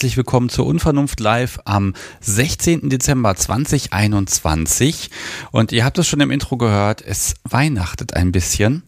[0.00, 2.88] herzlich willkommen zur Unvernunft Live am 16.
[2.88, 5.10] Dezember 2021.
[5.50, 8.82] Und ihr habt es schon im Intro gehört, es weihnachtet ein bisschen.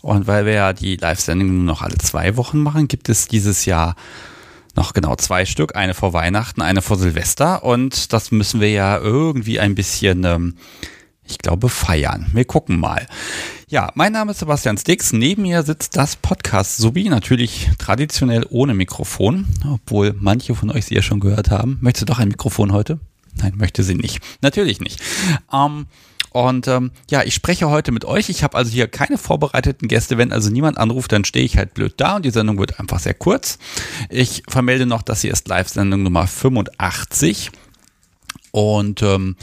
[0.00, 3.66] Und weil wir ja die Live-Sendung nur noch alle zwei Wochen machen, gibt es dieses
[3.66, 3.94] Jahr
[4.74, 5.76] noch genau zwei Stück.
[5.76, 7.62] Eine vor Weihnachten, eine vor Silvester.
[7.62, 10.54] Und das müssen wir ja irgendwie ein bisschen, ähm,
[11.26, 12.30] ich glaube, feiern.
[12.32, 13.06] Wir gucken mal.
[13.68, 15.12] Ja, mein Name ist Sebastian Stix.
[15.12, 20.94] Neben mir sitzt das Podcast Subi, natürlich traditionell ohne Mikrofon, obwohl manche von euch sie
[20.94, 21.78] ja schon gehört haben.
[21.80, 23.00] Möchtest du doch ein Mikrofon heute?
[23.36, 24.20] Nein, möchte sie nicht.
[24.42, 25.00] Natürlich nicht.
[25.52, 25.86] Ähm,
[26.30, 28.28] und ähm, ja, ich spreche heute mit euch.
[28.28, 30.18] Ich habe also hier keine vorbereiteten Gäste.
[30.18, 32.98] Wenn also niemand anruft, dann stehe ich halt blöd da und die Sendung wird einfach
[32.98, 33.58] sehr kurz.
[34.10, 37.50] Ich vermelde noch, dass hier ist Live-Sendung Nummer 85.
[38.50, 39.36] Und ähm,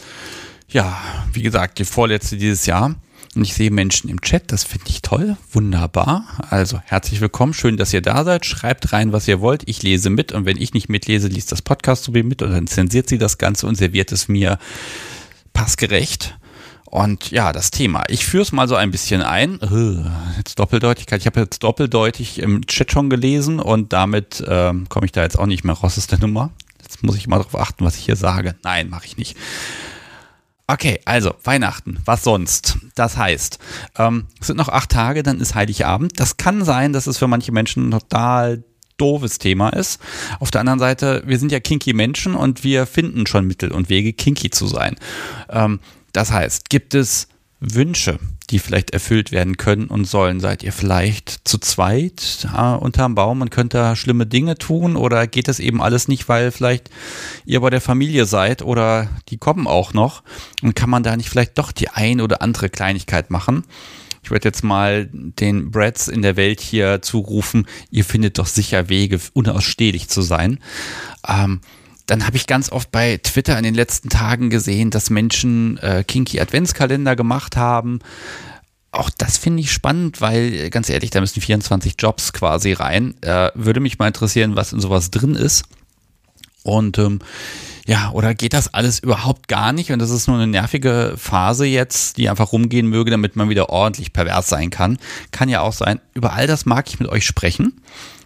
[0.72, 0.98] ja,
[1.34, 2.96] wie gesagt, die vorletzte dieses Jahr.
[3.34, 6.26] Und ich sehe Menschen im Chat, das finde ich toll, wunderbar.
[6.50, 8.46] Also herzlich willkommen, schön, dass ihr da seid.
[8.46, 9.64] Schreibt rein, was ihr wollt.
[9.68, 12.52] Ich lese mit und wenn ich nicht mitlese, liest das Podcast so wie mit und
[12.52, 14.60] dann zensiert sie das Ganze und serviert es mir
[15.54, 16.38] passgerecht.
[16.84, 18.04] Und ja, das Thema.
[18.10, 19.60] Ich führe es mal so ein bisschen ein.
[20.36, 21.22] Jetzt Doppeldeutigkeit.
[21.22, 25.40] Ich habe jetzt doppeldeutig im Chat schon gelesen und damit ähm, komme ich da jetzt
[25.40, 26.52] auch nicht mehr raus aus der Nummer.
[26.82, 28.56] Jetzt muss ich mal darauf achten, was ich hier sage.
[28.64, 29.38] Nein, mache ich nicht.
[30.72, 32.78] Okay, also Weihnachten, was sonst?
[32.96, 33.60] Das heißt,
[33.98, 36.18] ähm, es sind noch acht Tage, dann ist Heiligabend.
[36.18, 38.64] Das kann sein, dass es für manche Menschen ein total
[38.96, 40.00] doofes Thema ist.
[40.40, 43.90] Auf der anderen Seite, wir sind ja kinky Menschen und wir finden schon Mittel und
[43.90, 44.96] Wege, kinky zu sein.
[45.50, 45.82] Ähm,
[46.14, 47.28] das heißt, gibt es
[47.60, 48.18] Wünsche,
[48.52, 50.40] die vielleicht erfüllt werden können und sollen?
[50.40, 54.96] Seid ihr vielleicht zu zweit äh, unterm Baum und könnt da schlimme Dinge tun?
[54.96, 56.90] Oder geht das eben alles nicht, weil vielleicht
[57.46, 60.24] ihr bei der Familie seid oder die kommen auch noch?
[60.62, 63.64] Und kann man da nicht vielleicht doch die ein oder andere Kleinigkeit machen?
[64.24, 68.88] Ich werde jetzt mal den Brads in der Welt hier zurufen, ihr findet doch sicher
[68.88, 70.60] Wege, unausstehlich zu sein.
[71.28, 71.62] Ähm,
[72.06, 76.04] dann habe ich ganz oft bei Twitter in den letzten Tagen gesehen, dass Menschen äh,
[76.06, 78.00] Kinky Adventskalender gemacht haben.
[78.92, 83.16] Auch das finde ich spannend, weil ganz ehrlich, da müssen 24 Jobs quasi rein.
[83.22, 85.64] Äh, würde mich mal interessieren, was in sowas drin ist.
[86.64, 87.20] Und ähm,
[87.86, 89.92] ja, oder geht das alles überhaupt gar nicht?
[89.92, 93.70] Und das ist nur eine nervige Phase jetzt, die einfach rumgehen möge, damit man wieder
[93.70, 94.98] ordentlich pervers sein kann.
[95.32, 96.00] Kann ja auch sein.
[96.14, 97.82] Über all das mag ich mit euch sprechen.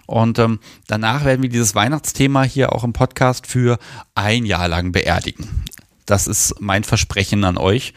[0.06, 3.80] Und ähm, danach werden wir dieses Weihnachtsthema hier auch im Podcast für
[4.14, 5.66] ein Jahr lang beerdigen.
[6.06, 7.94] Das ist mein Versprechen an euch.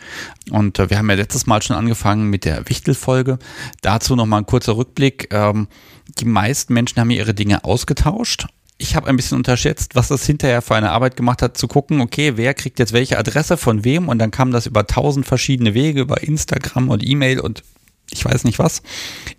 [0.50, 3.38] Und äh, wir haben ja letztes Mal schon angefangen mit der Wichtelfolge.
[3.82, 5.28] Dazu nochmal ein kurzer Rückblick.
[5.32, 5.68] Ähm,
[6.18, 8.46] die meisten Menschen haben ihre Dinge ausgetauscht.
[8.78, 12.00] Ich habe ein bisschen unterschätzt, was das hinterher für eine Arbeit gemacht hat, zu gucken,
[12.00, 15.74] okay, wer kriegt jetzt welche Adresse von wem und dann kam das über tausend verschiedene
[15.74, 17.64] Wege, über Instagram und E-Mail und
[18.10, 18.82] ich weiß nicht was.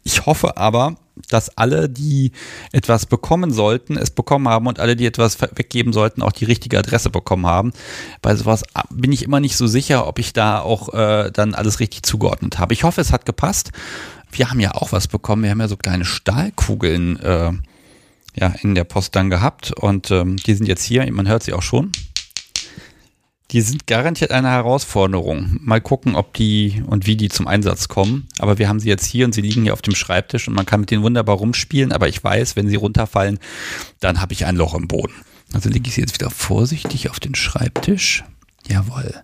[0.04, 0.96] Ich hoffe aber,
[1.30, 2.32] dass alle, die
[2.72, 6.80] etwas bekommen sollten, es bekommen haben und alle, die etwas weggeben sollten, auch die richtige
[6.80, 7.74] Adresse bekommen haben.
[8.22, 11.80] Bei sowas bin ich immer nicht so sicher, ob ich da auch äh, dann alles
[11.80, 12.74] richtig zugeordnet habe.
[12.74, 13.72] Ich hoffe, es hat gepasst.
[14.32, 15.44] Wir haben ja auch was bekommen.
[15.44, 17.52] Wir haben ja so kleine Stahlkugeln äh,
[18.36, 21.12] ja, in der Post dann gehabt und ähm, die sind jetzt hier.
[21.12, 21.92] Man hört sie auch schon.
[23.52, 25.58] Die sind garantiert eine Herausforderung.
[25.62, 28.28] Mal gucken, ob die und wie die zum Einsatz kommen.
[28.38, 30.68] Aber wir haben sie jetzt hier und sie liegen hier auf dem Schreibtisch und man
[30.68, 31.92] kann mit denen wunderbar rumspielen.
[31.92, 33.40] Aber ich weiß, wenn sie runterfallen,
[34.00, 35.14] dann habe ich ein Loch im Boden.
[35.52, 38.24] Also lege ich sie jetzt wieder vorsichtig auf den Schreibtisch.
[38.68, 39.16] Jawohl.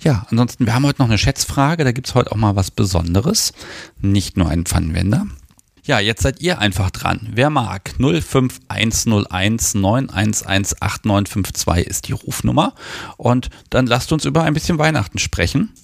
[0.00, 1.84] Ja, ansonsten, wir haben heute noch eine Schätzfrage.
[1.84, 3.52] Da gibt es heute auch mal was Besonderes.
[4.00, 5.26] Nicht nur einen Pfannenwender.
[5.86, 7.28] Ja, jetzt seid ihr einfach dran.
[7.30, 7.92] Wer mag?
[7.98, 12.74] 05101 9118952 ist die Rufnummer.
[13.18, 15.74] Und dann lasst uns über ein bisschen Weihnachten sprechen.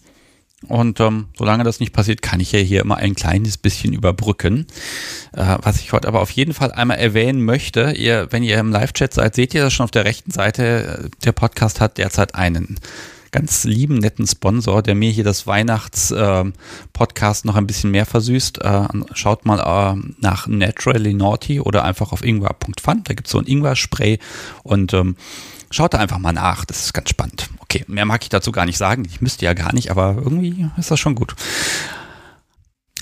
[0.68, 4.66] Und ähm, solange das nicht passiert, kann ich ja hier immer ein kleines bisschen überbrücken.
[5.32, 8.70] Äh, was ich heute aber auf jeden Fall einmal erwähnen möchte, ihr, wenn ihr im
[8.70, 11.10] Live-Chat seid, seht ihr das schon auf der rechten Seite.
[11.24, 12.78] Der Podcast hat derzeit einen
[13.30, 18.62] ganz lieben, netten Sponsor, der mir hier das Weihnachts-Podcast äh, noch ein bisschen mehr versüßt.
[18.62, 23.02] Äh, schaut mal äh, nach Naturally Naughty oder einfach auf ingwer.fun.
[23.04, 24.18] Da gibt es so ein Ingwer-Spray
[24.62, 25.16] und ähm,
[25.70, 26.64] schaut da einfach mal nach.
[26.64, 27.50] Das ist ganz spannend.
[27.60, 29.04] Okay, mehr mag ich dazu gar nicht sagen.
[29.04, 31.34] Ich müsste ja gar nicht, aber irgendwie ist das schon gut.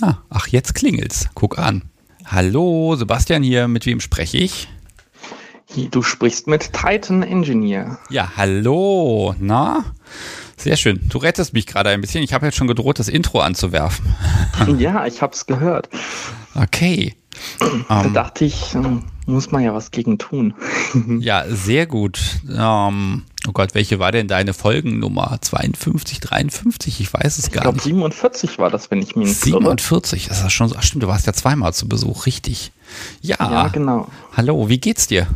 [0.01, 1.29] Ah, ach, jetzt klingelt's.
[1.35, 1.83] Guck an.
[2.27, 3.69] Hallo, Sebastian hier.
[3.69, 4.69] Mit wem spreche ich?
[5.91, 7.99] Du sprichst mit Titan Engineer.
[8.11, 9.35] Ja, hallo.
[9.39, 9.85] Na?
[10.57, 11.01] Sehr schön.
[11.09, 12.23] Du rettest mich gerade ein bisschen.
[12.25, 14.15] Ich habe jetzt schon gedroht, das Intro anzuwerfen.
[14.79, 15.89] ja, ich habe es gehört.
[16.55, 17.15] Okay.
[17.61, 18.15] Da um, ähm.
[18.15, 20.55] dachte ich, ähm, muss man ja was gegen tun.
[21.21, 22.19] ja, sehr gut.
[22.49, 25.39] Um, oh Gott, welche war denn deine Folgennummer?
[25.41, 27.01] 52, 53?
[27.01, 27.87] Ich weiß es ich gar glaub, nicht.
[27.87, 30.29] Ich glaube 47 war das, wenn ich mich nicht 47, irre.
[30.31, 30.77] das ist schon so.
[30.77, 32.73] Ach, stimmt, du warst ja zweimal zu Besuch, richtig.
[33.21, 33.37] Ja.
[33.39, 34.09] Ja, genau.
[34.37, 35.27] Hallo, wie geht's dir?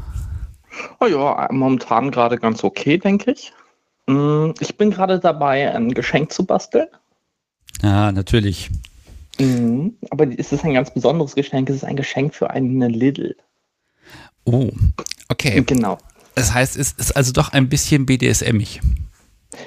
[1.00, 3.52] Oh ja, momentan gerade ganz okay, denke ich.
[4.06, 6.88] Mm, Ich bin gerade dabei, ein Geschenk zu basteln.
[7.82, 8.70] Ja, natürlich.
[9.38, 9.96] Mhm.
[10.10, 11.68] Aber es ist ein ganz besonderes Geschenk.
[11.70, 13.36] Es ist ein Geschenk für eine Lidl.
[14.44, 14.70] Oh,
[15.28, 15.62] okay.
[15.66, 15.98] Genau.
[16.34, 18.80] Das heißt, es ist also doch ein bisschen BDSMig.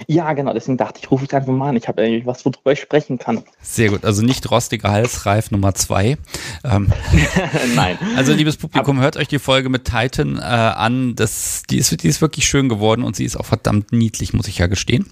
[0.07, 0.53] Ja, genau.
[0.53, 1.75] Deswegen dachte ich, rufe ich einfach mal an.
[1.75, 3.43] Ich habe eigentlich was, worüber ich sprechen kann.
[3.61, 4.03] Sehr gut.
[4.03, 6.17] Also nicht rostiger Halsreif Nummer zwei.
[6.63, 6.91] Ähm,
[7.75, 7.97] Nein.
[8.15, 11.15] also liebes Publikum, hört euch die Folge mit Titan äh, an.
[11.15, 14.47] Das, die, ist, die ist wirklich schön geworden und sie ist auch verdammt niedlich, muss
[14.47, 15.07] ich ja gestehen.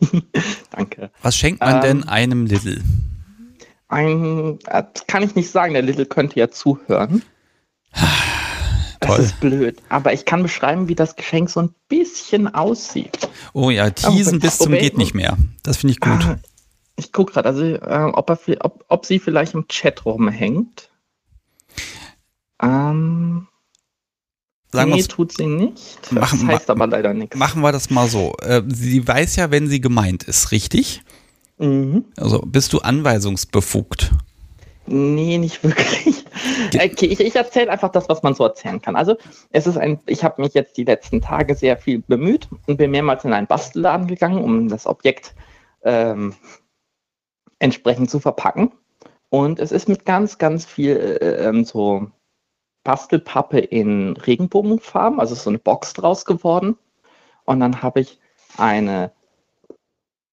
[0.70, 1.10] Danke.
[1.22, 2.80] Was schenkt man Ähm, denn einem Little?
[3.88, 5.74] Ein, äh, das kann ich nicht sagen.
[5.74, 7.22] Der Lidl könnte ja zuhören.
[9.02, 9.24] Das Toll.
[9.24, 9.82] ist blöd.
[9.88, 13.28] Aber ich kann beschreiben, wie das Geschenk so ein bisschen aussieht.
[13.52, 15.36] Oh ja, teasen bis zum geht nicht mehr.
[15.62, 16.24] Das finde ich gut.
[16.24, 16.38] Ah,
[16.96, 20.88] Ich gucke gerade, also äh, ob, er, ob, ob sie vielleicht im Chat rumhängt.
[22.62, 23.48] Ähm,
[24.70, 25.98] Sagen nee, tut sie nicht.
[26.04, 27.36] Das Machen- heißt aber leider nichts.
[27.36, 28.32] Machen wir das mal so.
[28.40, 31.02] Äh, Sie weiß ja, wenn sie gemeint ist, richtig?
[31.58, 32.04] Mhm.
[32.16, 34.12] Also bist du anweisungsbefugt?
[34.86, 36.21] Nee, nicht wirklich.
[36.74, 38.96] Okay, ich, ich erzähle einfach das, was man so erzählen kann.
[38.96, 39.16] Also,
[39.50, 42.90] es ist ein, ich habe mich jetzt die letzten Tage sehr viel bemüht und bin
[42.90, 45.34] mehrmals in einen Bastelladen gegangen, um das Objekt
[45.82, 46.34] ähm,
[47.58, 48.72] entsprechend zu verpacken.
[49.30, 52.10] Und es ist mit ganz, ganz viel äh, ähm, so
[52.84, 56.76] Bastelpappe in Regenbogenfarben, also so eine Box draus geworden.
[57.44, 58.18] Und dann habe ich
[58.58, 59.12] eine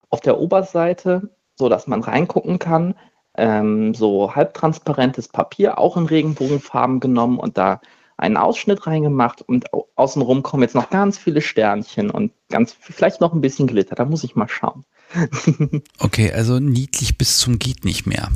[0.09, 2.95] auf der Oberseite, so dass man reingucken kann,
[3.37, 7.81] ähm, so halbtransparentes Papier, auch in Regenbogenfarben genommen und da
[8.17, 13.21] einen Ausschnitt reingemacht und au- außenrum kommen jetzt noch ganz viele Sternchen und ganz vielleicht
[13.21, 13.95] noch ein bisschen Glitter.
[13.95, 14.83] Da muss ich mal schauen.
[15.99, 18.29] Okay, also niedlich bis zum geht nicht mehr.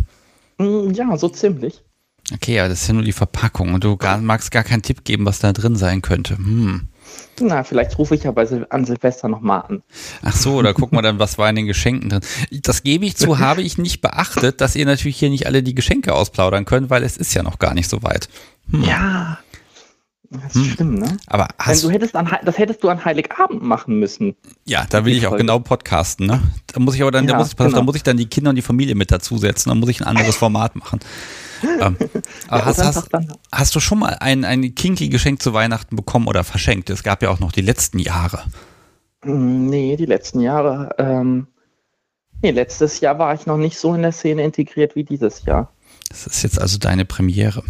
[0.58, 1.82] Mm, Ja, so ziemlich.
[2.34, 5.04] Okay, aber das ist ja nur die Verpackung und du gar, magst gar keinen Tipp
[5.04, 6.38] geben, was da drin sein könnte.
[6.38, 6.88] Hm.
[7.40, 9.84] Na, vielleicht rufe ich ja bei Sil an Silvester nochmal an.
[10.22, 12.22] Ach so, da gucken wir dann, was war in den Geschenken drin.
[12.52, 15.76] Das gebe ich zu, habe ich nicht beachtet, dass ihr natürlich hier nicht alle die
[15.76, 18.30] Geschenke ausplaudern könnt, weil es ist ja noch gar nicht so weit.
[18.70, 18.84] Hm.
[18.84, 19.40] Ja,
[20.42, 21.18] das ist schlimm, ne?
[21.28, 24.36] Aber hast du hättest an, das hättest du an Heiligabend machen müssen.
[24.66, 26.42] ja, da will ich auch genau podcasten, ne?
[26.68, 27.84] Da muss ich aber dann, da, Ja, muss ich, auf, da genau.
[27.84, 30.36] muss ich dann die Kinder und die Familie mit dazusetzen, dann muss ich ein anderes
[30.36, 31.00] Format machen.
[31.64, 31.98] ähm,
[32.48, 33.10] aber Ja, hast, hast,
[33.52, 36.90] hast du schon mal ein, ein kinky Geschenk zu Weihnachten bekommen oder verschenkt?
[36.90, 38.44] Es gab ja auch noch die letzten Jahre.
[39.24, 40.90] Mm, Nee, die letzten Jahre.
[40.98, 41.48] Ähm,
[42.42, 45.72] nee, letztes Jahr war ich noch nicht so in der Szene integriert wie dieses Jahr.
[46.10, 47.64] Das ist jetzt also deine Premiere.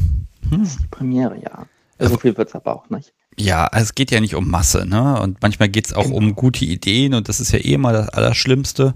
[0.52, 1.66] Das ist die Premiere, ja.
[2.00, 3.14] So viel wird es aber auch nicht.
[3.38, 5.20] Ja, also es geht ja nicht um Masse, ne?
[5.22, 6.18] Und manchmal geht es auch Genau.
[6.18, 8.94] um gute Ideen und das ist ja eh immer das Allerschlimmste.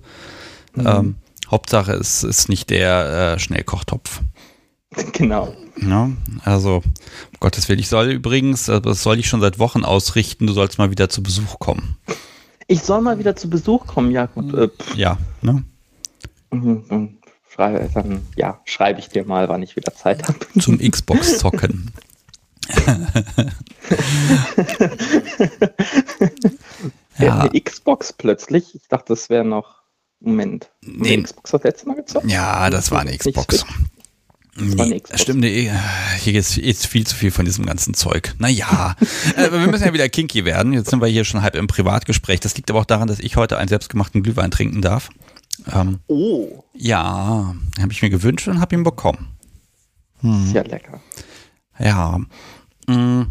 [0.75, 0.88] Mhm.
[0.88, 1.15] Ähm,
[1.50, 4.22] Hauptsache es ist nicht der äh, Schnellkochtopf.
[5.13, 5.53] Genau.
[5.81, 6.10] Ja,
[6.43, 6.93] also, um
[7.39, 7.79] Gottes Willen.
[7.79, 11.07] Ich soll übrigens, äh, das soll ich schon seit Wochen ausrichten, du sollst mal wieder
[11.10, 11.98] zu Besuch kommen.
[12.67, 14.53] Ich soll mal wieder zu Besuch kommen, ja gut.
[14.55, 15.63] Äh, Ja, ne?
[16.51, 17.17] mhm, dann
[17.53, 20.39] schreibe, dann, ja, schreibe ich dir mal, wann ich wieder Zeit habe.
[20.60, 21.91] Zum Xbox zocken.
[27.19, 28.75] Der ja, eine Xbox plötzlich.
[28.75, 29.77] Ich dachte, das wäre noch.
[30.19, 30.69] Moment.
[30.81, 31.17] Nee.
[31.17, 31.24] Nee.
[31.24, 32.29] Xbox das letzte Mal gezockt?
[32.29, 33.62] ja, das war eine Xbox.
[33.62, 33.65] fit.
[34.77, 35.21] war eine Nee, Xbox.
[35.21, 35.71] stimmt, nee,
[36.19, 38.33] hier ist, viel zu viel von diesem ganzen Zeug.
[38.39, 38.95] Naja,
[39.36, 40.74] äh, wir müssen ja wieder kinky werden.
[40.74, 42.39] Jetzt sind wir hier schon halb im Privatgespräch.
[42.39, 45.09] Das liegt aber auch daran, dass ich heute einen selbstgemachten Glühwein trinken darf.
[45.71, 49.27] Ähm, Oh, ja, habe ich mir gewünscht und habe ihn bekommen.
[50.24, 51.00] ist ja lecker.
[51.79, 52.19] Ja.
[52.88, 53.24] Mm.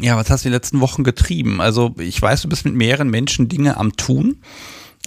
[0.00, 1.60] Ja, was hast du die letzten Wochen getrieben?
[1.60, 4.40] Also ich weiß, du bist mit mehreren Menschen Dinge am Tun.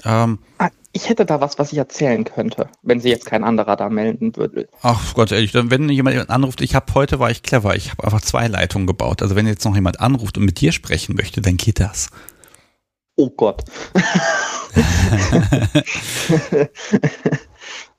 [0.04, 3.78] Ähm, Ah, ich hätte da was, was ich erzählen könnte, wenn sie jetzt kein anderer
[3.78, 4.68] da melden würde.
[4.82, 8.04] ach Gott, ehrlich, dann, wenn jemand anruft, ich habe heute war ich clever, ich habe
[8.04, 9.22] einfach zwei Leitungen gebaut.
[9.22, 12.10] Also wenn jetzt noch jemand anruft und mit dir sprechen möchte, dann geht das.
[13.16, 13.64] Oh Gott.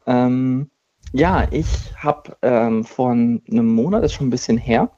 [0.06, 0.70] ähm,
[1.12, 3.40] ja, ich habe ähm, vor einem
[3.74, 4.90] Monat, ist schon ein bisschen her,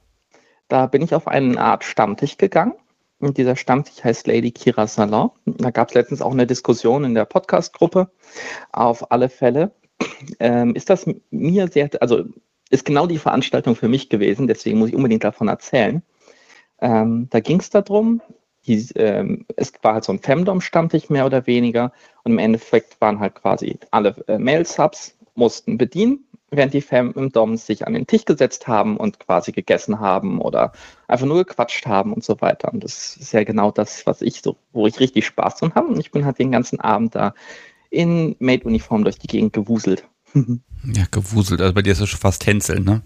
[0.68, 2.74] da bin ich auf eine Art Stammtisch gegangen.
[3.20, 5.30] Und dieser Stammtisch heißt Lady Kira Salon.
[5.44, 8.10] Da gab es letztens auch eine Diskussion in der Podcast-Gruppe.
[8.70, 9.72] Auf alle Fälle
[10.38, 12.24] ähm, ist das mir sehr, also
[12.70, 16.02] ist genau die Veranstaltung für mich gewesen, deswegen muss ich unbedingt davon erzählen.
[16.80, 18.20] Ähm, da ging es darum,
[18.66, 21.92] die, ähm, es war halt so ein Femdom-Stammtisch mehr oder weniger
[22.24, 27.86] und im Endeffekt waren halt quasi alle äh, Mail-Subs mussten bedienen, während die Femdoms sich
[27.86, 30.72] an den Tisch gesetzt haben und quasi gegessen haben oder
[31.06, 32.72] einfach nur gequatscht haben und so weiter.
[32.72, 35.88] Und das ist ja genau das, was ich so, wo ich richtig Spaß dran habe.
[35.88, 37.34] Und ich bin halt den ganzen Abend da
[37.90, 40.04] in Maid-Uniform durch die Gegend gewuselt.
[40.84, 41.60] Ja, gewuselt.
[41.60, 43.02] Also bei dir ist es schon fast Tänzeln, ne?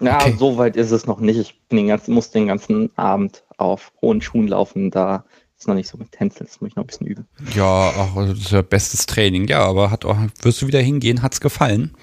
[0.00, 0.36] Ja, Okay.
[0.38, 1.36] so weit ist es noch nicht.
[1.38, 4.92] Ich bin den ganzen, muss den ganzen Abend auf hohen Schuhen laufen.
[4.92, 5.24] Da
[5.58, 6.46] ist noch nicht so mit Tänzeln.
[6.46, 7.26] Das muss ich noch ein bisschen üben.
[7.52, 9.48] Ja, ach, das ist ja bestes Training.
[9.48, 11.20] Ja, aber hat auch, wirst du wieder hingehen?
[11.20, 11.96] Hat's gefallen?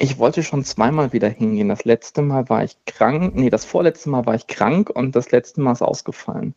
[0.00, 1.68] Ich wollte schon zweimal wieder hingehen.
[1.68, 3.34] Das letzte Mal war ich krank.
[3.34, 6.54] Nee, das vorletzte Mal war ich krank und das letzte Mal ist ausgefallen.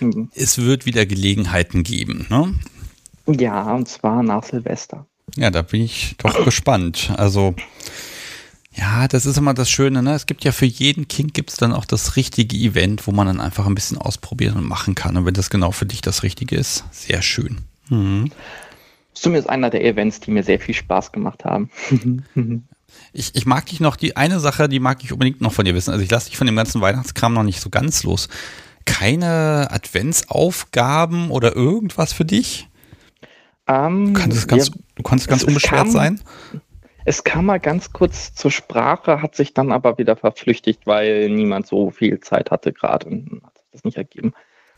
[0.00, 0.30] Mhm.
[0.34, 2.54] Es wird wieder Gelegenheiten geben, ne?
[3.26, 5.04] Ja, und zwar nach Silvester.
[5.36, 7.12] Ja, da bin ich doch gespannt.
[7.18, 7.54] Also,
[8.72, 10.14] ja, das ist immer das Schöne, ne?
[10.14, 13.40] Es gibt ja für jeden Kink gibt's dann auch das richtige Event, wo man dann
[13.42, 15.18] einfach ein bisschen ausprobieren und machen kann.
[15.18, 17.58] Und wenn das genau für dich das Richtige ist, sehr schön.
[17.90, 18.30] Mhm.
[19.16, 21.70] Zumindest einer der Events, die mir sehr viel Spaß gemacht haben.
[23.12, 25.74] Ich, ich mag dich noch, die eine Sache, die mag ich unbedingt noch von dir
[25.74, 25.90] wissen.
[25.90, 28.28] Also ich lasse dich von dem ganzen Weihnachtskram noch nicht so ganz los.
[28.84, 32.68] Keine Adventsaufgaben oder irgendwas für dich?
[33.66, 36.20] ähm, Du kannst, ganz, ja, du kannst ganz es unbeschwert kam- sein?
[37.04, 41.66] Es kam mal ganz kurz zur Sprache, hat sich dann aber wieder verflüchtigt, weil niemand
[41.66, 44.32] so viel Zeit hatte gerade und hat sich das nicht ergeben.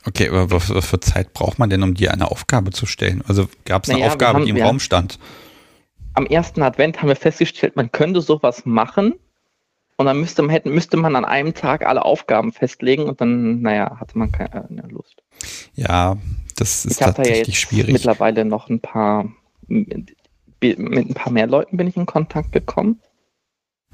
[0.07, 3.23] Okay, aber was, was für Zeit braucht man denn, um dir eine Aufgabe zu stellen?
[3.27, 5.19] Also gab es eine Naja, Aufgabe, haben- die im Raum stand?
[6.15, 9.15] Am ersten Advent haben wir festgestellt, man könnte sowas machen
[9.97, 13.99] und dann müsste man, müsste man an einem Tag alle Aufgaben festlegen und dann, naja,
[14.01, 15.23] hatte man keine Lust.
[15.75, 16.17] Ja,
[16.57, 17.93] das ist ich habe da ja tatsächlich schwierig.
[17.93, 19.31] mittlerweile noch ein paar,
[19.69, 20.17] mit,
[20.61, 20.79] mit
[21.11, 23.01] ein paar mehr Leuten bin ich in Kontakt gekommen.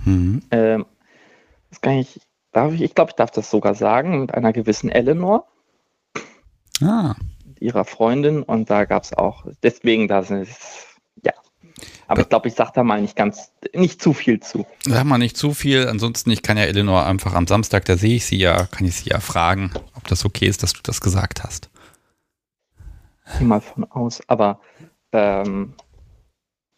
[0.04, 0.42] Mhm.
[0.50, 0.86] Ähm,
[1.68, 2.20] das kann ich,
[2.52, 5.46] darf ich, ich glaube, ich darf das sogar sagen, mit einer gewissen Eleanor.
[6.84, 7.16] Ah,
[7.60, 10.48] ihrer Freundin und da gab es auch, deswegen da sind
[11.22, 11.32] ja.
[12.06, 14.66] Aber ich glaube, ich sage da mal nicht ganz, nicht zu viel zu.
[14.84, 15.88] sag mal nicht zu viel.
[15.88, 18.96] Ansonsten, ich kann ja Eleanor einfach am Samstag, da sehe ich sie ja, kann ich
[18.96, 21.70] sie ja fragen, ob das okay ist, dass du das gesagt hast.
[23.38, 24.20] Geh mal von aus.
[24.26, 24.60] Aber
[25.12, 25.72] ähm,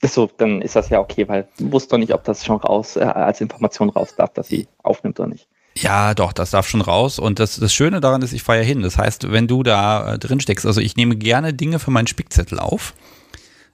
[0.03, 2.59] ist so, dann ist das ja okay, weil ich wusste doch nicht, ob das schon
[2.59, 5.49] raus, äh, als Information raus darf, dass sie aufnimmt oder nicht.
[5.77, 7.19] Ja, doch, das darf schon raus.
[7.19, 8.83] Und das, das Schöne daran ist, ich fahre ja hin.
[8.83, 12.07] Das heißt, wenn du da äh, drin steckst, also ich nehme gerne Dinge für meinen
[12.07, 12.95] Spickzettel auf.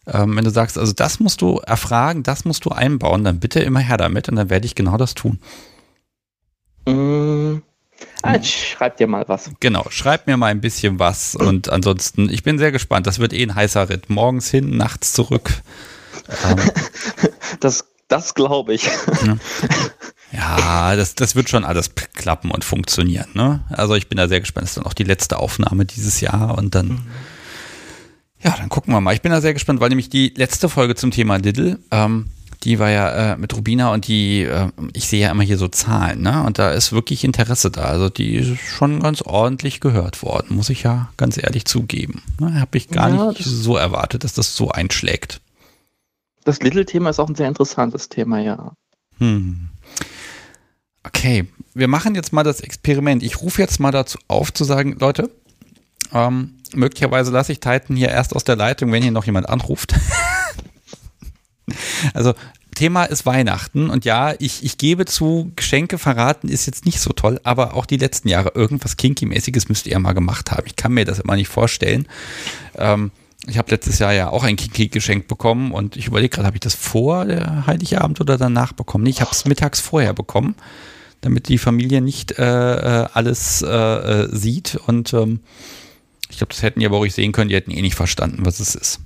[0.07, 3.61] Ähm, wenn du sagst, also das musst du erfragen, das musst du einbauen, dann bitte
[3.61, 5.39] immer her damit und dann werde ich genau das tun.
[6.87, 7.59] Mm,
[8.23, 9.53] ah, schreib dir mal was.
[9.61, 13.07] Genau, schreib mir mal ein bisschen was und ansonsten, ich bin sehr gespannt.
[13.07, 14.11] Das wird eh ein heißer Ritt.
[14.11, 15.63] Morgens hin, nachts zurück.
[16.45, 16.57] Ähm,
[17.61, 18.85] Das, das glaube ich.
[18.85, 19.37] ja,
[20.33, 23.29] das, das wird schon alles klappen und funktionieren.
[23.35, 23.61] Ne?
[23.71, 24.65] Also ich bin da sehr gespannt.
[24.65, 27.01] Das ist dann auch die letzte Aufnahme dieses Jahr und dann,
[28.43, 29.15] ja, dann gucken wir mal.
[29.15, 32.27] Ich bin da sehr gespannt, weil nämlich die letzte Folge zum Thema Lidl, ähm,
[32.65, 35.67] die war ja äh, mit Rubina und die, äh, ich sehe ja immer hier so
[35.69, 36.45] Zahlen, ne?
[36.45, 37.83] Und da ist wirklich Interesse da.
[37.83, 42.23] Also die ist schon ganz ordentlich gehört worden, muss ich ja ganz ehrlich zugeben.
[42.39, 42.61] Ne?
[42.61, 45.41] Habe ich gar Ja, nicht so erwartet, dass das so einschlägt.
[46.45, 48.73] Das Little-Thema ist auch ein sehr interessantes Thema, ja.
[49.19, 49.69] Hm.
[51.05, 53.23] Okay, wir machen jetzt mal das Experiment.
[53.23, 55.31] Ich rufe jetzt mal dazu auf zu sagen, Leute,
[56.13, 59.95] ähm, möglicherweise lasse ich Titan hier erst aus der Leitung, wenn hier noch jemand anruft.
[62.15, 62.35] also
[62.75, 67.13] Thema ist Weihnachten und ja, ich, ich gebe zu, Geschenke verraten ist jetzt nicht so
[67.13, 70.67] toll, aber auch die letzten Jahre irgendwas Kinky-mäßiges müsst ihr mal gemacht haben.
[70.67, 72.09] Ich kann mir das immer nicht vorstellen.
[72.77, 73.11] Ähm,
[73.47, 76.61] ich habe letztes Jahr ja auch ein Kinky-Geschenk bekommen und ich überlege gerade, habe ich
[76.61, 79.05] das vor der Heiligabend oder danach bekommen?
[79.05, 80.55] Nee, ich habe es mittags vorher bekommen,
[81.23, 82.43] damit die Familie nicht äh,
[83.05, 85.41] äh, alles äh, äh, sieht und ähm,
[86.29, 88.61] ich glaube, das hätten die aber ruhig sehen können, die hätten eh nicht verstanden, was
[88.61, 89.01] es ist.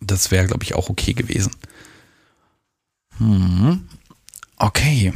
[0.00, 1.52] Das wäre, glaube ich, auch okay gewesen.
[3.18, 3.88] Hm.
[4.56, 5.12] Okay.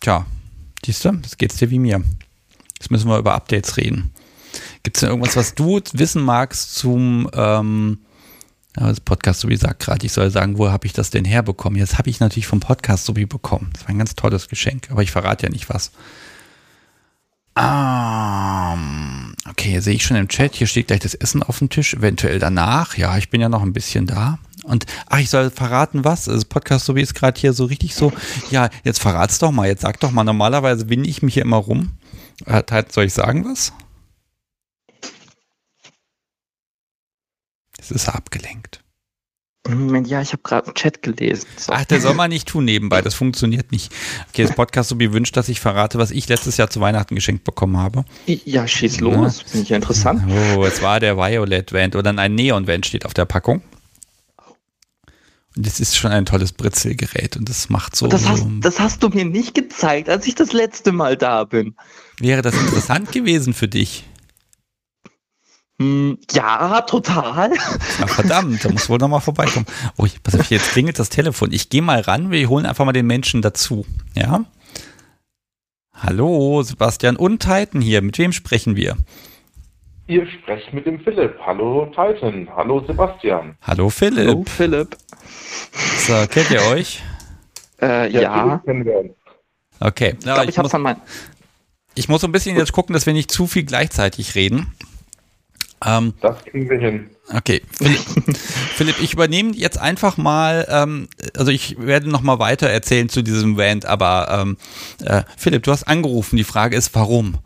[0.00, 0.26] Tja,
[0.84, 2.02] siehst du, das geht's dir wie mir.
[2.78, 4.12] Jetzt müssen wir über Updates reden.
[4.82, 7.98] Gibt es denn irgendwas, was du wissen magst zum ähm,
[8.78, 11.78] ja, das Podcast Sobi sagt gerade, ich soll sagen, wo habe ich das denn herbekommen?
[11.78, 13.70] Jetzt habe ich natürlich vom Podcast Sobi bekommen.
[13.72, 15.90] Das war ein ganz tolles Geschenk, aber ich verrate ja nicht was.
[17.56, 21.94] Ähm, okay, sehe ich schon im Chat, hier steht gleich das Essen auf dem Tisch,
[21.94, 22.96] eventuell danach.
[22.96, 24.38] Ja, ich bin ja noch ein bisschen da.
[24.62, 26.28] Und ach, ich soll verraten, was?
[26.28, 28.12] Also Podcast Sobi ist gerade hier so richtig so,
[28.50, 31.56] ja, jetzt verrat's doch mal, jetzt sag doch mal, normalerweise winde ich mich hier immer
[31.56, 31.92] rum.
[32.90, 33.72] Soll ich sagen was?
[37.88, 38.82] Jetzt ist er abgelenkt.
[39.66, 41.46] Moment, ja, ich habe gerade einen Chat gelesen.
[41.56, 41.72] So.
[41.72, 43.92] Ach, der soll man nicht tun nebenbei, das funktioniert nicht.
[44.28, 47.44] Okay, das Podcast Sobi wünscht, dass ich verrate, was ich letztes Jahr zu Weihnachten geschenkt
[47.44, 48.04] bekommen habe.
[48.26, 49.42] Ja, schieß los.
[49.42, 50.22] Finde ich ja interessant.
[50.56, 53.62] Oh, es war der Violet Vent oder ein Neon Vent steht auf der Packung.
[55.56, 58.06] Und das ist schon ein tolles Britzelgerät und das macht so.
[58.06, 61.44] Das hast, so das hast du mir nicht gezeigt, als ich das letzte Mal da
[61.44, 61.74] bin.
[62.20, 64.04] wäre das interessant gewesen für dich?
[65.80, 67.50] Hm, ja, total.
[68.00, 69.66] Na verdammt, da muss wohl nochmal vorbeikommen.
[69.96, 71.52] Oh, pass auf, jetzt klingelt das Telefon.
[71.52, 73.86] Ich gehe mal ran, wir holen einfach mal den Menschen dazu.
[74.14, 74.44] Ja?
[75.94, 78.02] Hallo, Sebastian und Titan hier.
[78.02, 78.96] Mit wem sprechen wir?
[80.08, 81.38] Ihr sprecht mit dem Philipp.
[81.44, 82.48] Hallo Titan.
[82.56, 83.56] Hallo Sebastian.
[83.62, 84.28] Hallo Philipp.
[84.28, 84.96] Hallo Philipp.
[85.98, 87.02] So, kennt ihr euch?
[87.80, 88.62] Äh, ja.
[89.80, 90.14] Okay.
[90.18, 90.96] Ich glaube, ich, ich, mein
[91.94, 94.72] ich muss so ein bisschen jetzt gucken, dass wir nicht zu viel gleichzeitig reden.
[95.86, 97.10] Ähm, das kriegen wir hin.
[97.34, 97.98] Okay, Philipp,
[98.36, 103.22] Philipp, ich übernehme jetzt einfach mal, ähm, also ich werde noch mal weiter erzählen zu
[103.22, 104.56] diesem Rant, aber ähm,
[105.04, 107.38] äh, Philipp, du hast angerufen, die Frage ist, warum?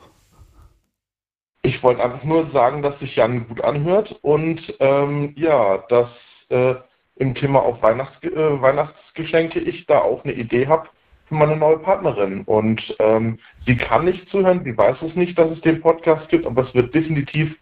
[1.63, 6.09] Ich wollte einfach nur sagen, dass sich Jan gut anhört und ähm, ja, dass
[6.49, 6.75] äh,
[7.17, 10.89] im Thema auf Weihnachts äh, Weihnachtsgeschenke ich da auch eine Idee habe
[11.29, 12.43] für meine neue Partnerin.
[12.43, 16.47] Und ähm, sie kann nicht zuhören, sie weiß es nicht, dass es den Podcast gibt,
[16.47, 17.55] aber es wird definitiv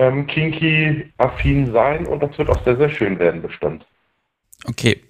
[0.00, 3.86] ähm, kinky-affin sein und das wird auch sehr, sehr schön werden, bestimmt.
[4.66, 5.02] Okay.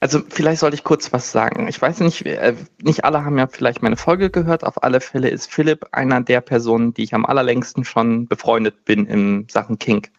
[0.00, 1.68] Also vielleicht sollte ich kurz was sagen.
[1.68, 4.64] Ich weiß nicht, äh, nicht alle haben ja vielleicht meine Folge gehört.
[4.64, 9.06] Auf alle Fälle ist Philipp einer der Personen, die ich am allerlängsten schon befreundet bin
[9.06, 10.10] in Sachen Kink.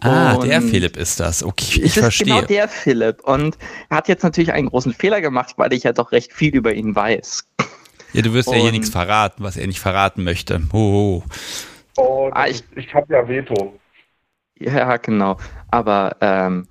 [0.00, 1.42] Ah, und der Philipp ist das.
[1.42, 2.26] Okay, ich verstehe.
[2.26, 3.22] Genau der Philipp.
[3.22, 3.56] Und
[3.88, 6.74] er hat jetzt natürlich einen großen Fehler gemacht, weil ich ja doch recht viel über
[6.74, 7.46] ihn weiß.
[8.12, 10.60] Ja, du wirst und ja hier nichts verraten, was er nicht verraten möchte.
[10.72, 11.22] Oh,
[11.96, 13.78] oh ah, ich, ich habe ja Veto.
[14.58, 15.36] Ja, genau.
[15.70, 16.68] Aber ähm,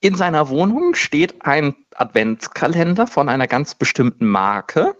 [0.00, 4.94] in seiner Wohnung steht ein Adventskalender von einer ganz bestimmten Marke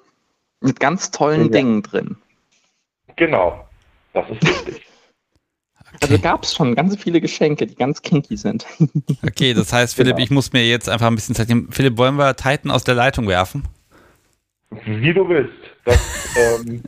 [0.60, 1.48] mit ganz tollen ja.
[1.48, 2.16] Dingen drin.
[3.16, 3.68] Genau,
[4.12, 4.86] das ist richtig.
[6.02, 8.66] Also gab es schon ganz viele Geschenke, die ganz kinky sind.
[9.24, 10.24] Okay, das heißt, Philipp, genau.
[10.24, 11.70] ich muss mir jetzt einfach ein bisschen Zeit nehmen.
[11.70, 13.62] Philipp, wollen wir Titan aus der Leitung werfen?
[14.84, 15.54] Wie du willst.
[15.84, 16.00] Das,
[16.66, 16.82] ähm,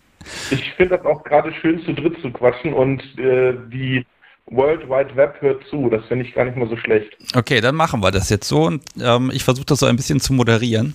[0.50, 4.04] ich finde das auch gerade schön, zu dritt zu quatschen und äh, die
[4.46, 5.90] World Wide Web hört zu.
[5.90, 7.16] Das finde ich gar nicht mal so schlecht.
[7.34, 10.20] Okay, dann machen wir das jetzt so und ähm, ich versuche das so ein bisschen
[10.20, 10.94] zu moderieren.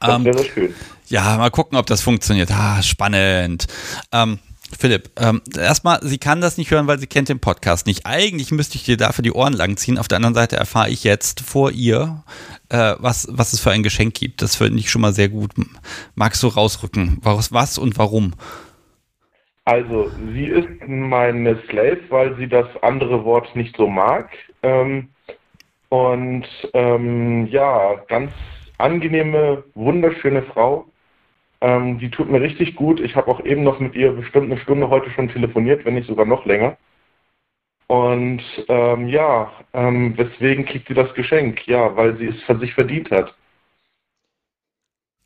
[0.00, 0.74] Das wäre ähm, schön.
[1.08, 2.50] Ja, mal gucken, ob das funktioniert.
[2.50, 3.66] Ah, spannend.
[4.12, 4.38] Ähm,
[4.78, 8.06] Philipp, ähm, erstmal, sie kann das nicht hören, weil sie kennt den Podcast nicht.
[8.06, 9.98] Eigentlich müsste ich dir dafür die Ohren langziehen.
[9.98, 12.24] Auf der anderen Seite erfahre ich jetzt vor ihr,
[12.68, 14.42] äh, was, was es für ein Geschenk gibt.
[14.42, 15.52] Das finde ich schon mal sehr gut.
[16.14, 17.18] Magst du rausrücken?
[17.22, 18.34] Was, was und warum?
[19.64, 24.30] Also, sie ist meine Slave, weil sie das andere Wort nicht so mag.
[24.62, 25.08] Ähm,
[25.88, 28.32] und ähm, ja, ganz
[28.78, 30.86] angenehme, wunderschöne Frau
[31.64, 33.00] ähm, die tut mir richtig gut.
[33.00, 36.06] Ich habe auch eben noch mit ihr bestimmt eine Stunde heute schon telefoniert, wenn nicht
[36.06, 36.76] sogar noch länger.
[37.86, 41.66] Und ähm, ja, ähm, weswegen kriegt sie das Geschenk?
[41.66, 43.34] Ja, weil sie es für sich verdient hat.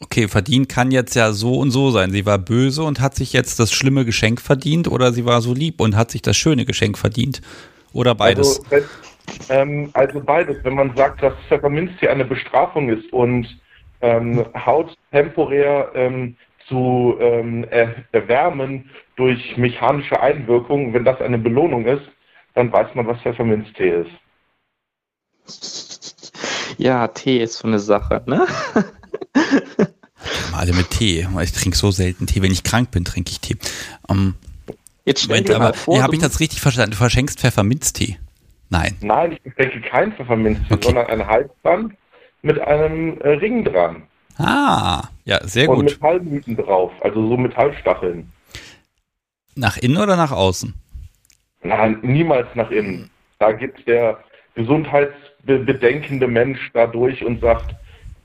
[0.01, 2.11] Okay, verdient kann jetzt ja so und so sein.
[2.11, 5.55] Sie war böse und hat sich jetzt das schlimme Geschenk verdient oder sie war so
[5.55, 7.43] lieb und hat sich das schöne Geschenk verdient?
[7.93, 8.63] Oder beides?
[8.71, 8.87] Also,
[9.49, 10.57] ähm, also beides.
[10.63, 13.47] Wenn man sagt, dass Pfefferminztee eine Bestrafung ist und
[14.01, 16.37] ähm, Haut temporär ähm,
[16.69, 22.05] zu ähm, er erwärmen durch mechanische Einwirkung, wenn das eine Belohnung ist,
[22.55, 24.11] dann weiß man, was Pfefferminztee ist.
[26.79, 28.47] Ja, Tee ist so eine Sache, ne?
[30.53, 31.27] Alle mit Tee.
[31.43, 32.43] Ich trinke so selten Tee.
[32.43, 33.57] Wenn ich krank bin, trinke ich Tee.
[34.07, 34.35] Um,
[35.05, 35.97] Jetzt stell dir mal vor.
[35.97, 36.91] Ja, habe ich das richtig verstanden?
[36.91, 38.19] Du verschenkst Pfefferminztee?
[38.69, 38.97] Nein.
[39.01, 40.85] Nein, ich verschenke kein Pfefferminztee, okay.
[40.85, 41.95] sondern ein Halsband
[42.43, 44.03] mit einem äh, Ring dran.
[44.37, 45.85] Ah, ja, sehr und gut.
[45.85, 48.31] Und Metallmythen drauf, also so Metallstacheln.
[49.55, 50.75] Nach innen oder nach außen?
[51.63, 53.11] Nein, niemals nach innen.
[53.39, 54.19] Da geht der
[54.55, 57.75] gesundheitsbedenkende Mensch da durch und sagt,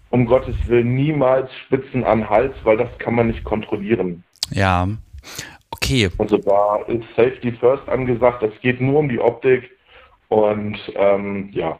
[0.09, 4.23] um Gottes Willen niemals Spitzen an Hals, weil das kann man nicht kontrollieren.
[4.51, 4.87] Ja,
[5.71, 6.09] okay.
[6.19, 9.71] Also da ist Safety First angesagt, es geht nur um die Optik
[10.27, 11.79] und ähm, ja.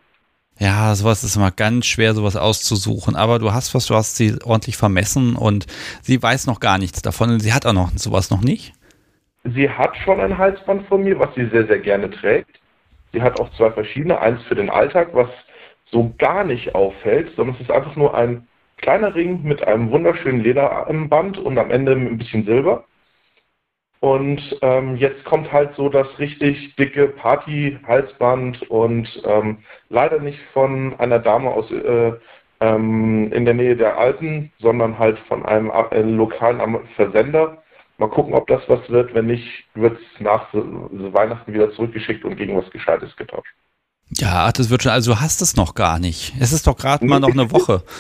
[0.60, 3.16] Ja, sowas ist immer ganz schwer, sowas auszusuchen.
[3.16, 5.66] Aber du hast was, du hast sie ordentlich vermessen und
[6.02, 7.32] sie weiß noch gar nichts davon.
[7.32, 8.74] Und sie hat auch noch sowas noch nicht.
[9.44, 12.60] Sie hat schon ein Halsband von mir, was sie sehr, sehr gerne trägt.
[13.12, 14.20] Sie hat auch zwei verschiedene.
[14.20, 15.30] Eins für den Alltag, was
[15.92, 20.42] so gar nicht auffällt, sondern es ist einfach nur ein kleiner Ring mit einem wunderschönen
[20.42, 22.86] Lederband und am Ende ein bisschen Silber.
[24.00, 30.94] Und ähm, jetzt kommt halt so das richtig dicke Party-Halsband und ähm, leider nicht von
[31.00, 32.12] einer Dame aus äh,
[32.60, 37.63] ähm, in der Nähe der Alpen, sondern halt von einem äh, lokalen Versender.
[38.04, 39.14] Mal gucken, ob das was wird.
[39.14, 43.54] Wenn nicht, wird es nach Weihnachten wieder zurückgeschickt und gegen was Gescheites getauscht.
[44.10, 46.34] Ja, das wird schon, also du hast es noch gar nicht.
[46.38, 47.84] Es ist doch gerade mal noch eine Woche.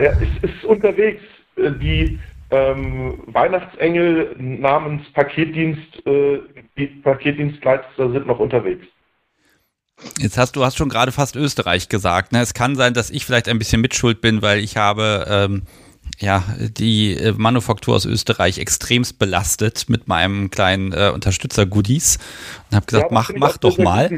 [0.00, 1.22] Ja, es ist unterwegs.
[1.58, 2.18] Die
[2.50, 6.38] ähm, Weihnachtsengel namens Paketdienst, äh,
[7.02, 8.86] Paketdienstleister sind noch unterwegs.
[10.18, 12.32] Jetzt hast du hast schon gerade fast Österreich gesagt.
[12.32, 12.40] Ne?
[12.40, 15.64] Es kann sein, dass ich vielleicht ein bisschen mitschuld bin, weil ich habe ähm,
[16.18, 22.18] ja die äh, Manufaktur aus Österreich extremst belastet mit meinem kleinen äh, Unterstützer-Goodies
[22.70, 24.10] und habe gesagt, ja, mach, mach doch mal.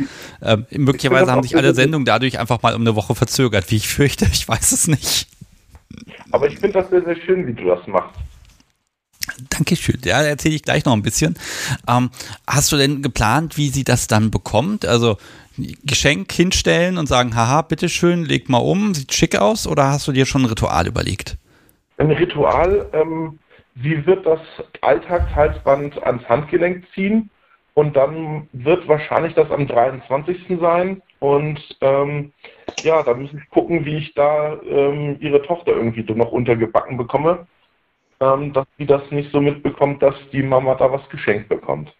[0.42, 3.88] Ähm, möglicherweise haben sich alle Sendungen dadurch einfach mal um eine Woche verzögert, wie ich
[3.88, 4.26] fürchte.
[4.32, 5.28] Ich weiß es nicht.
[6.30, 8.14] Aber ich finde das sehr, sehr schön, wie du das machst.
[9.50, 10.00] Dankeschön.
[10.04, 11.38] Ja, erzähle ich gleich noch ein bisschen.
[11.86, 12.10] Ähm,
[12.46, 14.84] hast du denn geplant, wie sie das dann bekommt?
[14.84, 15.18] Also
[15.84, 20.12] Geschenk hinstellen und sagen, haha, bitteschön, leg mal um, sieht schick aus, oder hast du
[20.12, 21.36] dir schon ein Ritual überlegt?
[22.02, 23.38] Ein Ritual, ähm,
[23.80, 24.40] sie wird das
[24.80, 27.30] Alltagshalsband ans Handgelenk ziehen
[27.74, 30.58] und dann wird wahrscheinlich das am 23.
[30.60, 32.32] sein und ähm,
[32.82, 37.46] ja, da muss ich gucken, wie ich da ähm, ihre Tochter irgendwie noch untergebacken bekomme,
[38.18, 41.94] ähm, dass sie das nicht so mitbekommt, dass die Mama da was geschenkt bekommt.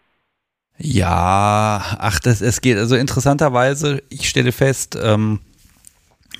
[0.77, 5.39] Ja, ach, das, es geht, also interessanterweise, ich stelle fest, ähm,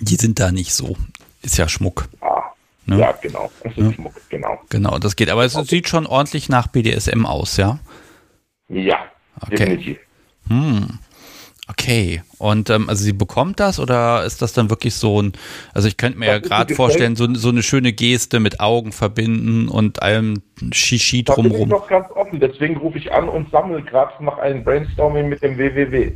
[0.01, 0.97] die sind da nicht so.
[1.41, 2.09] Ist ja Schmuck.
[2.21, 2.52] Ja,
[2.85, 2.99] ne?
[2.99, 3.51] ja genau.
[3.63, 3.93] Es ist ja.
[3.93, 4.59] Schmuck, genau.
[4.69, 5.29] Genau, das geht.
[5.29, 5.67] Aber es okay.
[5.67, 7.79] sieht schon ordentlich nach BDSM aus, ja?
[8.69, 8.97] Ja,
[9.41, 9.55] okay.
[9.55, 9.97] definitiv.
[10.47, 10.99] Hm.
[11.69, 15.31] Okay, und ähm, also sie bekommt das oder ist das dann wirklich so ein,
[15.73, 18.91] also ich könnte mir das ja gerade vorstellen, so, so eine schöne Geste mit Augen
[18.91, 20.41] verbinden und allem
[20.73, 21.51] Shishi drumrum.
[21.51, 24.65] Da bin ich noch ganz offen, deswegen rufe ich an und sammle gerade noch ein
[24.65, 26.11] Brainstorming mit dem WWW.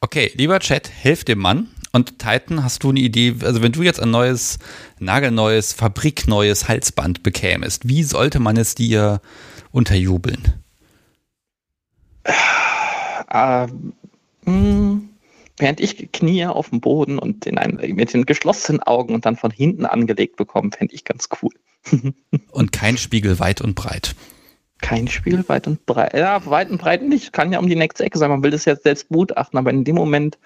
[0.00, 1.68] Okay, lieber Chat, helft dem Mann.
[1.92, 4.58] Und Titan, hast du eine Idee, also wenn du jetzt ein neues,
[4.98, 9.20] nagelneues, fabrikneues Halsband bekämest, wie sollte man es dir
[9.72, 10.54] unterjubeln?
[13.30, 13.68] Äh,
[14.44, 15.08] hm,
[15.58, 19.36] während ich knie auf dem Boden und in einem, mit den geschlossenen Augen und dann
[19.36, 21.52] von hinten angelegt bekomme, fände ich ganz cool.
[22.50, 24.14] und kein Spiegel weit und breit.
[24.80, 26.14] Kein Spiegel weit und breit.
[26.14, 27.32] Ja, weit und breit nicht.
[27.32, 28.30] Kann ja um die nächste Ecke sein.
[28.30, 30.38] Man will das ja selbst gutachten, aber in dem Moment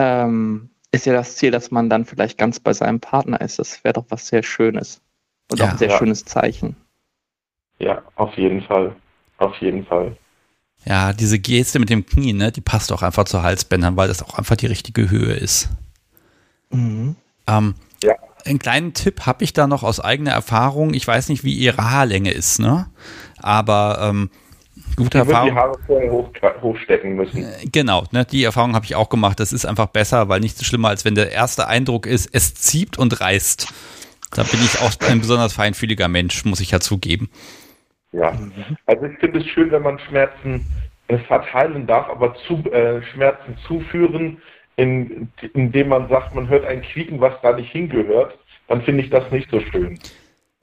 [0.00, 3.58] ähm, ist ja das Ziel, dass man dann vielleicht ganz bei seinem Partner ist.
[3.58, 5.00] Das wäre doch was sehr Schönes.
[5.50, 5.98] Und ja, auch ein sehr ja.
[5.98, 6.76] schönes Zeichen.
[7.78, 8.96] Ja, auf jeden Fall.
[9.38, 10.16] Auf jeden Fall.
[10.84, 14.22] Ja, diese Geste mit dem Knie, ne, die passt auch einfach zu Halsbändern, weil das
[14.22, 15.68] auch einfach die richtige Höhe ist.
[16.70, 17.16] Mhm.
[17.46, 18.14] Ähm, ja.
[18.46, 20.94] Einen kleinen Tipp habe ich da noch aus eigener Erfahrung.
[20.94, 22.86] Ich weiß nicht, wie ihre Haarlänge ist, ne?
[23.38, 24.30] Aber ähm,
[25.04, 25.50] gute die Erfahrung.
[25.50, 26.30] die Haare vorher hoch,
[26.62, 27.44] hochstecken müssen.
[27.44, 29.40] Äh, genau, ne, die Erfahrung habe ich auch gemacht.
[29.40, 32.98] Das ist einfach besser, weil nichts schlimmer, als wenn der erste Eindruck ist, es zieht
[32.98, 33.72] und reißt.
[34.32, 37.28] Da bin ich auch ein besonders feinfühliger Mensch, muss ich ja zugeben.
[38.12, 38.32] Ja,
[38.86, 40.66] also ich finde es schön, wenn man Schmerzen
[41.26, 44.40] verteilen darf, aber zu, äh, Schmerzen zuführen,
[44.76, 49.10] in, indem man sagt, man hört ein Quieken, was da nicht hingehört, dann finde ich
[49.10, 49.98] das nicht so schön.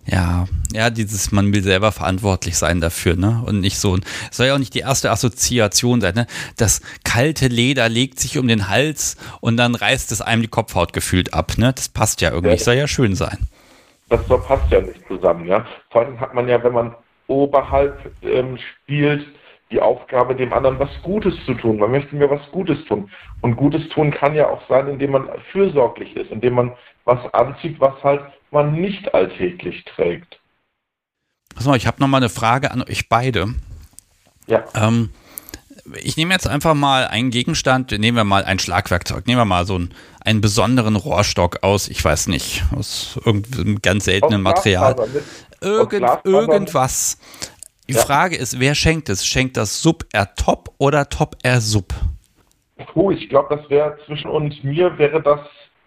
[0.09, 3.43] Ja, ja, dieses, man will selber verantwortlich sein dafür, ne?
[3.45, 3.97] Und nicht so.
[4.31, 6.27] Es soll ja auch nicht die erste Assoziation sein, ne?
[6.55, 10.93] Das kalte Leder legt sich um den Hals und dann reißt es einem die Kopfhaut
[10.93, 11.73] gefühlt ab, ne?
[11.73, 13.37] Das passt ja irgendwie, ja, soll ja schön sein.
[14.09, 15.65] Das passt ja nicht zusammen, ja.
[15.91, 16.95] Vor allem hat man ja, wenn man
[17.27, 19.25] oberhalb ähm, spielt,
[19.71, 21.79] die Aufgabe, dem anderen was Gutes zu tun.
[21.79, 23.09] Man möchte mir was Gutes tun.
[23.41, 26.71] Und Gutes tun kann ja auch sein, indem man fürsorglich ist, indem man
[27.03, 30.39] was anzieht, was halt man nicht alltäglich trägt.
[31.55, 33.55] Achso, ich habe nochmal eine Frage an euch beide.
[34.47, 34.63] Ja.
[34.75, 35.09] Ähm,
[35.95, 39.65] ich nehme jetzt einfach mal einen Gegenstand, nehmen wir mal ein Schlagwerkzeug, nehmen wir mal
[39.65, 44.95] so einen, einen besonderen Rohrstock aus, ich weiß nicht, aus irgendeinem ganz seltenen Material.
[45.61, 47.17] Irgend, irgendwas.
[47.89, 48.01] Die ja.
[48.01, 49.25] Frage ist, wer schenkt es?
[49.25, 51.93] Schenkt das Sub R Top oder Top R Sub?
[52.93, 55.39] Puh, ich glaube, das wäre zwischen uns mir wäre das,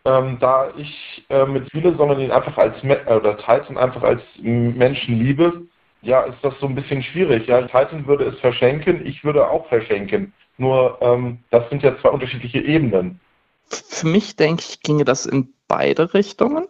[0.04, 4.02] ähm, da ich äh, mit Wille, sondern ihn einfach als Me äh, oder Titan einfach
[4.02, 5.62] als Menschen liebe,
[6.02, 7.46] ja, ist das so ein bisschen schwierig.
[7.46, 10.32] Ja, Titan würde es verschenken, ich würde auch verschenken.
[10.56, 13.20] Nur ähm, das sind ja zwei unterschiedliche Ebenen.
[13.66, 16.66] Für mich denke ich, ginge das in beide Richtungen.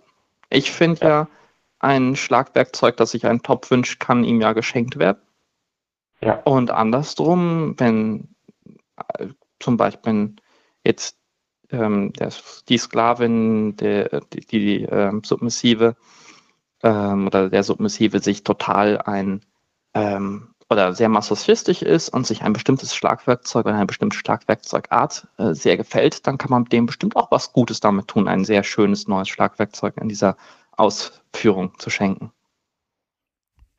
[0.50, 1.08] Ich finde ja.
[1.08, 1.28] ja
[1.78, 5.22] ein Schlagwerkzeug, das sich ein Top wünscht, kann ihm ja geschenkt werden.
[6.20, 6.34] Ja.
[6.44, 8.28] Und andersrum, wenn
[8.96, 10.34] äh, zum Beispiel
[10.84, 11.19] jetzt
[11.72, 12.30] ähm, der,
[12.68, 15.96] die Sklavin, der, die, die ähm, Submissive
[16.82, 19.42] ähm, oder der Submissive sich total ein
[19.94, 25.52] ähm, oder sehr masochistisch ist und sich ein bestimmtes Schlagwerkzeug oder eine bestimmte Schlagwerkzeugart äh,
[25.52, 29.08] sehr gefällt, dann kann man dem bestimmt auch was Gutes damit tun, ein sehr schönes
[29.08, 30.36] neues Schlagwerkzeug in dieser
[30.76, 32.30] Ausführung zu schenken.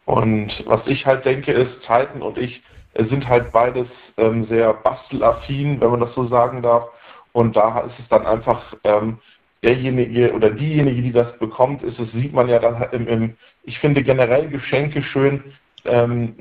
[0.06, 2.62] Und was ich halt denke, ist, Zeiten und ich
[2.94, 6.90] sind halt beides ähm, sehr bastelaffin, wenn man das so sagen darf.
[7.34, 9.20] Und da ist es dann einfach ähm,
[9.64, 13.80] derjenige oder diejenige, die das bekommt, ist es, sieht man ja dann im, im ich
[13.80, 15.44] finde generell Geschenke schön,
[15.86, 16.36] ähm,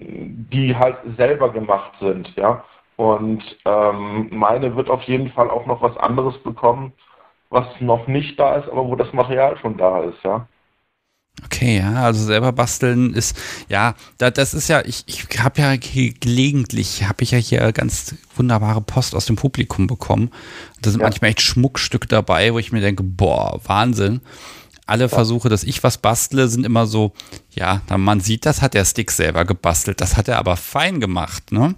[0.50, 2.64] die halt selber gemacht sind, ja.
[2.96, 6.92] Und ähm, meine wird auf jeden Fall auch noch was anderes bekommen,
[7.48, 10.46] was noch nicht da ist, aber wo das Material schon da ist, ja.
[11.44, 13.36] Okay, ja, also selber basteln ist,
[13.68, 18.14] ja, da, das ist ja, ich, ich habe ja gelegentlich, habe ich ja hier ganz
[18.36, 20.30] wunderbare Post aus dem Publikum bekommen.
[20.82, 21.06] Da sind ja.
[21.06, 24.20] manchmal echt Schmuckstücke dabei, wo ich mir denke, boah, Wahnsinn.
[24.86, 25.08] Alle ja.
[25.08, 27.12] Versuche, dass ich was bastle, sind immer so,
[27.54, 31.52] ja, man sieht, das hat der Stick selber gebastelt, das hat er aber fein gemacht,
[31.52, 31.76] ne?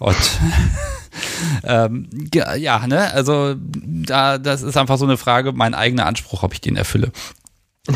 [0.00, 0.16] Und
[1.62, 6.52] ähm, ja, ne, also da, das ist einfach so eine Frage, mein eigener Anspruch, ob
[6.52, 7.12] ich den erfülle.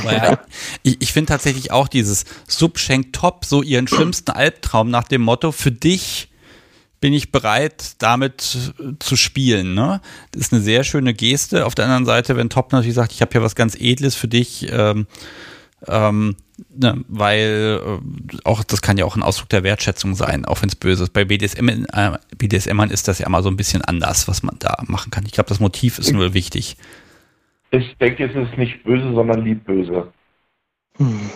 [0.04, 0.40] Ja,
[0.82, 5.22] ich, ich finde tatsächlich auch dieses Sub schenkt top so ihren schlimmsten Albtraum nach dem
[5.22, 6.28] Motto, für dich
[7.04, 8.56] bin ich bereit, damit
[8.98, 9.74] zu spielen.
[9.74, 10.00] Ne?
[10.32, 11.66] Das ist eine sehr schöne Geste.
[11.66, 14.26] Auf der anderen Seite, wenn Top natürlich sagt, ich habe hier was ganz Edles für
[14.26, 15.06] dich, ähm,
[15.86, 16.36] ähm,
[16.74, 20.70] ne, weil äh, auch das kann ja auch ein Ausdruck der Wertschätzung sein, auch wenn
[20.70, 21.12] es böse ist.
[21.12, 24.82] Bei BDSM, äh, BDSMern ist das ja immer so ein bisschen anders, was man da
[24.86, 25.26] machen kann.
[25.26, 26.78] Ich glaube, das Motiv ist nur wichtig.
[27.74, 30.12] Ich denke, es ist nicht böse, sondern liebböse.
[30.96, 31.30] Hm.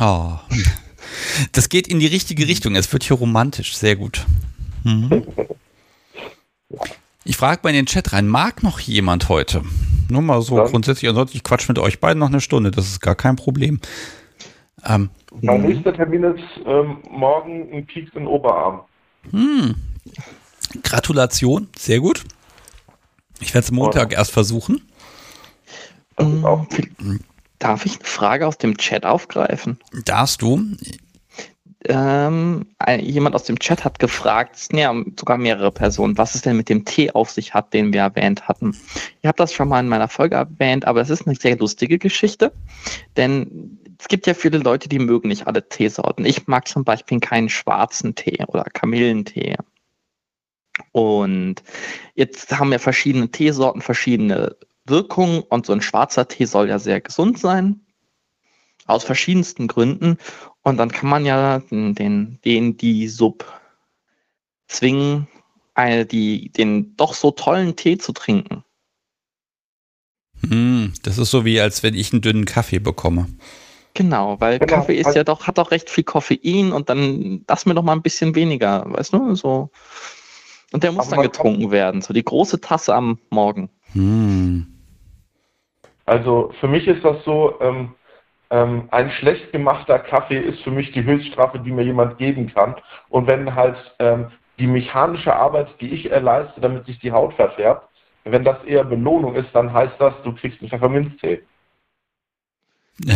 [0.00, 0.32] Oh.
[1.52, 2.74] Das geht in die richtige Richtung.
[2.74, 3.76] Es wird hier romantisch.
[3.76, 4.26] Sehr gut.
[4.84, 5.26] Mhm.
[7.24, 9.62] Ich frage mal in den Chat rein, mag noch jemand heute?
[10.08, 10.66] Nur mal so Dann.
[10.66, 13.80] grundsätzlich, ansonsten ich quatsch mit euch beiden noch eine Stunde, das ist gar kein Problem.
[14.84, 15.10] Ähm,
[15.42, 18.80] mein nächster Termin ist ähm, morgen ein Pieks in Oberarm.
[19.30, 19.74] Hm.
[20.82, 22.24] Gratulation, sehr gut.
[23.40, 24.82] Ich werde es Montag erst versuchen.
[26.20, 27.20] Hm,
[27.58, 29.78] darf ich eine Frage aus dem Chat aufgreifen?
[30.04, 30.62] Darfst du?
[31.86, 32.66] Ähm,
[33.00, 36.84] jemand aus dem Chat hat gefragt, ja, sogar mehrere Personen, was es denn mit dem
[36.84, 38.76] Tee auf sich hat, den wir erwähnt hatten.
[39.22, 41.98] Ich habe das schon mal in meiner Folge erwähnt, aber es ist eine sehr lustige
[41.98, 42.52] Geschichte,
[43.16, 46.26] denn es gibt ja viele Leute, die mögen nicht alle Teesorten.
[46.26, 49.56] Ich mag zum Beispiel keinen schwarzen Tee oder Kamillentee.
[50.92, 51.62] Und
[52.14, 54.56] jetzt haben wir verschiedene Teesorten, verschiedene
[54.90, 57.80] Wirkung und so ein schwarzer Tee soll ja sehr gesund sein.
[58.86, 60.18] Aus verschiedensten Gründen.
[60.62, 63.44] Und dann kann man ja den, den, die Sub
[64.68, 65.28] zwingen,
[65.74, 68.64] eine, die, den doch so tollen Tee zu trinken.
[70.46, 73.28] Hm, das ist so wie, als wenn ich einen dünnen Kaffee bekomme.
[73.94, 74.72] Genau, weil genau.
[74.72, 77.92] Kaffee ist ja doch, hat doch recht viel Koffein und dann lass mir doch mal
[77.92, 79.70] ein bisschen weniger, weißt du, so.
[80.72, 83.68] Und der muss Aber dann getrunken werden, so die große Tasse am Morgen.
[83.92, 84.79] Hm.
[86.10, 87.94] Also für mich ist das so, ähm,
[88.50, 92.74] ähm, ein schlecht gemachter Kaffee ist für mich die Höchststrafe, die mir jemand geben kann.
[93.10, 94.26] Und wenn halt ähm,
[94.58, 97.86] die mechanische Arbeit, die ich erleiste, damit sich die Haut verfärbt,
[98.24, 101.42] wenn das eher Belohnung ist, dann heißt das, du kriegst einen Pfefferminztee.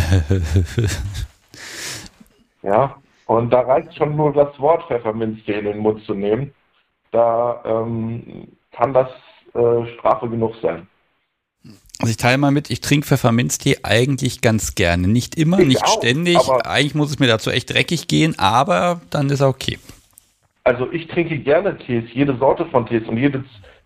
[2.61, 6.53] ja, und da reicht schon nur das Wort Pfefferminztee in den Mund zu nehmen.
[7.11, 9.09] Da ähm, kann das
[9.53, 10.87] äh, Strafe genug sein.
[11.99, 15.07] Also ich teile mal mit, ich trinke Pfefferminztee eigentlich ganz gerne.
[15.07, 16.37] Nicht immer, ich nicht auch, ständig.
[16.65, 19.79] Eigentlich muss es mir dazu echt dreckig gehen, aber dann ist er okay.
[20.65, 23.43] Also ich trinke gerne Tees, jede Sorte von Tees und jede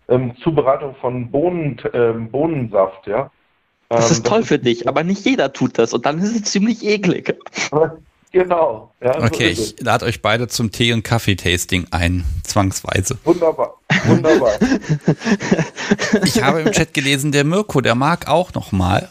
[0.08, 3.30] ähm, Zubereitung von Bohnen, ähm, Bohnensaft, ja.
[3.90, 6.18] Das ist ähm, toll das für ist dich, aber nicht jeder tut das und dann
[6.18, 7.36] ist es ziemlich eklig.
[8.32, 8.92] Genau.
[9.02, 13.18] Ja, okay, so ich lade euch beide zum Tee- und Kaffeetasting ein, zwangsweise.
[13.24, 13.74] Wunderbar,
[14.06, 14.52] wunderbar.
[16.24, 19.08] ich habe im Chat gelesen, der Mirko, der mag auch noch mal.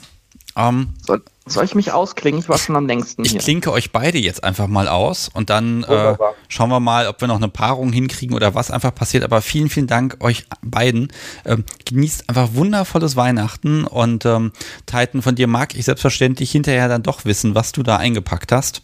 [0.55, 2.39] Ähm, soll, soll, ich mich ausklingen?
[2.39, 3.39] Ich war schon am längsten Ich hier.
[3.39, 6.15] klinke euch beide jetzt einfach mal aus und dann äh,
[6.47, 9.23] schauen wir mal, ob wir noch eine Paarung hinkriegen oder was einfach passiert.
[9.23, 11.11] Aber vielen, vielen Dank euch beiden.
[11.45, 14.51] Ähm, genießt einfach wundervolles Weihnachten und ähm,
[14.85, 18.81] Titan, von dir mag ich selbstverständlich hinterher dann doch wissen, was du da eingepackt hast.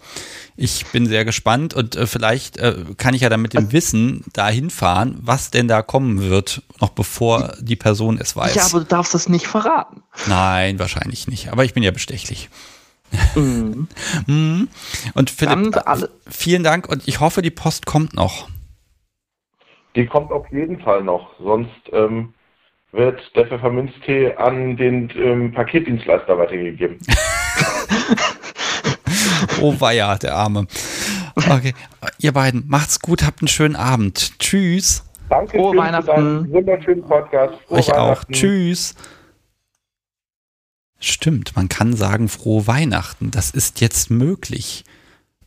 [0.58, 4.24] Ich bin sehr gespannt und äh, vielleicht äh, kann ich ja dann mit dem Wissen
[4.32, 8.56] dahin fahren, was denn da kommen wird, noch bevor die Person es weiß.
[8.56, 10.04] Ja, aber du darfst es nicht verraten.
[10.28, 11.52] Nein, wahrscheinlich nicht.
[11.52, 12.50] Aber ich bin ja bestechlich.
[13.36, 13.88] Mhm.
[14.28, 14.70] mhm.
[15.14, 15.78] und Philipp,
[16.30, 18.48] vielen Dank und ich hoffe, die Post kommt noch.
[19.96, 22.34] Die kommt auf jeden Fall noch, sonst ähm,
[22.92, 27.00] wird der Pfefferminztee an den ähm, Paketdienstleister weitergegeben.
[29.62, 30.68] Oh weia, der Arme.
[31.36, 31.74] Okay,
[32.20, 34.40] ihr beiden, macht's gut, habt einen schönen Abend.
[34.40, 35.04] Tschüss.
[35.30, 36.52] Danke Frohe Weihnachten.
[36.52, 37.56] wunderschönen Podcast.
[37.68, 38.24] Frohe Euch auch.
[38.32, 38.96] Tschüss.
[41.00, 43.32] Stimmt, man kann sagen frohe Weihnachten.
[43.32, 44.86] Das ist jetzt möglich.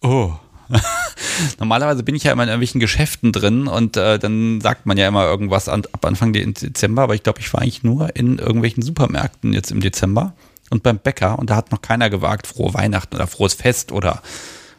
[0.02, 0.32] Oh,
[1.58, 5.08] Normalerweise bin ich ja immer in irgendwelchen Geschäften drin und äh, dann sagt man ja
[5.08, 8.82] immer irgendwas an, ab Anfang Dezember, aber ich glaube, ich war eigentlich nur in irgendwelchen
[8.82, 10.34] Supermärkten jetzt im Dezember
[10.70, 14.22] und beim Bäcker und da hat noch keiner gewagt, frohe Weihnachten oder frohes Fest oder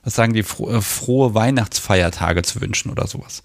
[0.03, 3.43] was sagen die, äh, frohe Weihnachtsfeiertage zu wünschen oder sowas.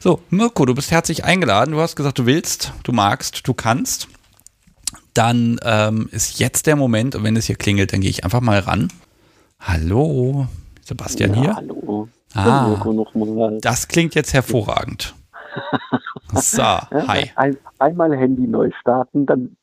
[0.00, 1.72] So, Mirko, du bist herzlich eingeladen.
[1.72, 4.08] Du hast gesagt, du willst, du magst, du kannst.
[5.14, 8.40] Dann ähm, ist jetzt der Moment und wenn es hier klingelt, dann gehe ich einfach
[8.40, 8.88] mal ran.
[9.60, 10.48] Hallo,
[10.82, 11.56] Sebastian ja, hier?
[11.56, 12.08] Hallo.
[12.34, 12.76] Ah,
[13.60, 15.14] das klingt jetzt hervorragend.
[16.32, 17.30] So, hi.
[17.36, 19.56] Ein, einmal Handy neu starten, dann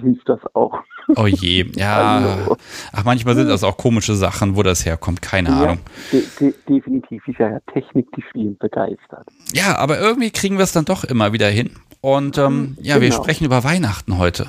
[0.00, 0.78] hilft das auch.
[1.16, 2.20] Oh je, ja.
[2.20, 2.56] Hallo.
[2.92, 5.78] Ach, manchmal sind das auch komische Sachen, wo das herkommt, keine ja, Ahnung.
[6.12, 9.26] De de definitiv, ist ja Technik, die spielen begeistert.
[9.52, 11.70] Ja, aber irgendwie kriegen wir es dann doch immer wieder hin.
[12.00, 13.06] Und ähm, ja, genau.
[13.06, 14.46] wir sprechen über Weihnachten heute.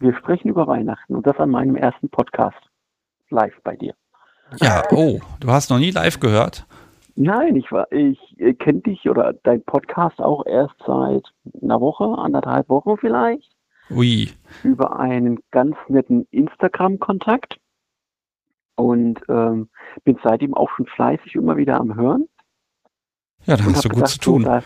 [0.00, 2.58] Wir sprechen über Weihnachten und das an meinem ersten Podcast
[3.30, 3.94] live bei dir.
[4.60, 6.66] Ja, oh, du hast noch nie live gehört?
[7.16, 11.24] Nein, ich war, ich äh, kenne dich oder dein Podcast auch erst seit
[11.62, 13.53] einer Woche, anderthalb Wochen vielleicht.
[13.90, 14.30] Ui.
[14.62, 17.58] Über einen ganz netten Instagram-Kontakt
[18.76, 19.68] und ähm,
[20.04, 22.26] bin seitdem auch schon fleißig immer wieder am Hören.
[23.46, 24.42] Ja, da hast du gut gedacht, zu tun.
[24.42, 24.62] So, da,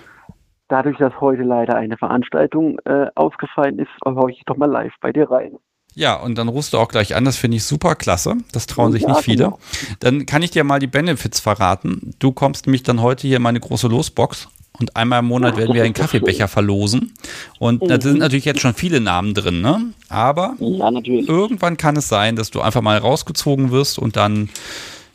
[0.68, 5.12] dadurch, dass heute leider eine Veranstaltung äh, ausgefallen ist, höre ich doch mal live bei
[5.12, 5.58] dir rein.
[5.94, 8.36] Ja, und dann rufst du auch gleich an, das finde ich super klasse.
[8.52, 9.44] Das trauen sich ja, nicht viele.
[9.44, 9.58] Genau.
[9.98, 12.14] Dann kann ich dir mal die Benefits verraten.
[12.20, 14.48] Du kommst nämlich dann heute hier in meine große Losbox
[14.80, 17.14] und einmal im Monat werden wir einen Kaffeebecher verlosen.
[17.58, 19.92] Und da sind natürlich jetzt schon viele Namen drin, ne?
[20.08, 24.48] Aber ja, irgendwann kann es sein, dass du einfach mal rausgezogen wirst und dann,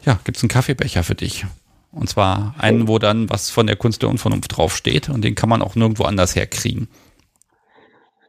[0.06, 1.46] ja, gibt es einen Kaffeebecher für dich.
[1.92, 5.50] Und zwar einen, wo dann was von der Kunst der Unvernunft draufsteht und den kann
[5.50, 6.88] man auch nirgendwo anders herkriegen.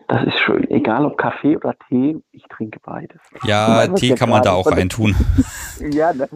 [0.08, 0.68] Das ist schön.
[0.70, 3.20] Egal ob Kaffee oder Tee, ich trinke beides.
[3.44, 5.14] Ja, Tee kann man da auch reintun.
[5.92, 6.28] ja, ne?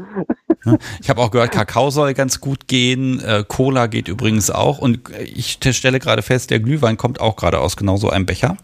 [1.00, 3.20] Ich habe auch gehört, Kakao soll ganz gut gehen.
[3.20, 4.78] Äh, Cola geht übrigens auch.
[4.78, 8.56] Und ich stelle gerade fest, der Glühwein kommt auch gerade aus genau so einem Becher.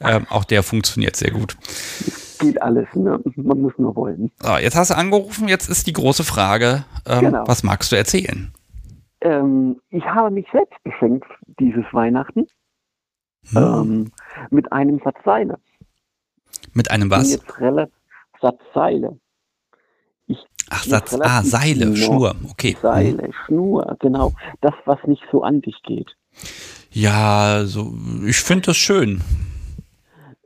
[0.00, 1.56] Ähm, auch der funktioniert sehr gut.
[2.40, 3.20] Geht alles, ne?
[3.36, 4.32] man muss nur wollen.
[4.40, 7.44] So, jetzt hast du angerufen, jetzt ist die große Frage, ähm, genau.
[7.46, 8.52] was magst du erzählen?
[9.20, 11.28] Ähm, ich habe mich selbst beschenkt
[11.60, 12.46] dieses Weihnachten.
[13.50, 13.56] Hm.
[13.56, 14.12] Ähm,
[14.50, 15.58] mit einem Satz Seile.
[16.72, 17.32] Mit einem was?
[17.32, 17.94] Jetzt relativ,
[18.40, 19.18] Satz Seile.
[20.26, 20.38] Ich
[20.70, 22.76] Ach, Satz, ah, Seile, Schnur, okay.
[22.80, 23.32] Seile, hm.
[23.32, 24.32] Schnur, genau.
[24.60, 26.16] Das, was nicht so an dich geht.
[26.90, 27.92] Ja, so,
[28.26, 29.22] ich finde das schön.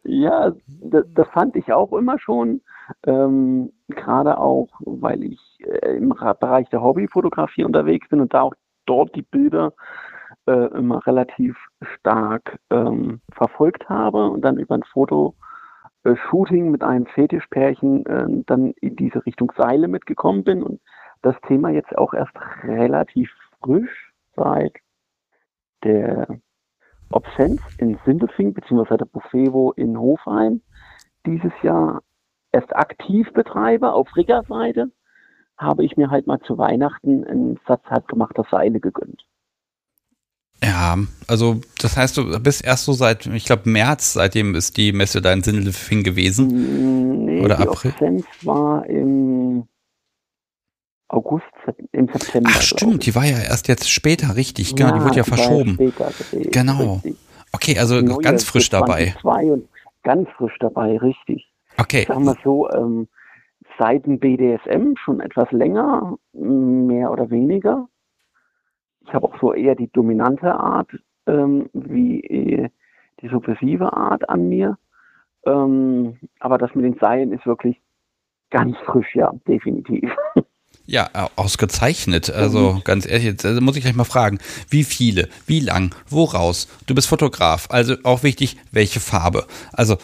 [0.04, 2.60] Ja, das, das, fand ich auch immer schon.
[3.04, 8.54] Ähm, Gerade auch, weil ich äh, im Bereich der Hobbyfotografie unterwegs bin und da auch
[8.86, 9.72] dort die Bilder
[10.46, 11.56] äh, immer relativ
[11.98, 18.96] stark ähm, verfolgt habe und dann über ein Fotoshooting mit einem Fetischpärchen äh, dann in
[18.96, 20.80] diese Richtung Seile mitgekommen bin und
[21.22, 23.30] das Thema jetzt auch erst relativ
[23.62, 24.74] frisch seit
[25.84, 26.26] der
[27.10, 30.62] Obsenz in Sindelfing beziehungsweise der Buffevo in Hofheim
[31.24, 32.02] dieses Jahr
[32.52, 34.90] erst aktiv betreibe auf Riggerseite,
[35.58, 39.25] habe ich mir halt mal zu Weihnachten einen Satz halbgemachter Seile gegönnt.
[40.62, 44.92] Ja, also das heißt, du bist erst so seit, ich glaube, März, seitdem ist die
[44.92, 47.26] Messe dein Sindelfing gewesen.
[47.26, 47.90] Nee, Oder die April?
[47.92, 49.64] Obsenz war im
[51.08, 51.44] August,
[51.92, 52.50] im September.
[52.52, 55.74] Ach stimmt, die war ja erst jetzt später, richtig, genau, ja, die wurde ja verschoben.
[55.74, 56.10] Später,
[56.50, 56.94] genau.
[56.94, 57.16] Richtig.
[57.52, 59.14] Okay, also noch ganz frisch dabei.
[59.22, 59.68] Und
[60.02, 61.46] ganz frisch dabei, richtig.
[61.76, 62.04] Okay.
[62.06, 63.08] Sagen wir so, ähm,
[63.78, 67.88] seit dem BDSM schon etwas länger, mehr oder weniger.
[69.06, 70.90] Ich habe auch so eher die dominante Art
[71.26, 72.68] ähm, wie äh,
[73.20, 74.78] die subversive Art an mir.
[75.46, 77.80] Ähm, aber das mit den Seilen ist wirklich
[78.50, 80.10] ganz frisch, ja, definitiv.
[80.88, 82.30] Ja, ausgezeichnet.
[82.30, 82.84] Also mhm.
[82.84, 84.38] ganz ehrlich, jetzt also muss ich gleich mal fragen,
[84.70, 86.68] wie viele, wie lang, woraus?
[86.86, 89.46] Du bist Fotograf, also auch wichtig, welche Farbe.
[89.72, 89.96] Also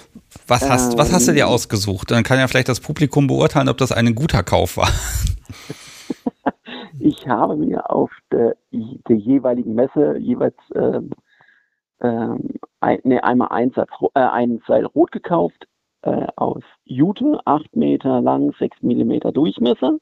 [0.48, 1.50] was hast, ähm, was hast du dir ähm.
[1.50, 2.10] ausgesucht?
[2.10, 4.90] Dann kann ja vielleicht das Publikum beurteilen, ob das ein guter Kauf war.
[6.98, 11.10] Ich habe mir auf der, der jeweiligen Messe jeweils ähm,
[12.00, 15.66] ähm, ein, einmal ein, Satz, äh, ein Seil rot gekauft
[16.02, 19.98] äh, aus Jute, 8 Meter lang, 6 Millimeter Durchmesser.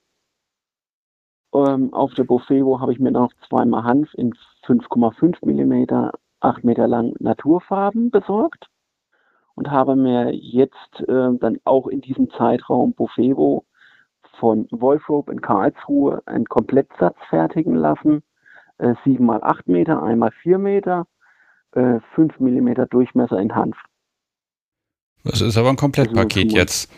[1.54, 4.32] Ähm, auf der Buffevo habe ich mir noch zweimal Hanf in
[4.66, 8.66] 5,5 Millimeter, 8 Meter lang Naturfarben besorgt
[9.54, 13.64] und habe mir jetzt äh, dann auch in diesem Zeitraum Buffevo
[14.40, 18.22] von Wolfrope in Karlsruhe einen Komplettsatz fertigen lassen.
[18.78, 21.06] Äh, 7 mal 8 Meter, einmal 4 Meter,
[21.72, 23.76] äh, 5 Millimeter Durchmesser in Hanf.
[25.22, 26.90] Das ist aber ein Komplettpaket jetzt.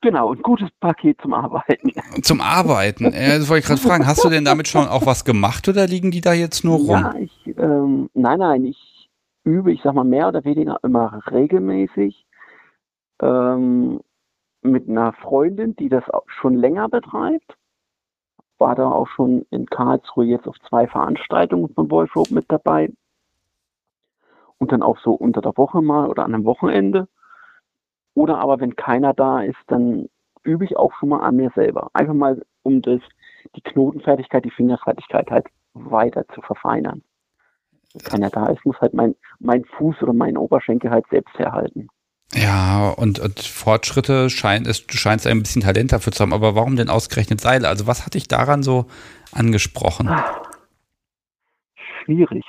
[0.00, 1.92] Genau, ein gutes Paket zum Arbeiten.
[2.22, 3.06] Zum Arbeiten.
[3.06, 4.06] Äh, das wollte ich gerade fragen.
[4.06, 6.88] Hast du denn damit schon auch was gemacht oder liegen die da jetzt nur rum?
[6.88, 9.08] Ja, ich, ähm, nein, nein, ich
[9.44, 12.26] übe, ich sag mal, mehr oder weniger immer regelmäßig
[13.22, 14.00] ähm,
[14.68, 17.56] mit einer Freundin, die das schon länger betreibt.
[18.58, 22.92] War da auch schon in Karlsruhe jetzt auf zwei Veranstaltungen von Wolfrope mit dabei.
[24.58, 27.08] Und dann auch so unter der Woche mal oder an einem Wochenende.
[28.14, 30.08] Oder aber wenn keiner da ist, dann
[30.42, 31.90] übe ich auch schon mal an mir selber.
[31.92, 33.00] Einfach mal, um das,
[33.54, 37.02] die Knotenfertigkeit, die Fingerfertigkeit halt weiter zu verfeinern.
[37.92, 41.88] Wenn keiner da ist, muss halt mein, mein Fuß oder mein Oberschenkel halt selbst herhalten.
[42.34, 46.54] Ja, und, und Fortschritte scheint es, du scheinst ein bisschen Talent dafür zu haben, aber
[46.54, 47.68] warum denn ausgerechnet Seile?
[47.68, 48.86] Also was hat dich daran so
[49.32, 50.10] angesprochen?
[52.04, 52.44] Schwierig.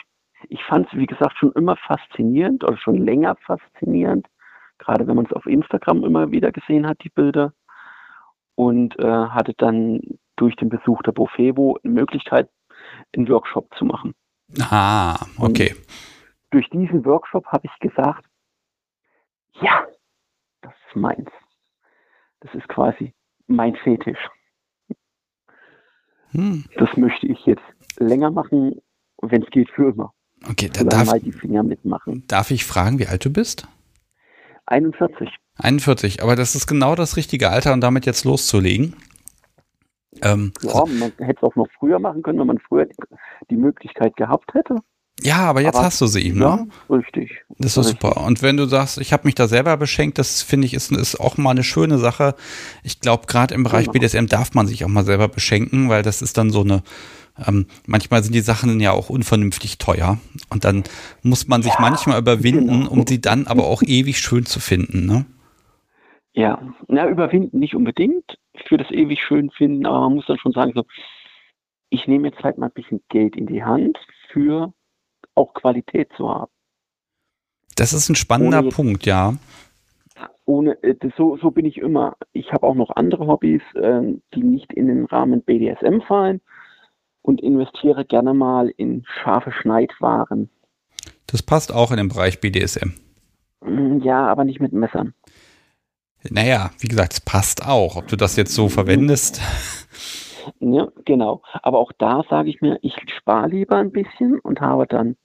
[0.50, 4.28] Ich fand es, wie gesagt, schon immer faszinierend oder schon länger faszinierend,
[4.80, 7.54] gerade wenn man es auf Instagram immer wieder gesehen hat, die Bilder.
[8.56, 10.02] Und äh, hatte dann
[10.36, 12.50] durch den Besuch der Bofebo eine Möglichkeit,
[13.16, 14.14] einen Workshop zu machen.
[14.60, 15.72] Ah, okay.
[15.72, 15.88] Und
[16.52, 18.26] durch diesen Workshop habe ich gesagt,
[19.62, 19.88] ja,
[20.62, 21.30] das ist meins.
[22.42, 23.14] Das ist quasi
[23.48, 24.30] mein Fetisch.
[26.32, 26.66] Hm.
[26.78, 27.64] Das möchte ich jetzt
[27.98, 28.82] länger machen,
[29.22, 30.14] wenn es geht, für immer.
[30.50, 32.24] Okay, da darf, mal die Finger mitmachen.
[32.28, 33.68] Darf ich fragen, wie alt du bist?
[34.68, 35.30] 41.
[35.58, 38.96] 41, aber das ist genau das richtige Alter, um damit jetzt loszulegen.
[40.22, 42.96] Ähm, ja, also, man hätte es auch noch früher machen können, wenn man früher die,
[43.50, 44.76] die Möglichkeit gehabt hätte.
[45.22, 46.68] Ja, aber jetzt aber, hast du sie, ne?
[46.90, 47.44] Ja, richtig.
[47.58, 48.26] Das ist doch super.
[48.26, 51.20] Und wenn du sagst, ich habe mich da selber beschenkt, das finde ich ist, ist
[51.20, 52.36] auch mal eine schöne Sache.
[52.84, 53.94] Ich glaube, gerade im Bereich genau.
[53.94, 56.84] BDSM darf man sich auch mal selber beschenken, weil das ist dann so eine,
[57.46, 60.20] ähm, manchmal sind die Sachen ja auch unvernünftig teuer.
[60.50, 60.84] Und dann
[61.22, 62.92] muss man sich ja, manchmal überwinden, genau.
[62.92, 65.26] um sie dann aber auch ewig schön zu finden, ne?
[66.34, 70.52] Ja, na, überwinden nicht unbedingt für das ewig schön finden, aber man muss dann schon
[70.52, 70.86] sagen, so,
[71.90, 73.98] ich nehme jetzt halt mal ein bisschen Geld in die Hand
[74.32, 74.74] für
[75.40, 76.52] auch Qualität zu haben.
[77.76, 79.36] Das ist ein spannender ohne, Punkt, ja.
[80.46, 82.18] Ohne, äh, so, so bin ich immer.
[82.34, 84.02] Ich habe auch noch andere Hobbys, äh,
[84.36, 86.42] die nicht in den Rahmen BDSM fallen
[87.22, 90.50] und investiere gerne mal in scharfe Schneidwaren.
[91.28, 92.94] Das passt auch in den Bereich BDSM.
[93.62, 95.14] Mm, ja, aber nicht mit Messern.
[96.30, 97.96] Naja, wie gesagt, es passt auch.
[97.96, 99.42] Ob du das jetzt so verwendest.
[100.60, 101.42] Ja, genau.
[101.62, 105.16] Aber auch da sage ich mir, ich spare lieber ein bisschen und habe dann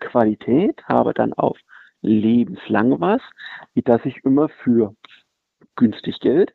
[0.00, 1.58] Qualität, habe dann auf
[2.02, 3.20] lebenslang was,
[3.74, 4.94] wie dass ich immer für
[5.76, 6.52] günstig Geld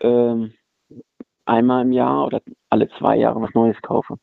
[0.00, 0.52] ähm,
[1.44, 4.18] einmal im Jahr oder alle zwei Jahre was Neues kaufe.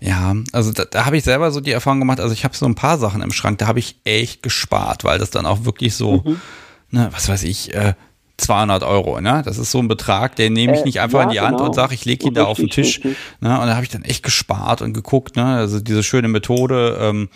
[0.00, 2.66] Ja, also da, da habe ich selber so die Erfahrung gemacht, also ich habe so
[2.66, 5.96] ein paar Sachen im Schrank, da habe ich echt gespart, weil das dann auch wirklich
[5.96, 6.40] so, mhm.
[6.90, 7.94] ne, was weiß ich, äh,
[8.38, 9.42] 200 Euro, ne?
[9.44, 11.40] Das ist so ein Betrag, den nehme ich äh, nicht einfach äh, ja, in die
[11.40, 11.68] Hand genau.
[11.68, 13.00] und sage, ich lege ihn da auf den Tisch.
[13.02, 13.14] Ne?
[13.40, 15.44] Und da habe ich dann echt gespart und geguckt, ne?
[15.44, 17.28] Also diese schöne Methode, ähm,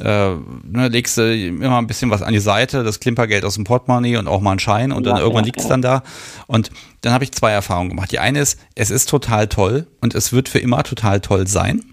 [0.00, 0.34] äh,
[0.64, 4.16] ne, legst du immer ein bisschen was an die Seite, das Klimpergeld aus dem Portemonnaie
[4.16, 6.02] und auch mal einen Schein und dann ja, irgendwann ja, liegt es dann da.
[6.48, 6.70] Und
[7.02, 8.10] dann habe ich zwei Erfahrungen gemacht.
[8.10, 11.89] Die eine ist, es ist total toll und es wird für immer total toll sein.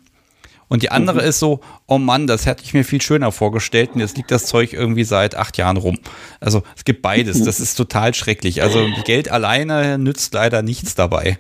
[0.69, 1.27] Und die andere mhm.
[1.27, 4.45] ist so, oh Mann, das hätte ich mir viel schöner vorgestellt und jetzt liegt das
[4.47, 5.97] Zeug irgendwie seit acht Jahren rum.
[6.39, 8.61] Also es gibt beides, das ist total schrecklich.
[8.61, 11.39] Also Geld alleine nützt leider nichts dabei.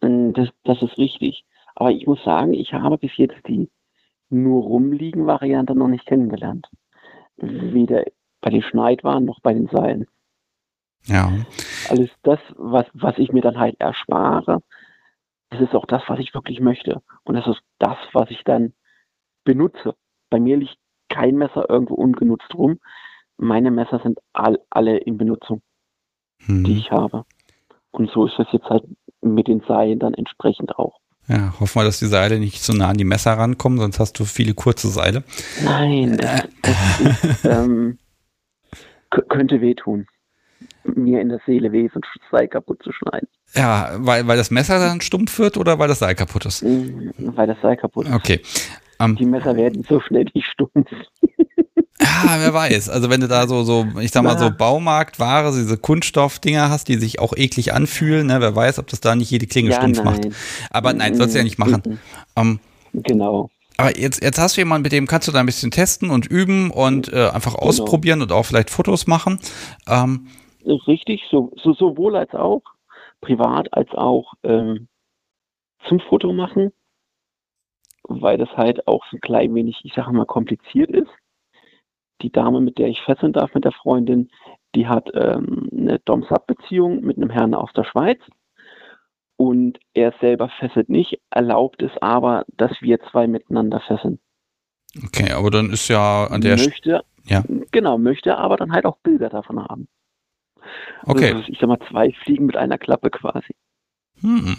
[0.00, 1.44] Ähm, das, das ist richtig.
[1.74, 3.68] Aber ich muss sagen, ich habe bis jetzt die
[4.30, 6.68] nur rumliegen Variante noch nicht kennengelernt.
[7.36, 8.04] Weder
[8.40, 10.06] bei den Schneidwaren noch bei den Seilen.
[11.04, 11.32] Ja.
[11.88, 14.62] Alles das, was, was ich mir dann halt erspare,
[15.52, 17.02] das ist auch das, was ich wirklich möchte.
[17.24, 18.72] Und das ist das, was ich dann
[19.44, 19.94] benutze.
[20.30, 20.78] Bei mir liegt
[21.08, 22.80] kein Messer irgendwo ungenutzt rum.
[23.36, 25.62] Meine Messer sind all, alle in Benutzung,
[26.46, 26.64] hm.
[26.64, 27.24] die ich habe.
[27.90, 28.84] Und so ist das jetzt halt
[29.20, 30.98] mit den Seilen dann entsprechend auch.
[31.28, 34.18] Ja, hoffen wir, dass die Seile nicht so nah an die Messer rankommen, sonst hast
[34.18, 35.22] du viele kurze Seile.
[35.62, 37.98] Nein, das, das ist, ähm,
[39.10, 40.06] könnte wehtun
[40.84, 43.28] mir in der Seele weh, so ein Seil kaputt zu schneiden.
[43.54, 46.62] Ja, weil, weil das Messer dann stumpf wird oder weil das Seil kaputt ist?
[46.62, 48.14] Mm, weil das Seil kaputt ist.
[48.14, 48.40] Okay.
[48.98, 50.90] Um, ähm, die Messer werden so schnell nicht stumpf.
[52.02, 52.88] Ja, wer weiß.
[52.88, 56.96] Also wenn du da so, so, ich sag mal so Baumarktware, diese Kunststoffdinger hast, die
[56.96, 58.40] sich auch eklig anfühlen, ne?
[58.40, 60.04] wer weiß, ob das da nicht jede Klinge ja, stumpf nein.
[60.04, 60.28] macht.
[60.70, 62.00] Aber nein, sollst du ja nicht machen.
[62.34, 62.58] Um,
[62.92, 63.50] ähm, genau.
[63.76, 66.26] Aber jetzt, jetzt hast du jemanden, mit dem kannst du da ein bisschen testen und
[66.26, 67.68] üben und äh, einfach genau.
[67.68, 69.38] ausprobieren und auch vielleicht Fotos machen.
[69.88, 70.26] Ähm,
[70.64, 72.62] Richtig, so, so, sowohl als auch,
[73.20, 74.88] privat als auch ähm,
[75.88, 76.72] zum Foto machen,
[78.04, 81.10] weil das halt auch so ein klein wenig, ich sage mal, kompliziert ist.
[82.20, 84.30] Die Dame, mit der ich fesseln darf, mit der Freundin,
[84.74, 88.20] Die hat ähm, eine Dom-Sub-Beziehung mit einem Herrn aus der Schweiz.
[89.36, 94.18] Und er selber fesselt nicht, erlaubt es aber, dass wir zwei miteinander fesseln.
[95.04, 97.42] Okay, aber dann ist ja an der möchte, ja.
[97.70, 99.88] Genau, möchte aber dann halt auch Bilder davon haben.
[101.04, 101.32] Okay.
[101.32, 103.54] Also, ich sag mal, zwei Fliegen mit einer Klappe quasi.
[104.20, 104.56] Hm.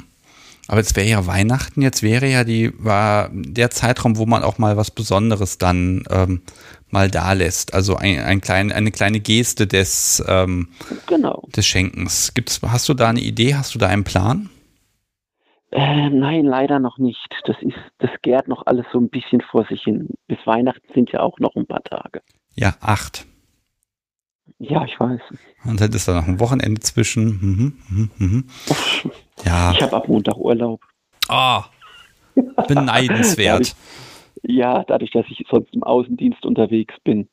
[0.68, 4.58] Aber jetzt wäre ja Weihnachten, jetzt wäre ja die, war der Zeitraum, wo man auch
[4.58, 6.41] mal was Besonderes dann ähm,
[6.89, 7.74] mal da lässt.
[7.74, 10.70] Also ein, ein klein, eine kleine Geste des, ähm,
[11.08, 11.43] genau.
[11.54, 12.34] des Schenkens.
[12.34, 13.56] Gibt's, hast du da eine Idee?
[13.56, 14.49] Hast du da einen Plan?
[15.72, 17.28] Äh, nein, leider noch nicht.
[17.45, 20.10] Das ist, das gärt noch alles so ein bisschen vor sich hin.
[20.28, 22.22] Bis Weihnachten sind ja auch noch ein paar Tage.
[22.56, 23.26] Ja, acht.
[24.60, 25.22] Ja, ich weiß.
[25.66, 27.26] Und dann ist da noch ein Wochenende zwischen.
[27.26, 28.50] Mhm, mhm, mhm.
[29.46, 29.72] Ja.
[29.72, 30.82] Ich habe ab Montag Urlaub.
[31.28, 31.66] Ah,
[32.68, 33.76] beneidenswert.
[34.44, 37.30] dadurch, ja, dadurch, dass ich sonst im Außendienst unterwegs bin,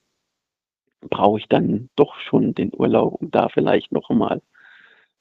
[1.00, 4.42] brauche ich dann doch schon den Urlaub, um da vielleicht noch mal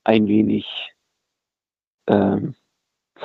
[0.04, 0.66] ein wenig
[2.08, 2.56] ähm,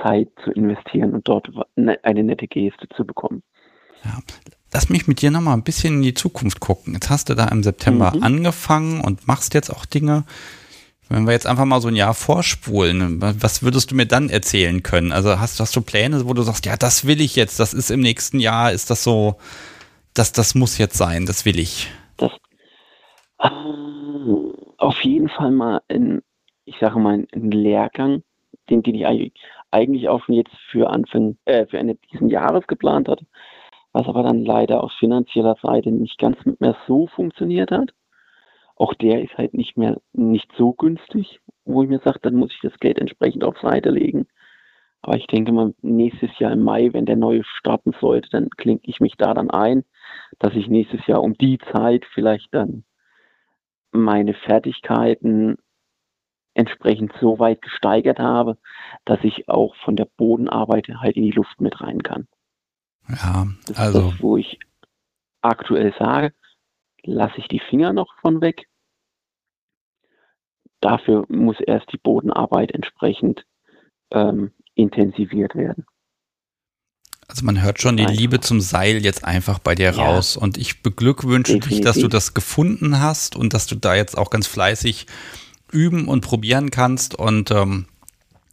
[0.02, 3.42] Zeit zu investieren und dort ne, eine nette Geste zu bekommen.
[4.04, 4.18] Ja.
[4.74, 6.94] Lass mich mit dir noch mal ein bisschen in die Zukunft gucken.
[6.94, 8.24] Jetzt hast du da im September mhm.
[8.24, 10.24] angefangen und machst jetzt auch Dinge.
[11.08, 14.82] Wenn wir jetzt einfach mal so ein Jahr vorspulen, was würdest du mir dann erzählen
[14.82, 15.12] können?
[15.12, 17.92] Also hast, hast du Pläne, wo du sagst, ja, das will ich jetzt, das ist
[17.92, 19.36] im nächsten Jahr, ist das so,
[20.12, 21.88] das, das muss jetzt sein, das will ich?
[22.16, 22.32] Das,
[23.38, 23.48] äh,
[24.78, 26.20] auf jeden Fall mal in,
[26.64, 28.24] ich sage mal, einen Lehrgang,
[28.68, 29.34] den, den ich eigentlich,
[29.70, 33.24] eigentlich auch schon jetzt für Anfang, äh, für Ende dieses Jahres geplant hatte,
[33.94, 37.94] was aber dann leider aus finanzieller Seite nicht ganz mehr so funktioniert hat.
[38.76, 42.52] Auch der ist halt nicht mehr nicht so günstig, wo ich mir sage, dann muss
[42.52, 44.26] ich das Geld entsprechend auf Seite legen.
[45.00, 48.90] Aber ich denke mal, nächstes Jahr im Mai, wenn der neue starten sollte, dann klinke
[48.90, 49.84] ich mich da dann ein,
[50.40, 52.84] dass ich nächstes Jahr um die Zeit vielleicht dann
[53.92, 55.56] meine Fertigkeiten
[56.54, 58.58] entsprechend so weit gesteigert habe,
[59.04, 62.26] dass ich auch von der Bodenarbeit halt in die Luft mit rein kann.
[63.08, 64.10] Ja, das also.
[64.10, 64.58] Das, wo ich
[65.42, 66.32] aktuell sage,
[67.02, 68.66] lasse ich die Finger noch von weg.
[70.80, 73.44] Dafür muss erst die Bodenarbeit entsprechend
[74.10, 75.86] ähm, intensiviert werden.
[77.26, 80.04] Also man hört schon die Liebe zum Seil jetzt einfach bei dir ja.
[80.04, 80.36] raus.
[80.36, 81.70] Und ich beglückwünsche Definitiv.
[81.70, 85.06] dich, dass du das gefunden hast und dass du da jetzt auch ganz fleißig
[85.72, 87.14] üben und probieren kannst.
[87.14, 87.86] Und ähm,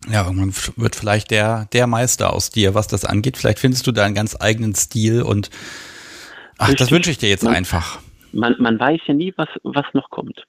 [0.09, 3.37] ja, irgendwann wird vielleicht der, der Meister aus dir, was das angeht.
[3.37, 5.49] Vielleicht findest du da einen ganz eigenen Stil und
[6.57, 6.79] ach, Richtig.
[6.79, 7.99] das wünsche ich dir jetzt man, einfach.
[8.31, 10.43] Man, man weiß ja nie, was, was noch kommt.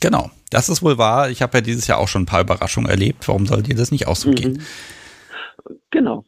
[0.00, 1.30] Genau, das ist wohl wahr.
[1.30, 3.28] Ich habe ja dieses Jahr auch schon ein paar Überraschungen erlebt.
[3.28, 4.52] Warum soll dir das nicht auch so gehen?
[4.52, 5.76] Mhm.
[5.90, 6.24] Genau.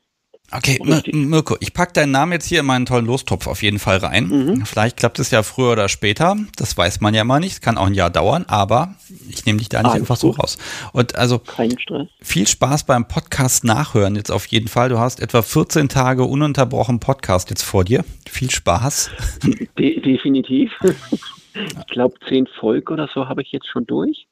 [0.51, 0.79] Okay,
[1.13, 4.29] Mirko, ich packe deinen Namen jetzt hier in meinen tollen Lostopf auf jeden Fall rein.
[4.29, 4.65] Mhm.
[4.65, 6.37] Vielleicht klappt es ja früher oder später.
[6.57, 7.61] Das weiß man ja mal nicht.
[7.61, 8.95] Kann auch ein Jahr dauern, aber
[9.29, 10.37] ich nehme dich da nicht Alles einfach gut.
[10.37, 10.57] so raus.
[10.93, 11.43] Und also
[12.23, 14.89] viel Spaß beim Podcast nachhören jetzt auf jeden Fall.
[14.89, 18.03] Du hast etwa 14 Tage ununterbrochen Podcast jetzt vor dir.
[18.27, 19.11] Viel Spaß.
[19.79, 20.73] De definitiv.
[21.55, 24.29] Ich glaube, 10 Folgen oder so habe ich jetzt schon durch.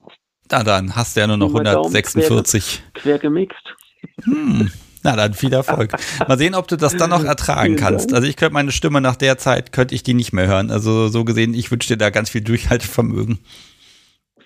[0.49, 2.83] Na dann hast du ja nur noch 146.
[2.95, 3.75] Quer, quer gemixt.
[4.23, 4.71] Hm.
[5.07, 5.93] Na dann viel Erfolg.
[6.27, 8.13] Mal sehen, ob du das dann noch ertragen kannst.
[8.13, 10.73] Also ich könnte meine Stimme nach der Zeit, könnte ich die nicht mehr hören.
[10.73, 13.39] Also so gesehen, ich wünsche dir da ganz viel Durchhaltevermögen.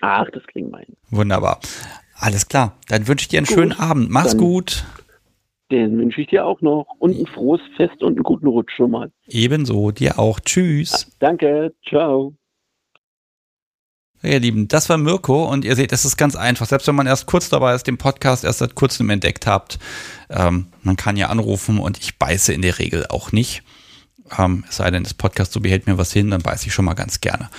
[0.01, 0.85] Ach, das klingt mein.
[1.09, 1.59] Wunderbar.
[2.15, 2.77] Alles klar.
[2.89, 3.55] Dann wünsche ich dir einen gut.
[3.55, 4.11] schönen Abend.
[4.11, 4.85] Mach's gut.
[5.71, 6.85] Den wünsche ich dir auch noch.
[6.99, 9.11] Und ein frohes Fest und einen guten Rutsch schon mal.
[9.27, 9.89] Ebenso.
[9.89, 10.39] Dir auch.
[10.39, 11.11] Tschüss.
[11.19, 11.73] Danke.
[11.87, 12.35] Ciao.
[14.23, 16.67] Ja, ihr Lieben, das war Mirko und ihr seht, es ist ganz einfach.
[16.67, 19.79] Selbst wenn man erst kurz dabei ist, den Podcast erst seit kurzem entdeckt habt,
[20.29, 23.63] ähm, man kann ja anrufen und ich beiße in der Regel auch nicht.
[24.37, 26.85] Ähm, es sei denn, das Podcast so behält mir was hin, dann beiße ich schon
[26.85, 27.49] mal ganz gerne.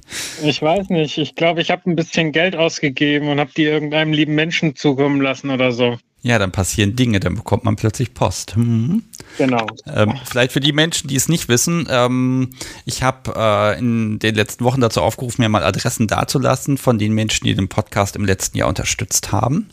[0.41, 1.20] Ich weiß nicht.
[1.20, 5.22] Ich glaube, ich habe ein bisschen Geld ausgegeben und habe die irgendeinem lieben Menschen zukommen
[5.22, 6.00] lassen oder so.
[6.26, 8.55] Ja, dann passieren Dinge, dann bekommt man plötzlich Post.
[8.55, 9.03] Mhm.
[9.38, 9.67] Genau.
[9.86, 12.51] Ähm, vielleicht für die Menschen, die es nicht wissen, ähm,
[12.86, 17.13] ich habe äh, in den letzten Wochen dazu aufgerufen, mir mal Adressen dazulassen von den
[17.13, 19.69] Menschen, die den Podcast im letzten Jahr unterstützt haben.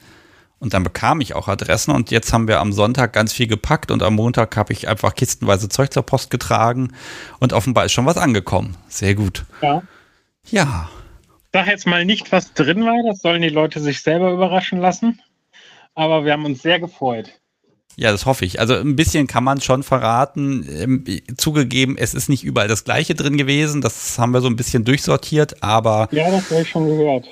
[0.58, 3.92] Und dann bekam ich auch Adressen und jetzt haben wir am Sonntag ganz viel gepackt
[3.92, 6.92] und am Montag habe ich einfach kistenweise Zeug zur Post getragen
[7.38, 8.76] und offenbar ist schon was angekommen.
[8.88, 9.44] Sehr gut.
[9.62, 9.82] Ja.
[10.50, 10.90] Ja.
[11.52, 13.02] Sag jetzt mal nicht, was drin war.
[13.08, 15.20] Das sollen die Leute sich selber überraschen lassen.
[16.00, 17.30] Aber wir haben uns sehr gefreut.
[17.94, 18.58] Ja, das hoffe ich.
[18.58, 20.66] Also ein bisschen kann man schon verraten.
[20.70, 21.04] Ähm,
[21.36, 23.82] zugegeben, es ist nicht überall das Gleiche drin gewesen.
[23.82, 26.08] Das haben wir so ein bisschen durchsortiert, aber.
[26.10, 27.26] Ja, das habe ich schon gehört.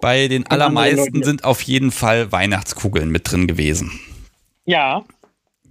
[0.00, 3.92] Bei den allermeisten sind auf jeden Fall Weihnachtskugeln mit drin gewesen.
[4.64, 5.04] Ja.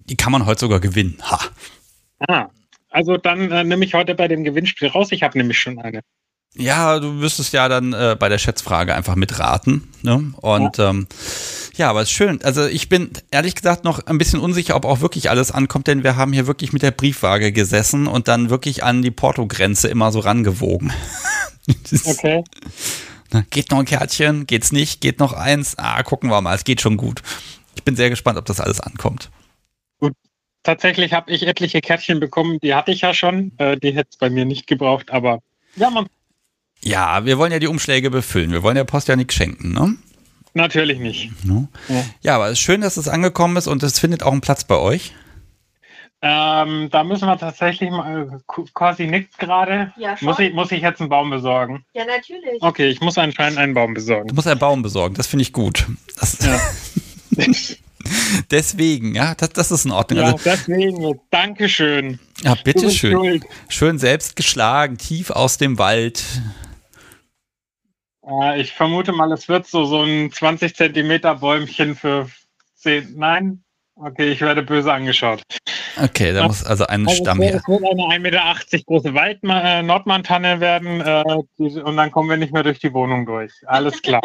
[0.08, 1.18] Die kann man heute sogar gewinnen.
[1.24, 1.40] Ha.
[2.28, 2.46] Ah,
[2.92, 5.08] also dann äh, nehme ich heute bei dem Gewinnspiel raus.
[5.12, 6.02] Ich habe nämlich schon eine.
[6.54, 9.90] Ja, du wirst ja dann äh, bei der Schätzfrage einfach mitraten.
[10.04, 10.32] Ne?
[10.42, 10.92] Und ja.
[10.92, 11.08] Ähm,
[11.78, 12.42] ja, aber es ist schön.
[12.44, 16.04] Also ich bin ehrlich gesagt noch ein bisschen unsicher, ob auch wirklich alles ankommt, denn
[16.04, 20.12] wir haben hier wirklich mit der Briefwaage gesessen und dann wirklich an die Porto-Grenze immer
[20.12, 20.94] so rangewogen.
[22.06, 22.44] okay.
[23.50, 24.48] Geht noch ein Kärtchen?
[24.48, 25.02] Geht's nicht?
[25.02, 25.78] Geht noch eins?
[25.78, 26.56] Ah, gucken wir mal.
[26.56, 27.22] Es geht schon gut.
[27.76, 29.30] Ich bin sehr gespannt, ob das alles ankommt.
[30.00, 30.14] Gut.
[30.64, 32.60] Tatsächlich habe ich etliche Kärtchen bekommen.
[32.62, 33.52] Die hatte ich ja schon.
[33.58, 35.42] Äh, die hätte es bei mir nicht gebraucht, aber
[35.76, 36.08] ja, man.
[36.82, 38.52] Ja, wir wollen ja die Umschläge befüllen.
[38.52, 39.98] Wir wollen der Post ja nichts schenken, ne?
[40.56, 41.32] Natürlich nicht.
[41.46, 41.68] No?
[41.90, 42.04] Ja.
[42.22, 44.64] ja, aber es ist schön, dass es angekommen ist und es findet auch einen Platz
[44.64, 45.14] bei euch.
[46.22, 48.42] Ähm, da müssen wir tatsächlich mal,
[48.74, 49.94] quasi nichts gerade.
[49.98, 51.84] Ja, muss, ich, muss ich jetzt einen Baum besorgen?
[51.94, 52.62] Ja, natürlich.
[52.62, 54.30] Okay, ich muss anscheinend einen Baum besorgen.
[54.30, 55.86] Du musst einen Baum besorgen, das finde ich gut.
[56.18, 56.60] Das ja.
[58.50, 60.22] deswegen, ja, das, das ist in Ordnung.
[60.22, 62.18] Ja, also, deswegen, Dankeschön.
[62.44, 63.44] Ja, bitteschön.
[63.68, 66.24] Schön selbst geschlagen, tief aus dem Wald.
[68.28, 72.30] Äh, ich vermute mal, es wird so, so ein 20 Zentimeter Bäumchen für
[72.76, 73.14] 10.
[73.18, 73.64] Nein?
[73.96, 75.42] Okay, ich werde böse angeschaut.
[76.02, 77.56] Okay, da muss also ein also Stamm her.
[77.56, 81.24] Es wird eine 1,80 Meter große Wald äh, Nordmantanne werden äh,
[81.58, 83.54] die, und dann kommen wir nicht mehr durch die Wohnung durch.
[83.68, 84.22] Alles klar.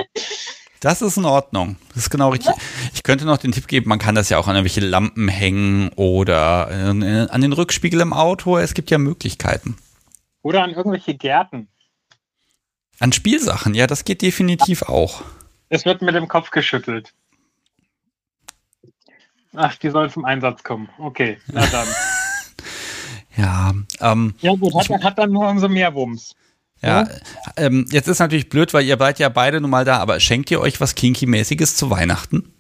[0.81, 1.77] Das ist in Ordnung.
[1.89, 2.55] Das ist genau richtig.
[2.95, 5.91] Ich könnte noch den Tipp geben, man kann das ja auch an irgendwelche Lampen hängen
[5.91, 8.57] oder an den Rückspiegel im Auto.
[8.57, 9.77] Es gibt ja Möglichkeiten.
[10.43, 11.69] Oder an irgendwelche Gärten.
[13.01, 15.23] An Spielsachen, ja, das geht definitiv auch.
[15.71, 17.15] Es wird mit dem Kopf geschüttelt.
[19.55, 20.89] Ach, die soll zum Einsatz kommen.
[20.99, 21.89] Okay, na dann.
[23.37, 26.37] ja, ähm, ja gut, hat, hat dann nur umso mehr Wumms.
[26.83, 27.09] Ja,
[27.57, 30.51] ähm, jetzt ist natürlich blöd, weil ihr seid ja beide nun mal da, aber schenkt
[30.51, 32.55] ihr euch was Kinky-mäßiges zu Weihnachten?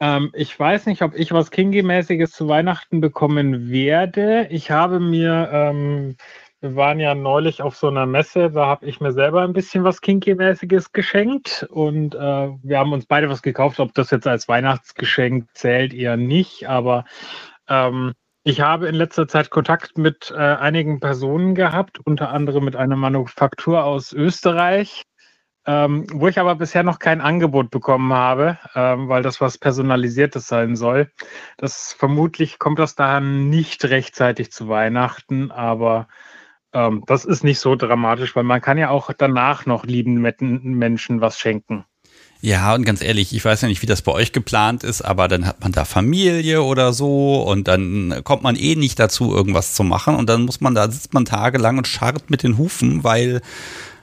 [0.00, 4.46] Ähm, ich weiß nicht, ob ich was Kinky-mäßiges zu Weihnachten bekommen werde.
[4.50, 6.16] Ich habe mir ähm,
[6.60, 9.84] wir waren ja neulich auf so einer Messe, da habe ich mir selber ein bisschen
[9.84, 13.78] was Kinky-mäßiges geschenkt und äh, wir haben uns beide was gekauft.
[13.78, 17.04] Ob das jetzt als Weihnachtsgeschenk zählt, eher nicht, aber
[17.68, 22.74] ähm, ich habe in letzter Zeit Kontakt mit äh, einigen Personen gehabt, unter anderem mit
[22.74, 25.04] einer Manufaktur aus Österreich,
[25.66, 30.48] ähm, wo ich aber bisher noch kein Angebot bekommen habe, ähm, weil das was Personalisiertes
[30.48, 31.12] sein soll.
[31.56, 36.08] Das vermutlich kommt das daher nicht rechtzeitig zu Weihnachten, aber
[36.72, 41.20] ähm, das ist nicht so dramatisch, weil man kann ja auch danach noch lieben Menschen
[41.20, 41.84] was schenken.
[42.40, 45.26] Ja, und ganz ehrlich, ich weiß ja nicht, wie das bei euch geplant ist, aber
[45.26, 49.74] dann hat man da Familie oder so und dann kommt man eh nicht dazu, irgendwas
[49.74, 53.02] zu machen und dann muss man da, sitzt man tagelang und scharrt mit den Hufen,
[53.02, 53.40] weil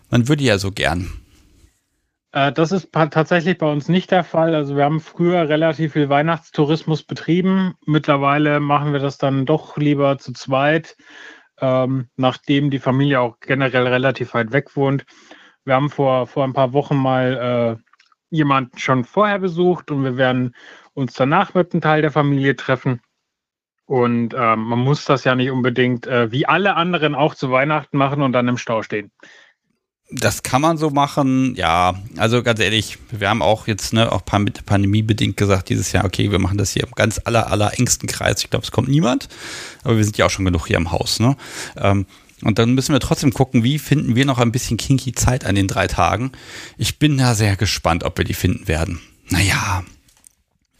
[0.09, 1.11] man würde ja so gern.
[2.33, 4.53] Äh, das ist tatsächlich bei uns nicht der Fall.
[4.53, 7.75] Also wir haben früher relativ viel Weihnachtstourismus betrieben.
[7.85, 10.97] Mittlerweile machen wir das dann doch lieber zu zweit
[11.61, 15.05] ähm, nachdem die Familie auch generell relativ weit weg wohnt.
[15.63, 17.83] Wir haben vor, vor ein paar Wochen mal äh,
[18.29, 20.55] jemanden schon vorher besucht und wir werden
[20.93, 23.01] uns danach mit einem Teil der Familie treffen.
[23.85, 27.97] Und äh, man muss das ja nicht unbedingt äh, wie alle anderen auch zu Weihnachten
[27.97, 29.11] machen und dann im Stau stehen.
[30.11, 31.95] Das kann man so machen, ja.
[32.17, 36.39] Also ganz ehrlich, wir haben auch jetzt, ne, auch pandemiebedingt gesagt, dieses Jahr, okay, wir
[36.39, 38.43] machen das hier im ganz aller, aller engsten Kreis.
[38.43, 39.29] Ich glaube, es kommt niemand,
[39.83, 41.35] aber wir sind ja auch schon genug hier im Haus, ne?
[41.75, 42.05] Ähm,
[42.43, 45.55] und dann müssen wir trotzdem gucken, wie finden wir noch ein bisschen kinky Zeit an
[45.55, 46.31] den drei Tagen.
[46.77, 48.99] Ich bin da sehr gespannt, ob wir die finden werden.
[49.29, 49.83] Naja,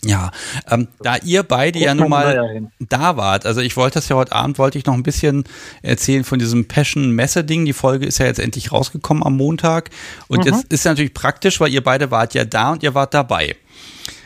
[0.05, 0.31] ja,
[0.69, 4.15] ähm, da ihr beide ja nun mal ja da wart, also ich wollte das ja
[4.15, 5.45] heute Abend, wollte ich noch ein bisschen
[5.81, 7.65] erzählen von diesem Passion-Messe-Ding.
[7.65, 9.89] Die Folge ist ja jetzt endlich rausgekommen am Montag.
[10.27, 10.53] Und mhm.
[10.53, 13.55] jetzt ist natürlich praktisch, weil ihr beide wart ja da und ihr wart dabei.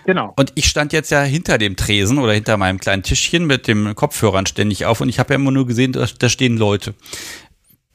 [0.05, 0.33] Genau.
[0.35, 3.95] Und ich stand jetzt ja hinter dem Tresen oder hinter meinem kleinen Tischchen mit dem
[3.95, 6.95] Kopfhörern ständig auf und ich habe ja immer nur gesehen, da, da stehen Leute.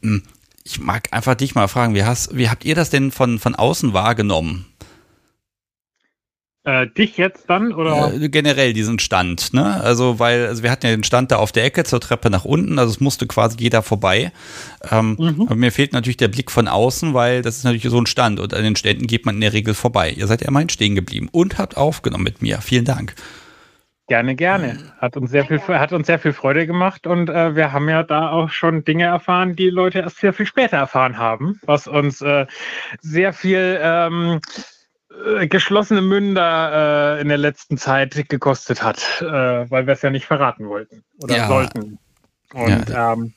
[0.03, 0.23] Hm,
[0.65, 3.55] ich mag einfach dich mal fragen, wie, hast, wie habt ihr das denn von, von
[3.55, 4.67] außen wahrgenommen?
[6.67, 8.15] Äh, dich jetzt dann oder?
[8.15, 9.83] Äh, generell diesen Stand, ne?
[9.83, 12.47] Also weil also wir hatten ja den Stand da auf der Ecke zur Treppe nach
[12.47, 14.33] unten, also es musste quasi jeder vorbei.
[14.91, 15.43] Ähm, mhm.
[15.43, 18.41] Aber mir fehlt natürlich der Blick von außen, weil das ist natürlich so ein Stand
[18.41, 20.11] und an den Ständen geht man in der Regel vorbei.
[20.11, 22.63] Ihr seid ja immerhin stehen geblieben und habt aufgenommen mit mir.
[22.63, 23.15] Vielen Dank.
[24.07, 24.79] Gerne, gerne.
[24.99, 28.03] Hat uns sehr viel, hat uns sehr viel Freude gemacht und äh, wir haben ja
[28.03, 32.23] da auch schon Dinge erfahren, die Leute erst sehr viel später erfahren haben, was uns
[32.23, 32.47] äh,
[33.01, 34.41] sehr viel ähm,
[35.27, 40.11] äh, geschlossene Münder äh, in der letzten Zeit gekostet hat, äh, weil wir es ja
[40.11, 41.47] nicht verraten wollten oder Ja.
[41.49, 41.99] sollten.
[42.53, 43.35] Und ähm,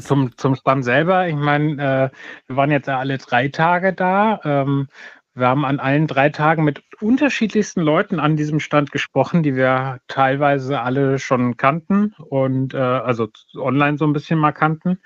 [0.00, 2.16] zum, zum Spann selber, ich meine, äh,
[2.48, 4.40] wir waren jetzt ja alle drei Tage da.
[4.44, 4.88] Ähm,
[5.34, 9.98] wir haben an allen drei Tagen mit unterschiedlichsten Leuten an diesem Stand gesprochen, die wir
[10.06, 15.00] teilweise alle schon kannten und äh, also online so ein bisschen mal kannten.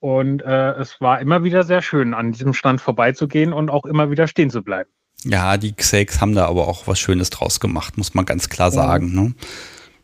[0.00, 4.10] Und äh, es war immer wieder sehr schön, an diesem Stand vorbeizugehen und auch immer
[4.10, 4.90] wieder stehen zu bleiben.
[5.24, 8.70] Ja, die Xakes haben da aber auch was Schönes draus gemacht, muss man ganz klar
[8.70, 9.14] sagen.
[9.14, 9.34] Ne?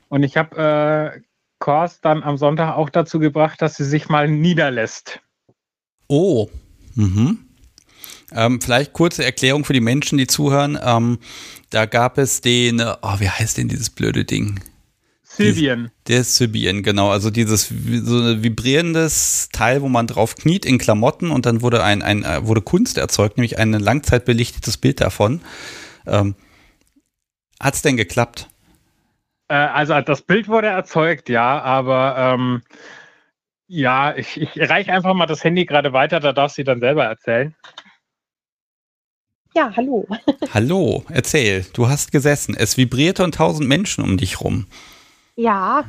[0.09, 1.21] Und ich habe äh,
[1.59, 5.21] Kors dann am Sonntag auch dazu gebracht, dass sie sich mal niederlässt.
[6.09, 6.49] Oh.
[6.95, 7.39] Mhm.
[8.33, 10.79] Ähm, vielleicht kurze Erklärung für die Menschen, die zuhören.
[10.83, 11.19] Ähm,
[11.71, 14.61] da gab es den, oh, wie heißt denn dieses blöde Ding?
[15.37, 15.91] Sylvien.
[16.09, 17.11] Der Sybien, genau.
[17.11, 21.83] Also dieses so ein vibrierendes Teil, wo man drauf kniet in Klamotten und dann wurde
[21.83, 25.41] ein, ein äh, wurde Kunst erzeugt, nämlich ein langzeitbelichtetes Bild davon.
[26.07, 26.35] Ähm,
[27.61, 28.49] Hat's denn geklappt?
[29.49, 32.63] Äh, also das Bild wurde erzeugt, ja, aber ähm,
[33.67, 37.05] ja, ich, ich reiche einfach mal das Handy gerade weiter, da darf sie dann selber
[37.05, 37.55] erzählen.
[39.57, 40.07] Ja, hallo.
[40.53, 41.65] Hallo, erzähl.
[41.75, 42.57] Du hast gesessen.
[42.59, 44.67] Es vibrierte und tausend Menschen um dich rum.
[45.37, 45.85] Ja,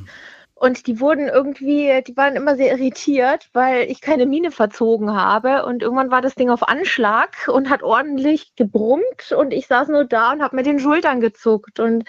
[0.58, 5.66] und die wurden irgendwie, die waren immer sehr irritiert, weil ich keine Miene verzogen habe.
[5.66, 9.34] Und irgendwann war das Ding auf Anschlag und hat ordentlich gebrummt.
[9.38, 11.82] Und ich saß nur da und habe mit den Schultern gezuckt.
[11.82, 12.06] Und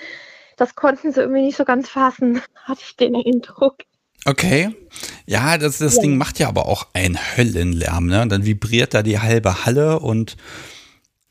[0.57, 3.79] das konnten sie irgendwie nicht so ganz fassen, hatte ich den Eindruck.
[4.25, 4.71] Okay.
[5.27, 6.03] Ja, das, das Ja.
[6.03, 8.23] Ding macht ja aber auch einen Höllenlärm, ne?
[8.23, 10.37] Und dann vibriert da die halbe Halle und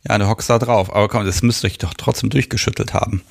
[0.08, 0.94] ja, du hockst da drauf.
[0.94, 3.24] Aber komm, das müsst ihr euch doch trotzdem durchgeschüttelt haben.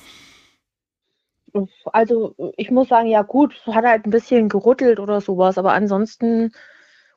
[1.85, 5.57] Also ich muss sagen, ja gut, es hat halt ein bisschen gerüttelt oder sowas.
[5.57, 6.51] Aber ansonsten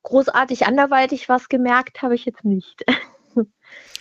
[0.02, 2.84] großartig anderweitig was gemerkt habe ich jetzt nicht.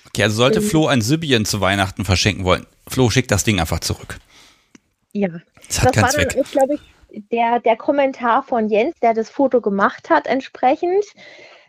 [0.07, 0.65] Okay, also sollte Ähm.
[0.65, 2.65] Flo ein Sybien zu Weihnachten verschenken wollen.
[2.87, 4.17] Flo schickt das Ding einfach zurück.
[5.11, 5.27] Ja.
[5.67, 6.81] Das hat das keinen war dann, glaube ich,
[7.29, 11.05] der, der Kommentar von Jens, der das Foto gemacht hat, entsprechend.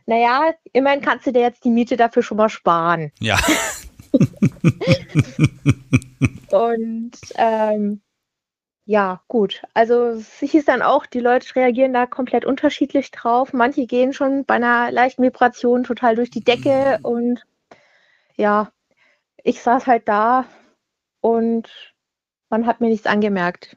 [0.06, 3.12] Naja, immerhin kannst du dir jetzt die Miete dafür schon mal sparen.
[3.18, 3.38] Ja.
[6.50, 8.00] Und ähm,
[8.91, 9.64] ja, gut.
[9.74, 13.53] Also es hieß dann auch, die Leute reagieren da komplett unterschiedlich drauf.
[13.53, 17.45] Manche gehen schon bei einer leichten Vibration total durch die Decke und
[18.39, 18.72] ja,
[19.45, 20.47] ich saß halt da
[21.20, 21.95] und
[22.49, 23.76] man hat mir nichts angemerkt.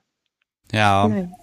[0.72, 1.06] Ja.
[1.06, 1.36] Nein.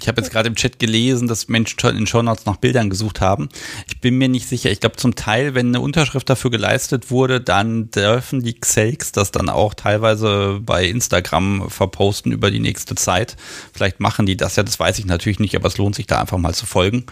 [0.00, 3.20] Ich habe jetzt gerade im Chat gelesen, dass Menschen schon in Shownotes nach Bildern gesucht
[3.20, 3.48] haben.
[3.88, 4.70] Ich bin mir nicht sicher.
[4.70, 9.30] Ich glaube zum Teil, wenn eine Unterschrift dafür geleistet wurde, dann dürfen die Xakes das
[9.30, 13.36] dann auch teilweise bei Instagram verposten über die nächste Zeit.
[13.72, 16.20] Vielleicht machen die das ja, das weiß ich natürlich nicht, aber es lohnt sich da
[16.20, 17.04] einfach mal zu folgen.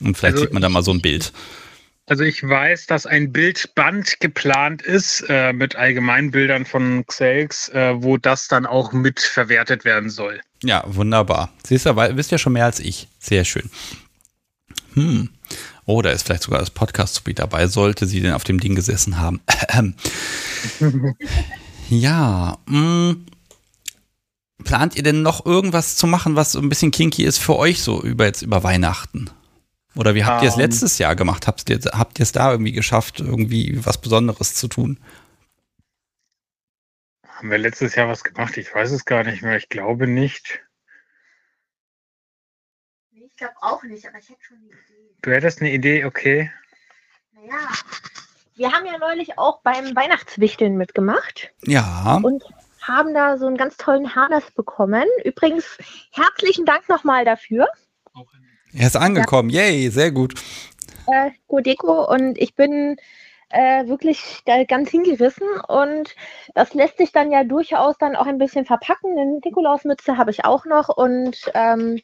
[0.00, 1.32] Und vielleicht Also sieht man da ich- mal so ein Bild.
[2.10, 8.16] Also ich weiß, dass ein Bildband geplant ist äh, mit Allgemeinbildern von Xelx, äh, wo
[8.16, 10.40] das dann auch mit verwertet werden soll.
[10.64, 11.52] Ja, wunderbar.
[11.64, 13.06] Siehst du, wisst ja schon mehr als ich.
[13.20, 13.70] Sehr schön.
[14.94, 15.28] Hm.
[15.86, 19.20] Oh, da ist vielleicht sogar das Podcast-Subi dabei, sollte sie denn auf dem Ding gesessen
[19.20, 19.40] haben.
[21.90, 22.58] ja.
[22.66, 23.14] Mh.
[24.64, 27.84] Plant ihr denn noch irgendwas zu machen, was so ein bisschen kinky ist für euch
[27.84, 29.30] so über jetzt über Weihnachten?
[29.96, 30.60] Oder wie habt ihr es Ähm.
[30.60, 31.46] letztes Jahr gemacht?
[31.46, 34.98] Habt ihr habt ihr es da irgendwie geschafft, irgendwie was Besonderes zu tun?
[37.26, 38.56] Haben wir letztes Jahr was gemacht?
[38.56, 39.56] Ich weiß es gar nicht mehr.
[39.56, 40.60] Ich glaube nicht.
[43.12, 45.14] Ich glaube auch nicht, aber ich hätte schon eine Idee.
[45.22, 46.50] Du hättest eine Idee, okay.
[47.32, 47.68] Naja,
[48.56, 52.20] wir haben ja neulich auch beim Weihnachtswichteln mitgemacht Ja.
[52.22, 52.44] und
[52.82, 55.04] haben da so einen ganz tollen Harness bekommen.
[55.24, 55.78] Übrigens,
[56.12, 57.66] herzlichen Dank nochmal dafür,
[58.74, 59.50] Er ist angekommen.
[59.50, 60.34] Yay, sehr gut.
[61.06, 62.06] äh, Godeko.
[62.12, 62.96] Und ich bin
[63.50, 65.46] äh, wirklich da ganz hingerissen.
[65.68, 66.14] Und
[66.54, 69.18] das lässt sich dann ja durchaus dann auch ein bisschen verpacken.
[69.18, 70.88] Eine Nikolausmütze habe ich auch noch.
[70.88, 72.00] Und ähm,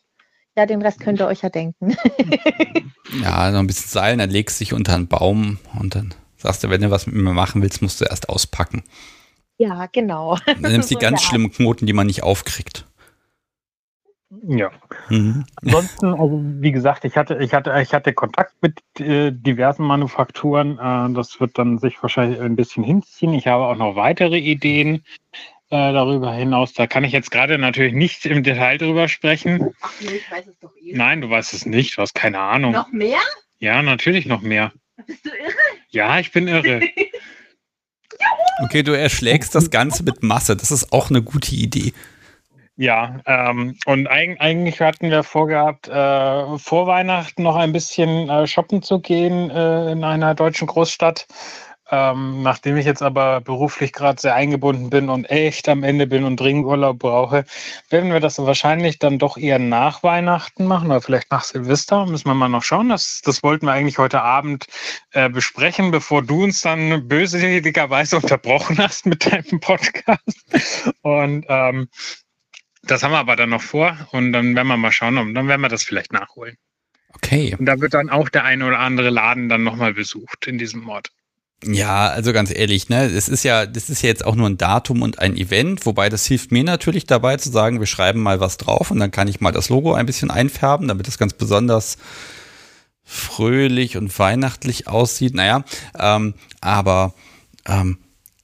[0.57, 1.97] ja, den Rest könnt ihr euch ja denken.
[3.23, 6.65] Ja, noch ein bisschen Seil, dann legst du dich unter einen Baum und dann sagst
[6.65, 8.83] du, wenn du was mit mir machen willst, musst du erst auspacken.
[9.59, 10.37] ja, genau.
[10.61, 12.85] Dann nimmst du So die ganz schlimmen Knoten, die man nicht aufkriegt.
[14.31, 14.71] Ja.
[15.09, 15.45] Mhm.
[15.57, 20.79] Ansonsten, also wie gesagt, ich hatte, ich hatte, ich hatte Kontakt mit äh, diversen Manufakturen.
[20.79, 23.35] Äh, das wird dann sich wahrscheinlich ein bisschen hinziehen.
[23.35, 25.05] Ich habe auch noch weitere Ideen
[25.71, 26.73] äh, darüber hinaus.
[26.75, 29.73] Da kann ich jetzt gerade natürlich nicht im Detail drüber sprechen.
[29.81, 30.97] Ach nee, ich weiß es doch eh.
[30.97, 31.97] Nein, du weißt es nicht.
[31.97, 32.73] Du hast keine Ahnung.
[32.73, 33.21] Noch mehr?
[33.61, 34.73] Ja, natürlich noch mehr.
[35.07, 35.55] Bist du irre?
[35.91, 36.81] Ja, ich bin irre.
[38.63, 40.57] Okay, du erschlägst das Ganze mit Masse.
[40.57, 41.93] Das ist auch eine gute Idee.
[42.79, 48.47] Ja, ähm, und eig eigentlich hatten wir vorgehabt, äh, vor Weihnachten noch ein bisschen äh,
[48.47, 51.27] shoppen zu gehen äh, in einer deutschen Großstadt.
[51.89, 56.25] Ähm, nachdem ich jetzt aber beruflich gerade sehr eingebunden bin und echt am Ende bin
[56.25, 57.45] und dringend Urlaub brauche,
[57.91, 62.05] werden wir das wahrscheinlich dann doch eher nach Weihnachten machen oder vielleicht nach Silvester.
[62.07, 62.89] Müssen wir mal noch schauen.
[62.89, 64.67] Das, das wollten wir eigentlich heute Abend
[65.13, 70.45] äh, besprechen, bevor du uns dann böswilligerweise unterbrochen hast mit deinem Podcast.
[71.03, 71.89] Und ähm,
[72.87, 75.49] das haben wir aber dann noch vor und dann werden wir mal schauen und dann
[75.49, 76.57] werden wir das vielleicht nachholen.
[77.15, 77.57] Okay.
[77.59, 80.89] Und da wird dann auch der eine oder andere Laden dann nochmal besucht in diesem
[80.89, 81.11] Ort.
[81.65, 84.59] Ja, also ganz ehrlich, ne, es ist ja, das ist ja jetzt auch nur ein
[84.59, 88.41] Datum und ein Event, wobei das hilft mir natürlich dabei zu sagen, wir schreiben mal
[88.41, 91.33] was drauf und dann kann ich mal das Logo ein bisschen einfärben, damit es ganz
[91.33, 91.97] besonders
[93.05, 95.35] fröhlich und weihnachtlich aussieht.
[95.35, 95.65] Naja,
[95.99, 97.15] ähm, aber
[97.67, 97.99] ähm,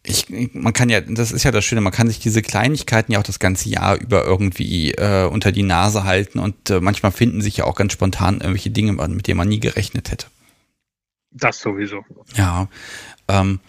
[0.05, 3.21] ich, man kann ja, das ist ja das Schöne, man kann sich diese Kleinigkeiten ja
[3.21, 7.41] auch das ganze Jahr über irgendwie äh, unter die Nase halten und äh, manchmal finden
[7.41, 10.27] sich ja auch ganz spontan irgendwelche Dinge, mit denen man nie gerechnet hätte.
[11.31, 12.05] Das sowieso.
[12.35, 12.69] Ja,
[13.29, 13.61] ähm,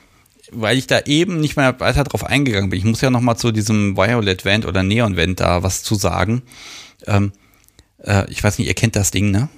[0.51, 2.79] weil ich da eben nicht mehr weiter drauf eingegangen bin.
[2.79, 5.95] Ich muss ja noch mal zu diesem Violet Vent oder Neon Vent da was zu
[5.95, 6.41] sagen.
[7.05, 7.31] Ähm,
[7.99, 9.49] äh, ich weiß nicht, ihr kennt das Ding, ne?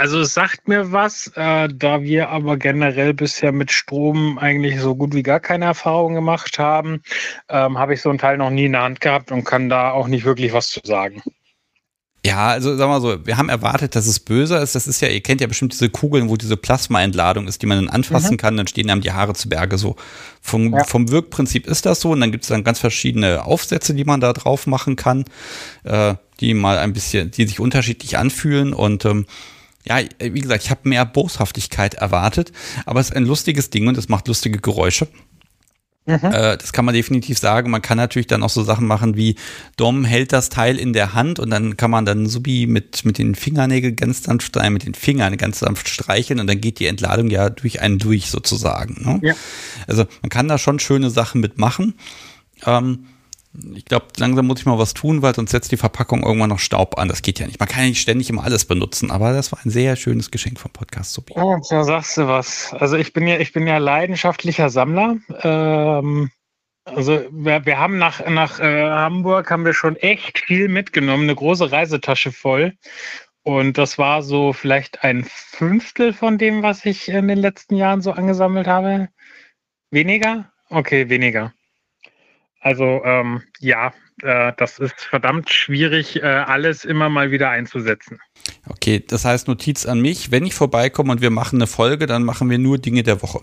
[0.00, 4.94] Also es sagt mir was, äh, da wir aber generell bisher mit Strom eigentlich so
[4.94, 7.02] gut wie gar keine Erfahrung gemacht haben,
[7.50, 9.90] ähm, habe ich so einen Teil noch nie in der Hand gehabt und kann da
[9.90, 11.22] auch nicht wirklich was zu sagen.
[12.24, 14.74] Ja, also sagen wir mal so, wir haben erwartet, dass es böser ist.
[14.74, 17.84] Das ist ja, ihr kennt ja bestimmt diese Kugeln, wo diese Plasmaentladung ist, die man
[17.84, 18.38] dann anfassen mhm.
[18.38, 19.76] kann, dann stehen einem die Haare zu Berge.
[19.76, 19.96] So
[20.40, 20.84] vom, ja.
[20.84, 22.12] vom Wirkprinzip ist das so.
[22.12, 25.26] Und dann gibt es dann ganz verschiedene Aufsätze, die man da drauf machen kann,
[25.84, 28.72] äh, die mal ein bisschen, die sich unterschiedlich anfühlen.
[28.72, 29.26] Und ähm,
[29.84, 32.52] ja, wie gesagt, ich habe mehr Boshaftigkeit erwartet,
[32.86, 35.08] aber es ist ein lustiges Ding und es macht lustige Geräusche.
[36.06, 36.18] Mhm.
[36.22, 37.70] Äh, das kann man definitiv sagen.
[37.70, 39.36] Man kann natürlich dann auch so Sachen machen wie
[39.76, 43.04] Dom hält das Teil in der Hand und dann kann man dann so wie mit,
[43.04, 46.78] mit den Fingernägeln ganz sanft, äh, mit den Fingern ganz sanft streicheln und dann geht
[46.78, 49.04] die Entladung ja durch einen durch sozusagen.
[49.04, 49.28] Ne?
[49.28, 49.34] Ja.
[49.86, 51.94] Also man kann da schon schöne Sachen mitmachen.
[52.66, 53.06] Ähm,
[53.52, 56.60] ich glaube, langsam muss ich mal was tun, weil sonst setzt die Verpackung irgendwann noch
[56.60, 57.08] Staub an.
[57.08, 57.58] Das geht ja nicht.
[57.58, 60.60] Man kann ja nicht ständig immer alles benutzen, aber das war ein sehr schönes Geschenk
[60.60, 61.34] vom Podcast Subi.
[61.36, 62.72] Oh, da sagst du was.
[62.74, 65.16] Also ich bin ja, ich bin ja leidenschaftlicher Sammler.
[65.42, 66.30] Ähm,
[66.84, 71.34] also wir, wir haben nach, nach äh, Hamburg haben wir schon echt viel mitgenommen, eine
[71.34, 72.74] große Reisetasche voll.
[73.42, 78.00] Und das war so vielleicht ein Fünftel von dem, was ich in den letzten Jahren
[78.00, 79.08] so angesammelt habe.
[79.90, 80.52] Weniger?
[80.68, 81.52] Okay, weniger.
[82.60, 83.92] Also ähm, ja,
[84.22, 88.20] äh, das ist verdammt schwierig, äh, alles immer mal wieder einzusetzen.
[88.68, 92.22] Okay, das heißt Notiz an mich, wenn ich vorbeikomme und wir machen eine Folge, dann
[92.22, 93.40] machen wir nur Dinge der Woche.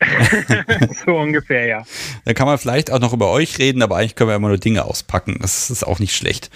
[1.06, 1.84] so ungefähr, ja.
[2.24, 4.58] Dann kann man vielleicht auch noch über euch reden, aber eigentlich können wir immer nur
[4.58, 5.38] Dinge auspacken.
[5.40, 6.50] Das ist auch nicht schlecht.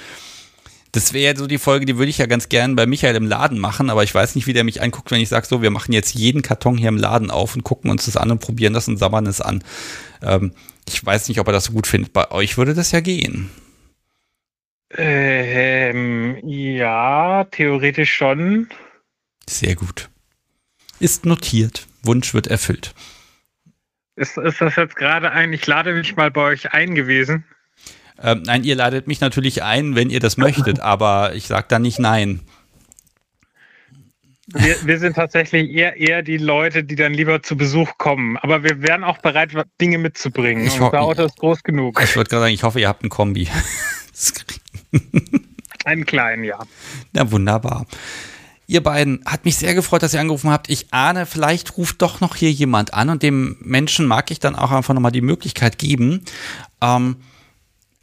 [0.96, 3.58] Das wäre so die Folge, die würde ich ja ganz gern bei Michael im Laden
[3.58, 5.92] machen, aber ich weiß nicht, wie der mich anguckt, wenn ich sage, so, wir machen
[5.92, 8.88] jetzt jeden Karton hier im Laden auf und gucken uns das an und probieren das
[8.88, 9.62] und sabbern es an.
[10.22, 10.54] Ähm,
[10.88, 12.14] ich weiß nicht, ob er das so gut findet.
[12.14, 13.50] Bei euch würde das ja gehen.
[14.90, 18.70] Ähm, ja, theoretisch schon.
[19.46, 20.08] Sehr gut.
[20.98, 21.86] Ist notiert.
[22.04, 22.94] Wunsch wird erfüllt.
[24.14, 27.44] Ist, ist das jetzt gerade ein, ich lade mich mal bei euch ein gewesen?
[28.22, 31.78] Ähm, nein, ihr ladet mich natürlich ein, wenn ihr das möchtet, aber ich sage da
[31.78, 32.40] nicht nein.
[34.48, 38.36] Wir, wir, sind tatsächlich eher, eher die Leute, die dann lieber zu Besuch kommen.
[38.36, 39.50] Aber wir wären auch bereit,
[39.80, 40.64] Dinge mitzubringen.
[40.64, 42.00] Ich Unser Auto ist groß genug.
[42.00, 43.48] Ich würde gerade sagen, ich hoffe, ihr habt einen Kombi.
[45.84, 46.60] einen kleinen, ja.
[47.12, 47.86] Na wunderbar.
[48.68, 50.70] Ihr beiden, hat mich sehr gefreut, dass ihr angerufen habt.
[50.70, 54.54] Ich ahne, vielleicht ruft doch noch hier jemand an und dem Menschen mag ich dann
[54.54, 56.24] auch einfach nochmal die Möglichkeit geben.
[56.80, 57.16] Ähm,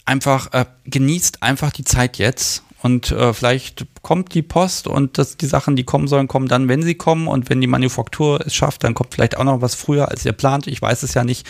[0.06, 5.38] einfach äh, genießt einfach die Zeit jetzt und äh, vielleicht kommt die Post und das,
[5.38, 8.54] die Sachen, die kommen sollen, kommen dann, wenn sie kommen und wenn die Manufaktur es
[8.54, 10.68] schafft, dann kommt vielleicht auch noch was früher, als ihr plant.
[10.68, 11.47] Ich weiß es ja nicht.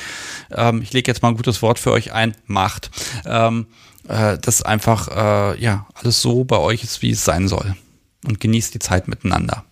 [0.52, 2.36] Ähm, ich lege jetzt mal ein gutes Wort für euch ein.
[2.46, 2.92] Macht.
[3.26, 3.66] Ähm,
[4.08, 7.76] äh, dass einfach äh, ja alles so bei euch ist, wie es sein soll
[8.26, 9.64] und genießt die Zeit miteinander.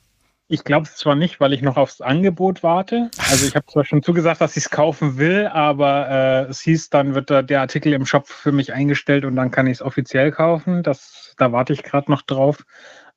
[0.52, 3.10] Ich glaube es zwar nicht, weil ich noch aufs Angebot warte.
[3.30, 6.90] Also ich habe zwar schon zugesagt, dass ich es kaufen will, aber äh, es hieß,
[6.90, 9.82] dann wird da der Artikel im Shop für mich eingestellt und dann kann ich es
[9.82, 10.84] offiziell kaufen.
[10.84, 12.66] Das, da warte ich gerade noch drauf.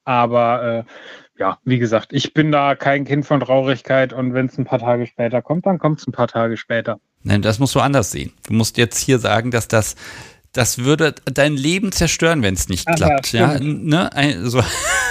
[0.04, 0.92] Aber äh,
[1.36, 4.78] ja, wie gesagt, ich bin da kein Kind von Traurigkeit und wenn es ein paar
[4.78, 7.00] Tage später kommt, dann kommt es ein paar Tage später.
[7.24, 8.32] Nein, das musst du anders sehen.
[8.46, 9.96] Du musst jetzt hier sagen, dass das
[10.54, 13.32] das würde dein Leben zerstören, wenn es nicht Ach, klappt.
[13.32, 14.10] ja, Ja, ne?
[14.14, 14.62] Also,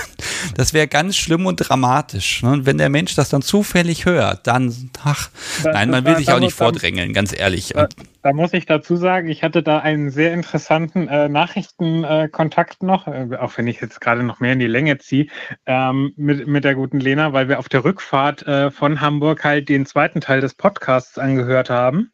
[0.55, 2.43] das wäre ganz schlimm und dramatisch.
[2.43, 2.51] Ne?
[2.51, 5.29] Und wenn der Mensch das dann zufällig hört, dann, ach,
[5.63, 7.73] nein, man will sich auch nicht vordrängeln, ganz ehrlich.
[7.73, 12.81] Da, Und, da muss ich dazu sagen, ich hatte da einen sehr interessanten äh, Nachrichtenkontakt
[12.81, 15.27] äh, noch, äh, auch wenn ich jetzt gerade noch mehr in die Länge ziehe,
[15.65, 19.67] ähm, mit, mit der guten Lena, weil wir auf der Rückfahrt äh, von Hamburg halt
[19.67, 22.11] den zweiten Teil des Podcasts angehört haben.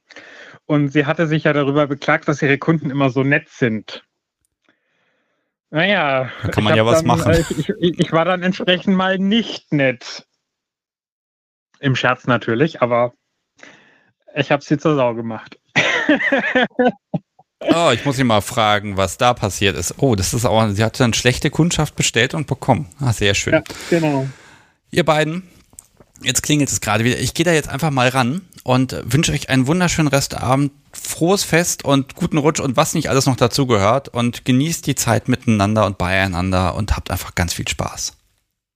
[0.70, 4.04] Und sie hatte sich ja darüber beklagt, dass ihre Kunden immer so nett sind.
[5.72, 7.32] Naja, Da kann man ich ja was dann, machen.
[7.32, 10.28] äh, Ich, ich, ich war dann entsprechend mal nicht nett.
[11.80, 13.14] Im Scherz natürlich, aber
[14.36, 15.60] ich habe sie zur Sau gemacht.
[17.62, 19.96] oh, ich muss Sie mal fragen, was da passiert ist.
[19.98, 22.90] Oh, das ist auch, sie hat dann schlechte Kundschaft bestellt und bekommen.
[23.00, 23.54] Ah, sehr schön.
[23.56, 24.28] Ja, genau.
[24.92, 25.50] Ihr beiden,
[26.24, 27.20] jetzt klingelt es gerade wieder.
[27.20, 31.86] Ich gehe da jetzt einfach mal ran und wünsche euch einen wunderschönen Restabend, frohes Fest
[31.86, 35.86] und guten Rutsch und was nicht alles noch dazu gehört und genießt die Zeit miteinander
[35.86, 38.18] und beieinander und habt einfach ganz viel Spaß.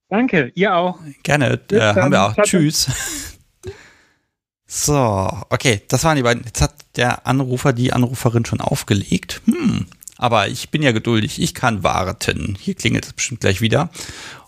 [0.08, 0.98] Danke, ihr auch.
[1.22, 2.34] Gerne, äh, haben wir auch.
[2.34, 2.44] Ciao.
[2.44, 2.88] Tschüss.
[4.66, 6.42] So, okay, das waren die beiden.
[6.42, 9.40] Jetzt hat der Anrufer die Anruferin schon aufgelegt.
[9.44, 9.86] Hm,
[10.16, 12.56] aber ich bin ja geduldig, ich kann warten.
[12.58, 13.90] Hier klingelt es bestimmt gleich wieder.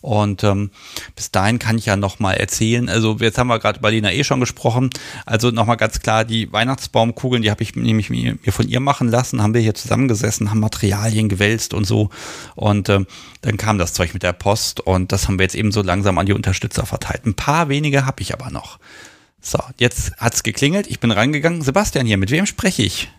[0.06, 0.70] Und ähm,
[1.16, 2.88] bis dahin kann ich ja noch mal erzählen.
[2.88, 4.90] Also jetzt haben wir gerade bei Lena eh schon gesprochen.
[5.26, 8.78] Also noch mal ganz klar, die Weihnachtsbaumkugeln, die habe ich nämlich mir, mir von ihr
[8.78, 9.42] machen lassen.
[9.42, 12.10] Haben wir hier zusammengesessen, haben Materialien gewälzt und so.
[12.54, 13.08] Und ähm,
[13.40, 16.18] dann kam das Zeug mit der Post und das haben wir jetzt eben so langsam
[16.18, 17.26] an die Unterstützer verteilt.
[17.26, 18.78] Ein paar wenige habe ich aber noch.
[19.40, 20.86] So, jetzt hat's geklingelt.
[20.86, 21.62] Ich bin rangegangen.
[21.62, 23.10] Sebastian hier, mit wem spreche ich?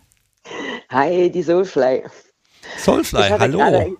[0.89, 2.03] Hi, die Soulfly.
[2.77, 3.57] Soulfly, hallo.
[3.57, 3.97] gerade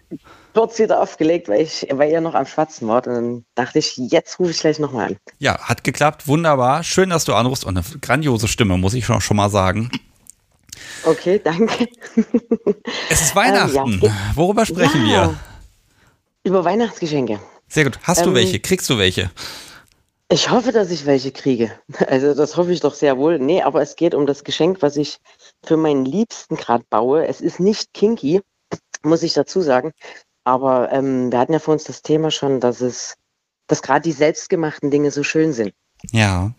[0.57, 3.05] kurz wieder aufgelegt, weil ich, weil ihr noch am Schwatzen wart.
[3.05, 5.17] Und dann dachte ich, jetzt rufe ich gleich nochmal an.
[5.37, 6.83] Ja, hat geklappt, wunderbar.
[6.83, 9.91] Schön, dass du anrufst und eine grandiose Stimme, muss ich schon, schon mal sagen.
[11.03, 11.87] Okay, danke.
[13.09, 13.93] Es ist Weihnachten.
[13.93, 14.11] Ähm, ja.
[14.33, 15.39] Worüber sprechen Ja, wir?
[16.43, 17.39] Über Weihnachtsgeschenke.
[17.67, 17.99] Sehr gut.
[18.01, 18.59] Hast du Ähm, welche?
[18.59, 19.29] Kriegst du welche?
[20.29, 21.71] Ich hoffe, dass ich welche kriege.
[22.07, 23.37] Also das hoffe ich doch sehr wohl.
[23.37, 25.19] Nee, aber es geht um das Geschenk, was ich
[25.63, 27.27] für meinen Liebsten gerade baue.
[27.27, 28.41] Es ist nicht kinky,
[29.03, 29.93] muss ich dazu sagen.
[30.47, 33.15] Aber ähm, wir hatten ja vor uns das Thema schon, dass es,
[33.67, 35.73] dass gerade die selbstgemachten Dinge so schön sind.
[36.11, 36.53] Ja.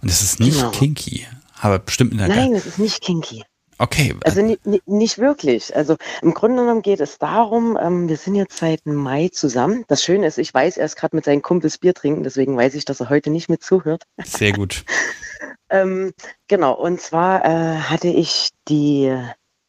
[0.00, 0.70] Und es ist nicht Genau.
[0.70, 1.26] kinky,
[1.60, 3.44] aber bestimmt in der Nein, es ist nicht kinky.
[3.76, 4.14] Okay.
[4.24, 5.76] Also ni, ni, nicht wirklich.
[5.76, 9.84] Also im Grunde genommen geht es darum, ähm, wir sind jetzt seit Mai zusammen.
[9.86, 12.74] Das Schöne ist, ich weiß, er ist gerade mit seinen Kumpels Bier trinken, deswegen weiß
[12.74, 14.04] ich, dass er heute nicht mit zuhört.
[14.24, 14.84] Sehr gut.
[15.68, 16.12] Ähm,
[16.46, 19.12] genau, und zwar äh, hatte ich die,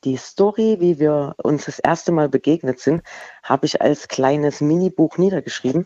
[0.08, 3.04] die Story, wie wir uns das erste Mal begegnet sind,
[3.44, 5.86] habe ich als kleines Minibuch niedergeschrieben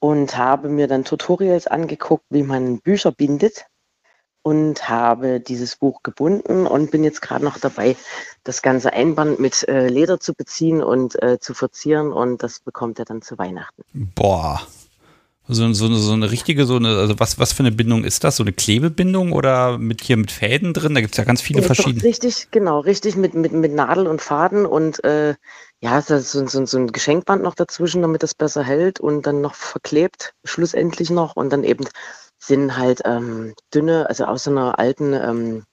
[0.00, 3.66] und habe mir dann Tutorials angeguckt, wie man Bücher bindet
[4.42, 7.96] und habe dieses Buch gebunden und bin jetzt gerade noch dabei,
[8.42, 12.98] das ganze Einband mit äh, Leder zu beziehen und äh, zu verzieren und das bekommt
[12.98, 13.84] er dann zu Weihnachten.
[14.16, 14.62] Boah.
[15.48, 18.36] So, so, so eine richtige, so eine, also was, was für eine Bindung ist das?
[18.36, 20.94] So eine Klebebindung oder mit hier mit Fäden drin?
[20.94, 22.04] Da gibt es ja ganz viele Ja, doch, verschiedene.
[22.04, 25.34] Richtig, genau, richtig mit, mit, mit Nadel und Faden und äh,
[25.80, 29.54] ja, so, so, so ein Geschenkband noch dazwischen, damit das besser hält und dann noch
[29.54, 31.36] verklebt, schlussendlich noch.
[31.36, 31.86] Und dann eben
[32.38, 35.64] sind halt ähm, dünne, also aus so einer alten, ähm,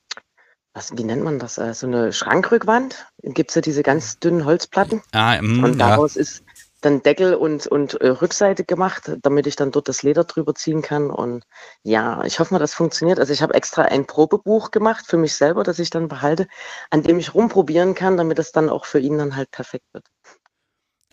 [0.74, 1.58] was, wie nennt man das?
[1.58, 3.08] Äh, so eine Schrankrückwand.
[3.24, 5.02] Gibt es ja diese ganz dünnen Holzplatten.
[5.12, 5.90] Ah, mm, Und ja.
[5.90, 6.44] daraus ist
[6.88, 10.82] dann Deckel und, und äh, Rückseite gemacht, damit ich dann dort das Leder drüber ziehen
[10.82, 11.10] kann.
[11.10, 11.44] Und
[11.84, 13.20] ja, ich hoffe mal, das funktioniert.
[13.20, 16.48] Also ich habe extra ein Probebuch gemacht für mich selber, das ich dann behalte,
[16.90, 20.06] an dem ich rumprobieren kann, damit es dann auch für ihn dann halt perfekt wird.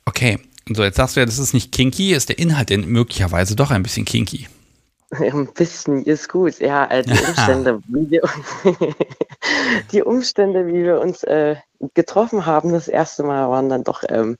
[0.04, 0.38] Okay.
[0.72, 3.70] So, jetzt sagst du ja, das ist nicht kinky, ist der Inhalt denn möglicherweise doch
[3.70, 4.48] ein bisschen kinky?
[5.10, 6.86] Ein bisschen ist gut, ja.
[6.86, 8.22] Äh, die Umstände, wie wir,
[9.92, 11.56] die Umstände, wie wir uns äh,
[11.94, 14.38] getroffen haben, das erste Mal waren dann doch ähm,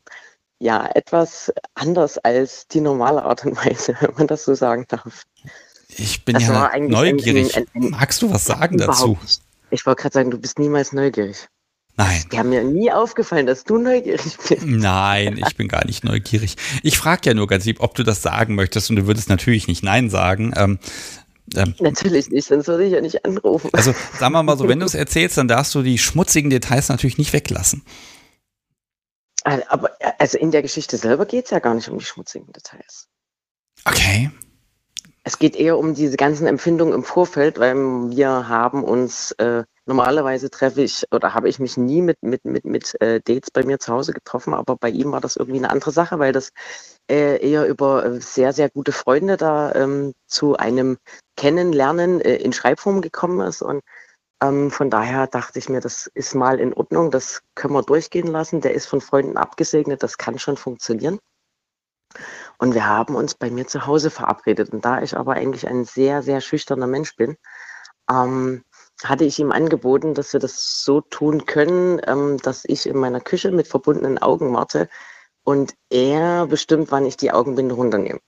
[0.65, 5.25] ja etwas anders als die normale Art und Weise, wenn man das so sagen darf.
[5.97, 7.57] Ich bin Das ja neugierig.
[7.57, 9.19] ein- ein- ein- Magst du was sagen dazu?
[9.23, 9.43] Nicht.
[9.71, 11.47] Ich wollte gerade sagen, du bist niemals neugierig.
[11.97, 12.25] Nein.
[12.33, 14.65] Die haben mir nie aufgefallen, dass du neugierig bist.
[14.67, 16.57] Nein, ich bin gar nicht neugierig.
[16.83, 19.69] Ich frage ja nur ganz lieb, ob du das sagen möchtest und du würdest natürlich
[19.69, 20.53] nicht Nein sagen.
[20.57, 20.79] Ähm,
[21.55, 23.71] ähm, Natürlich nicht, sonst würde ich ja nicht anrufen.
[23.75, 26.89] also sagen wir mal so, wenn du es erzählst, dann darfst du die schmutzigen Details
[26.89, 27.83] natürlich nicht weglassen.
[29.45, 33.09] Aber also in der Geschichte selber geht es ja gar nicht um die schmutzigen Details.
[33.85, 34.31] Okay.
[35.23, 40.51] Es geht eher um diese ganzen Empfindungen im Vorfeld, weil wir haben uns äh, normalerweise
[40.51, 43.79] treffe ich oder habe ich mich nie mit mit mit mit äh, Dates bei mir
[43.79, 46.51] zu Hause getroffen, aber bei ihm war das irgendwie eine andere Sache, weil das
[47.11, 50.99] äh, eher über äh, sehr sehr gute Freunde da ähm, zu einem
[51.37, 53.83] Kennenlernen äh, in Schreibform gekommen ist und
[54.45, 58.27] Ähm, von daher dachte ich mir, das ist mal in Ordnung, das können wir durchgehen
[58.27, 58.61] lassen.
[58.61, 61.19] Der ist von Freunden abgesegnet, das kann schon funktionieren.
[62.59, 64.71] Und wir haben uns bei mir zu Hause verabredet.
[64.71, 67.37] Und da ich aber eigentlich ein sehr, sehr schüchterner Mensch bin,
[68.11, 68.63] ähm,
[69.03, 73.21] hatte ich ihm angeboten, dass wir das so tun können, ähm, dass ich in meiner
[73.21, 74.89] Küche mit verbundenen Augen warte
[75.43, 78.21] und er bestimmt, wann ich die Augenbinde runternehme.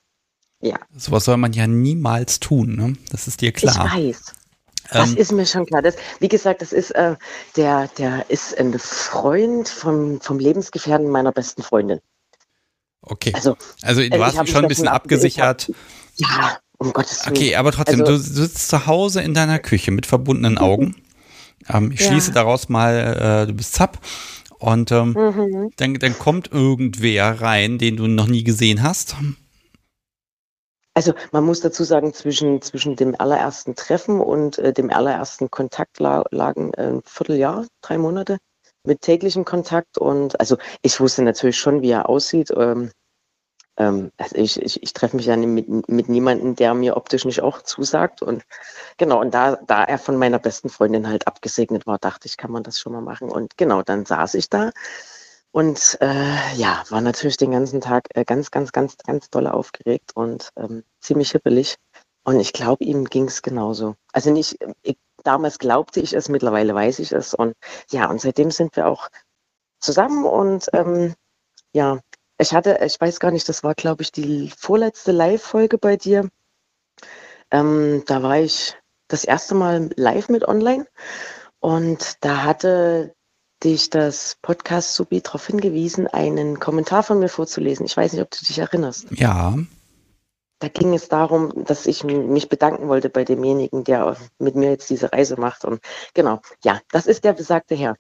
[0.61, 0.79] Ja.
[0.97, 2.97] Sowas soll man ja niemals tun, ne?
[3.11, 3.87] Das ist dir klar.
[3.87, 4.36] Ich weiß.
[4.93, 5.83] Das ähm, ist mir schon klar.
[5.83, 7.17] Das, wie gesagt, das ist äh,
[7.57, 12.01] der, der ist ein Freund vom, vom Lebensgefährten meiner besten Freundin.
[13.03, 13.33] Okay.
[13.35, 15.71] Also, also du äh, mich schon ein bisschen abgesichert.
[16.17, 17.37] ja, um Gottes Willen.
[17.37, 20.97] Okay, aber trotzdem, also, du sitzt zu Hause in deiner Küche mit verbundenen Augen.
[21.69, 22.09] Ähm, ich ja.
[22.09, 23.99] schließe daraus mal, äh, du bist Zapp.
[24.59, 25.71] Und ähm, mhm.
[25.77, 29.17] dann, dann kommt irgendwer rein, den du noch nie gesehen hast.
[30.97, 36.01] Also man muss dazu sagen, zwischen, zwischen dem allerersten Treffen und äh, dem allerersten Kontakt
[36.01, 38.39] lagen äh, ein Vierteljahr, drei Monate
[38.83, 39.99] mit täglichem Kontakt.
[39.99, 42.51] Und also ich wusste natürlich schon, wie er aussieht.
[42.57, 42.93] Ähm,
[43.77, 47.43] ähm, also ich, ich, ich treffe mich ja mit, mit niemandem, der mir optisch nicht
[47.43, 48.23] auch zusagt.
[48.23, 48.45] Und
[48.97, 52.51] genau, und da, da er von meiner besten Freundin halt abgesegnet war, dachte ich, kann
[52.51, 53.29] man das schon mal machen.
[53.31, 54.71] Und genau, dann saß ich da
[55.57, 60.11] und äh, ja, war natürlich den ganzen Tag äh, ganz, ganz, ganz, ganz doll aufgeregt
[60.15, 61.77] und ähm, ziemlich hippelig.
[62.25, 63.95] Und ich glaube, ihm ging es genauso.
[64.13, 67.33] Also nicht, ich, damals glaubte ich es, mittlerweile weiß ich es.
[67.33, 67.55] Und
[67.91, 69.09] ja, und seitdem sind wir auch
[69.81, 71.15] zusammen und ähm,
[71.73, 72.01] ja,
[72.37, 76.29] ich hatte, ich weiß gar nicht, das war, glaube ich, die vorletzte Live-Folge bei dir.
[77.51, 78.77] Ähm, da war ich
[79.09, 80.87] das erste Mal live mit online
[81.61, 83.16] und da hatte
[83.65, 87.87] dich das Podcast Subi darauf hingewiesen, einen Kommentar von mir vorzulesen.
[87.87, 89.07] Ich weiß nicht, ob du dich erinnerst.
[89.13, 89.57] Ja.
[90.59, 94.89] Da ging es darum, dass ich mich bedanken wollte bei demjenigen, der mit mir jetzt
[94.89, 95.65] diese Reise macht.
[95.65, 95.81] Und
[96.15, 97.97] genau, ja, das ist der besagte Herr.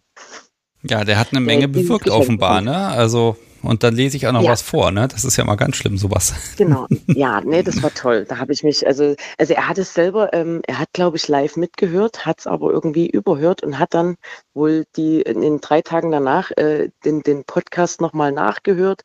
[0.83, 2.89] Ja, der hat eine Menge bewirkt offenbar, ne?
[2.89, 3.37] Also
[3.67, 4.51] und dann lese ich auch noch ja.
[4.51, 5.09] was vor, ne?
[5.09, 6.35] Das ist ja mal ganz schlimm, sowas.
[6.57, 8.25] Genau, ja, nee, das war toll.
[8.27, 11.29] Da habe ich mich, also, also er hat es selber, ähm, er hat, glaube ich,
[11.29, 14.17] live mitgehört, hat es aber irgendwie überhört und hat dann
[14.55, 19.03] wohl die in den drei Tagen danach äh, den, den Podcast nochmal nachgehört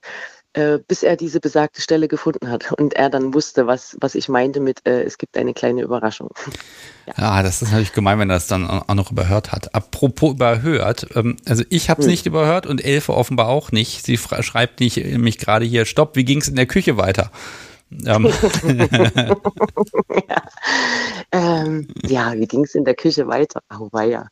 [0.53, 4.27] äh, bis er diese besagte Stelle gefunden hat und er dann wusste, was, was ich
[4.27, 6.29] meinte mit, äh, es gibt eine kleine Überraschung.
[7.05, 7.13] ja.
[7.17, 7.43] ja.
[7.43, 9.73] das ist natürlich gemein, wenn er das dann auch noch überhört hat.
[9.73, 12.11] Apropos überhört, ähm, also ich habe es hm.
[12.11, 14.05] nicht überhört und Elfe offenbar auch nicht.
[14.05, 17.31] Sie schreibt nicht, mich gerade hier, stopp, wie ging es in der Küche weiter?
[18.05, 18.25] Ähm.
[20.29, 20.43] ja.
[21.31, 23.61] Ähm, ja, wie ging es in der Küche weiter?
[23.77, 24.27] Oh, ja.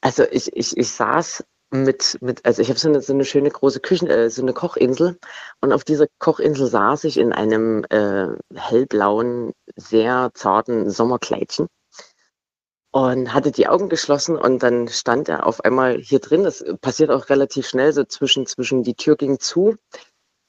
[0.00, 3.50] Also ich, ich, ich saß mit, mit, also ich habe so eine, so eine schöne
[3.50, 5.18] große Küchen, äh, so eine Kochinsel
[5.60, 11.68] und auf dieser Kochinsel saß ich in einem äh, hellblauen, sehr zarten Sommerkleidchen
[12.92, 16.42] und hatte die Augen geschlossen und dann stand er auf einmal hier drin.
[16.44, 19.76] Das passiert auch relativ schnell, so zwischen, zwischen die Tür ging zu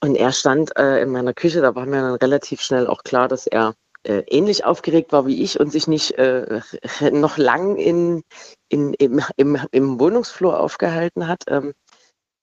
[0.01, 1.61] und er stand äh, in meiner Küche.
[1.61, 5.41] Da war mir dann relativ schnell auch klar, dass er äh, ähnlich aufgeregt war wie
[5.43, 6.61] ich und sich nicht äh,
[7.11, 8.23] noch lang in,
[8.69, 11.43] in, im, im, im Wohnungsflur aufgehalten hat.
[11.47, 11.73] Ähm,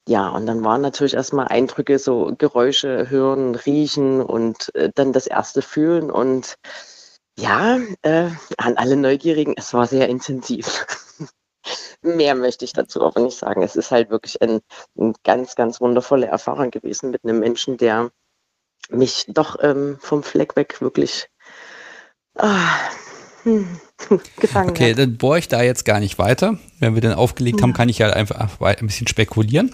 [0.09, 5.27] ja, und dann waren natürlich erstmal Eindrücke, so Geräusche hören, riechen und äh, dann das
[5.27, 6.11] erste fühlen.
[6.11, 6.55] Und
[7.39, 10.87] ja, äh, an alle Neugierigen, es war sehr intensiv.
[12.03, 13.63] Mehr möchte ich dazu aber nicht sagen.
[13.63, 14.61] Es ist halt wirklich ein,
[14.99, 18.11] eine ganz, ganz wundervolle Erfahrung gewesen mit einem Menschen, der
[18.91, 21.29] mich doch ähm, vom Fleck weg wirklich
[22.39, 22.79] ah,
[23.45, 23.67] hm,
[24.41, 26.59] gefangen Okay, dann bohre ich da jetzt gar nicht weiter.
[26.79, 27.63] Wenn wir den aufgelegt ja.
[27.63, 29.73] haben, kann ich ja einfach ein bisschen spekulieren.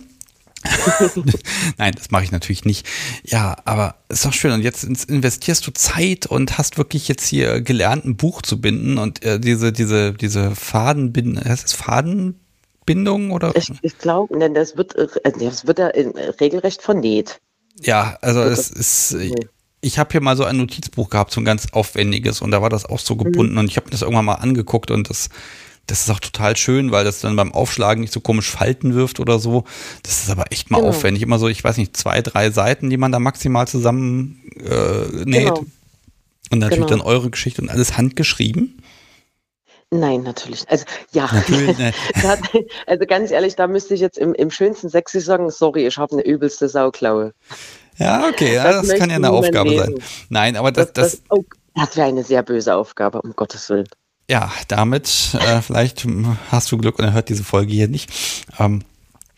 [1.78, 2.86] Nein, das mache ich natürlich nicht.
[3.24, 4.52] Ja, aber ist doch schön.
[4.52, 8.98] Und jetzt investierst du Zeit und hast wirklich jetzt hier gelernt, ein Buch zu binden
[8.98, 13.54] und äh, diese, diese, diese Fadenbindung, heißt es Fadenbindung oder?
[13.56, 15.06] Ich, ich glaube, das wird, äh,
[15.38, 17.40] das wird ja regelrecht vernäht.
[17.82, 19.16] Ja, also es ist,
[19.84, 22.70] ich habe hier mal so ein Notizbuch gehabt, so ein ganz aufwendiges und da war
[22.70, 23.60] das auch so gebunden mhm.
[23.60, 25.28] und ich habe das irgendwann mal angeguckt und das,
[25.86, 29.20] das ist auch total schön, weil das dann beim Aufschlagen nicht so komisch Falten wirft
[29.20, 29.64] oder so.
[30.02, 30.88] Das ist aber echt mal genau.
[30.88, 31.22] aufwendig.
[31.22, 35.48] Immer so, ich weiß nicht, zwei, drei Seiten, die man da maximal zusammen äh, näht.
[35.48, 35.66] Genau.
[36.50, 36.88] Und natürlich genau.
[36.88, 38.82] dann eure Geschichte und alles handgeschrieben.
[39.90, 40.68] Nein, natürlich.
[40.68, 41.92] Also ja, natürlich, ne.
[42.86, 46.14] also ganz ehrlich, da müsste ich jetzt im, im schönsten Sexy sagen, sorry, ich habe
[46.14, 47.34] eine übelste Sauklaue.
[47.96, 49.96] Ja, okay, ja, das, das kann ja eine Aufgabe lesen.
[49.96, 50.04] sein.
[50.28, 50.92] Nein, aber das.
[50.92, 51.44] Das, das, oh,
[51.74, 53.88] das wäre eine sehr böse Aufgabe, um Gottes Willen.
[54.28, 56.06] Ja, damit, äh, vielleicht
[56.50, 58.10] hast du Glück und er hört diese Folge hier nicht.
[58.58, 58.82] Ähm,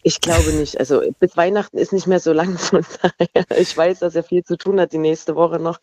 [0.02, 0.78] ich glaube nicht.
[0.78, 3.44] Also bis Weihnachten ist nicht mehr so lang von daher.
[3.58, 5.78] Ich weiß, dass er viel zu tun hat die nächste Woche noch.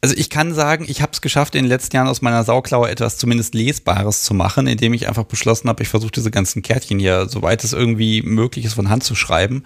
[0.00, 2.88] also ich kann sagen, ich habe es geschafft, in den letzten Jahren aus meiner Sauklaue
[2.88, 6.98] etwas zumindest Lesbares zu machen, indem ich einfach beschlossen habe, ich versuche diese ganzen Kärtchen
[6.98, 9.64] hier, soweit es irgendwie möglich ist, von Hand zu schreiben.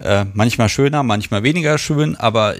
[0.00, 2.54] Äh, manchmal schöner, manchmal weniger schön, aber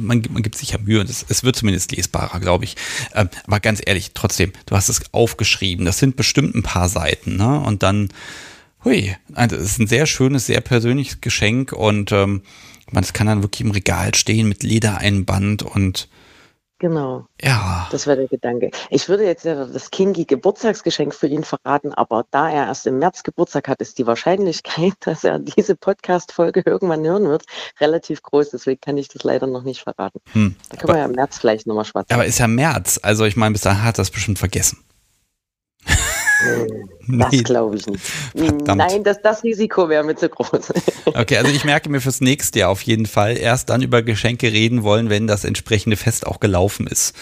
[0.00, 2.76] man, man gibt sich ja Mühe und es, es wird zumindest lesbarer, glaube ich.
[3.12, 5.84] Äh, aber ganz ehrlich, trotzdem, du hast es aufgeschrieben.
[5.84, 7.60] Das sind bestimmt ein paar Seiten, ne?
[7.60, 8.08] Und dann,
[8.84, 12.42] hui, also es ist ein sehr schönes, sehr persönliches Geschenk und ähm,
[12.90, 16.08] man, es kann dann wirklich im Regal stehen mit Ledereinband und
[16.78, 17.26] Genau.
[17.40, 17.88] ja.
[17.90, 18.70] Das wäre der Gedanke.
[18.90, 23.22] Ich würde jetzt das Kingi Geburtstagsgeschenk für ihn verraten, aber da er erst im März
[23.22, 27.44] Geburtstag hat, ist die Wahrscheinlichkeit, dass er diese Podcast-Folge irgendwann hören wird,
[27.80, 28.50] relativ groß.
[28.50, 30.20] Deswegen kann ich das leider noch nicht verraten.
[30.32, 30.56] Hm.
[30.68, 32.12] Da können wir ja im März vielleicht nochmal schwatzen.
[32.12, 34.84] Aber ist ja März, also ich meine, bis dahin hat er das bestimmt vergessen.
[37.18, 38.04] Das glaube ich nicht.
[38.34, 38.78] Verdammt.
[38.78, 40.72] Nein, das, das Risiko wäre mir zu groß.
[41.14, 44.52] Okay, also ich merke mir fürs nächste Jahr auf jeden Fall erst dann über Geschenke
[44.52, 47.14] reden wollen, wenn das entsprechende Fest auch gelaufen ist.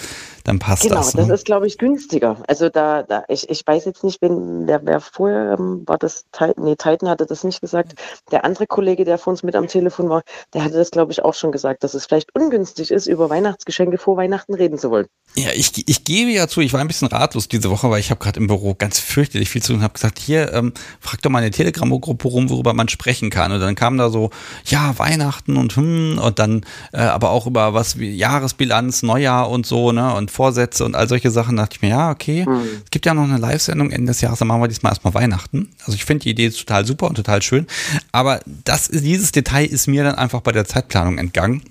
[0.43, 1.13] Dann passt Genau, das.
[1.13, 1.35] das Ne?
[1.35, 2.43] ist, glaube ich, günstiger.
[2.49, 6.25] Also da, da ich, ich weiß jetzt nicht, wen, wer, wer vorher ähm, war das
[6.33, 7.95] Titan, nee, Titan hatte das nicht gesagt.
[8.31, 11.23] Der andere Kollege, der vor uns mit am Telefon war, der hatte das, glaube ich,
[11.25, 15.07] auch schon gesagt, dass es vielleicht ungünstig ist, über Weihnachtsgeschenke vor Weihnachten reden zu wollen.
[15.37, 18.11] Ja, ich, ich gebe ja zu, ich war ein bisschen ratlos diese Woche, weil ich
[18.11, 21.31] habe gerade im Büro ganz fürchterlich viel zu und habe gesagt, hier, ähm, frag doch
[21.31, 23.53] mal in der Telegram-Gruppe rum, worüber man sprechen kann.
[23.53, 24.31] Und dann kam da so,
[24.67, 29.67] ja, Weihnachten und hm, und dann äh, aber auch über was wie Jahresbilanz, Neujahr und
[29.67, 31.57] so, ne, und Vorsätze und all solche Sachen.
[31.57, 32.63] Da dachte ich mir, ja, okay, Hm.
[32.85, 35.71] es gibt ja noch eine Live-Sendung Ende des Jahres, dann machen wir diesmal erstmal Weihnachten.
[35.81, 37.67] Also ich finde die Idee total super und total schön.
[38.13, 41.63] Aber das, dieses Detail ist mir dann einfach bei der Zeitplanung entgangen.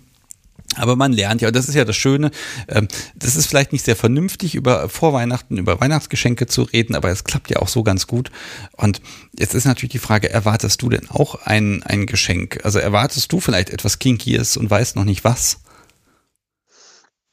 [0.76, 2.32] Aber man lernt ja, und das ist ja das Schöne,
[2.68, 7.10] ähm, das ist vielleicht nicht sehr vernünftig, über vor Weihnachten, über Weihnachtsgeschenke zu reden, aber
[7.10, 8.32] es klappt ja auch so ganz gut.
[8.78, 9.02] Und
[9.38, 12.60] jetzt ist natürlich die Frage, erwartest du denn auch ein, ein Geschenk?
[12.64, 15.60] Also erwartest du vielleicht etwas Kinkies und weißt noch nicht was?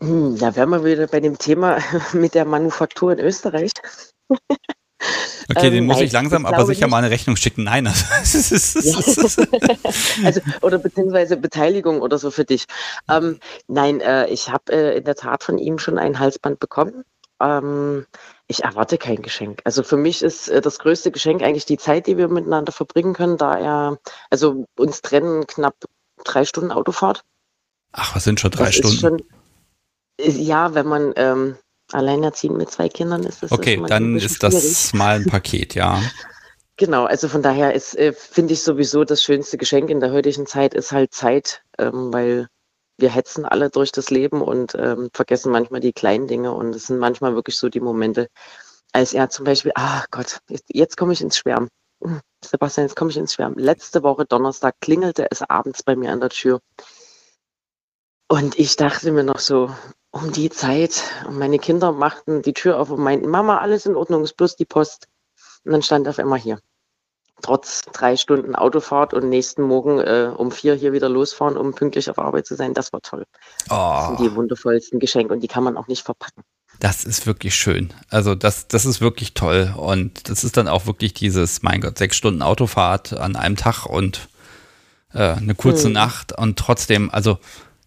[0.03, 1.79] Hm, Da wären wir wieder bei dem Thema
[2.13, 3.73] mit der Manufaktur in Österreich.
[5.49, 6.91] Okay, Ähm, den muss nein, ich langsam ich aber sicher nicht.
[6.91, 7.65] mal eine Rechnung schicken.
[7.65, 7.85] Nein,
[8.21, 8.77] das ist, ist,
[10.25, 12.67] also, oder beziehungsweise Beteiligung oder so für dich.
[13.09, 17.05] Ähm, nein, äh, ich habe äh, in der Tat von ihm schon ein Halsband bekommen.
[17.41, 18.07] Ähm,
[18.47, 19.61] ich erwarte kein Geschenk.
[19.65, 23.15] Also für mich ist äh, das größte Geschenk eigentlich die Zeit, die wir miteinander verbringen
[23.15, 23.99] können, da er,
[24.31, 25.75] also uns trennen knapp
[26.25, 27.23] drei Stunden Autofahrt.
[27.93, 28.99] Ach, was sind schon drei Das Stunden?
[28.99, 29.23] Schon,
[30.19, 31.57] ist- ja, wenn man ähm,
[31.93, 34.95] alleinerziehend mit zwei Kindern ist, okay, das ein dann ist das schwierig.
[34.95, 36.01] mal ein Paket, ja.
[36.77, 40.47] Genau, also von daher ist, äh, finde ich sowieso das schönste Geschenk in der heutigen
[40.47, 42.49] Zeit ist halt Zeit, ähm, weil
[42.97, 46.87] wir hetzen alle durch das Leben und ähm, vergessen manchmal die kleinen Dinge und es
[46.87, 48.29] sind manchmal wirklich so die Momente,
[48.93, 51.69] als er zum Beispiel, ach Gott, jetzt, jetzt komme ich ins Schwärmen.
[52.43, 53.59] Sebastian, jetzt komme ich ins Schwärmen.
[53.59, 56.61] Letzte Woche Donnerstag klingelte es abends bei mir an der Tür
[58.31, 59.75] und ich dachte mir noch so,
[60.13, 63.95] um die Zeit, und meine Kinder machten die Tür auf und meinten, Mama, alles in
[63.97, 65.09] Ordnung, ist bloß die Post.
[65.65, 66.59] Und dann stand er auf einmal hier.
[67.43, 72.11] Trotz drei Stunden Autofahrt und nächsten Morgen äh, um vier hier wieder losfahren, um pünktlich
[72.11, 73.25] auf Arbeit zu sein, das war toll.
[73.69, 76.43] Das Oh, sind die wundervollsten Geschenke und die kann man auch nicht verpacken.
[76.81, 77.93] Das ist wirklich schön.
[78.09, 79.75] Also das, das ist wirklich toll.
[79.77, 83.87] Und das ist dann auch wirklich dieses, mein Gott, sechs Stunden Autofahrt an einem Tag
[83.87, 84.29] und
[85.13, 85.93] äh, eine kurze Hm.
[85.93, 87.39] Nacht und trotzdem, also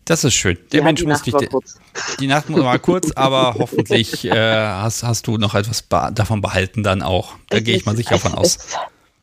[0.05, 0.57] das ist schön.
[0.71, 1.77] Der Ja, Mensch die muss Nacht dich, war kurz.
[2.19, 4.31] die Nacht war kurz, aber hoffentlich äh,
[4.67, 7.35] hast, hast du noch etwas davon behalten dann auch.
[7.49, 8.57] Da gehe ich mal sicher von aus.
[8.57, 8.67] Es,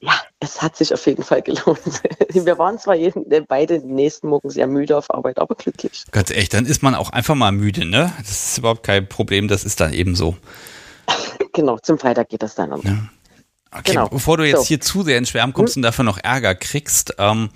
[0.01, 1.81] ja, es hat sich auf jeden Fall gelohnt.
[2.31, 6.05] Wir waren zwar jeden, äh, beide den nächsten Morgen sehr müde auf Arbeit, aber glücklich.
[6.11, 8.13] Ganz ehrlich, dann ist man auch einfach mal müde, ne?
[8.19, 10.37] Das ist überhaupt kein Problem, das ist dann eben so.
[11.53, 12.71] Genau, zum Freitag geht das dann.
[12.83, 13.09] Ja.
[13.73, 14.09] Okay, Genau.
[14.09, 14.63] bevor du jetzt So.
[14.63, 14.69] Hm?
[14.69, 17.51] hier zu sehr ins Schwärmen kommst und dafür noch Ärger kriegst, ähm,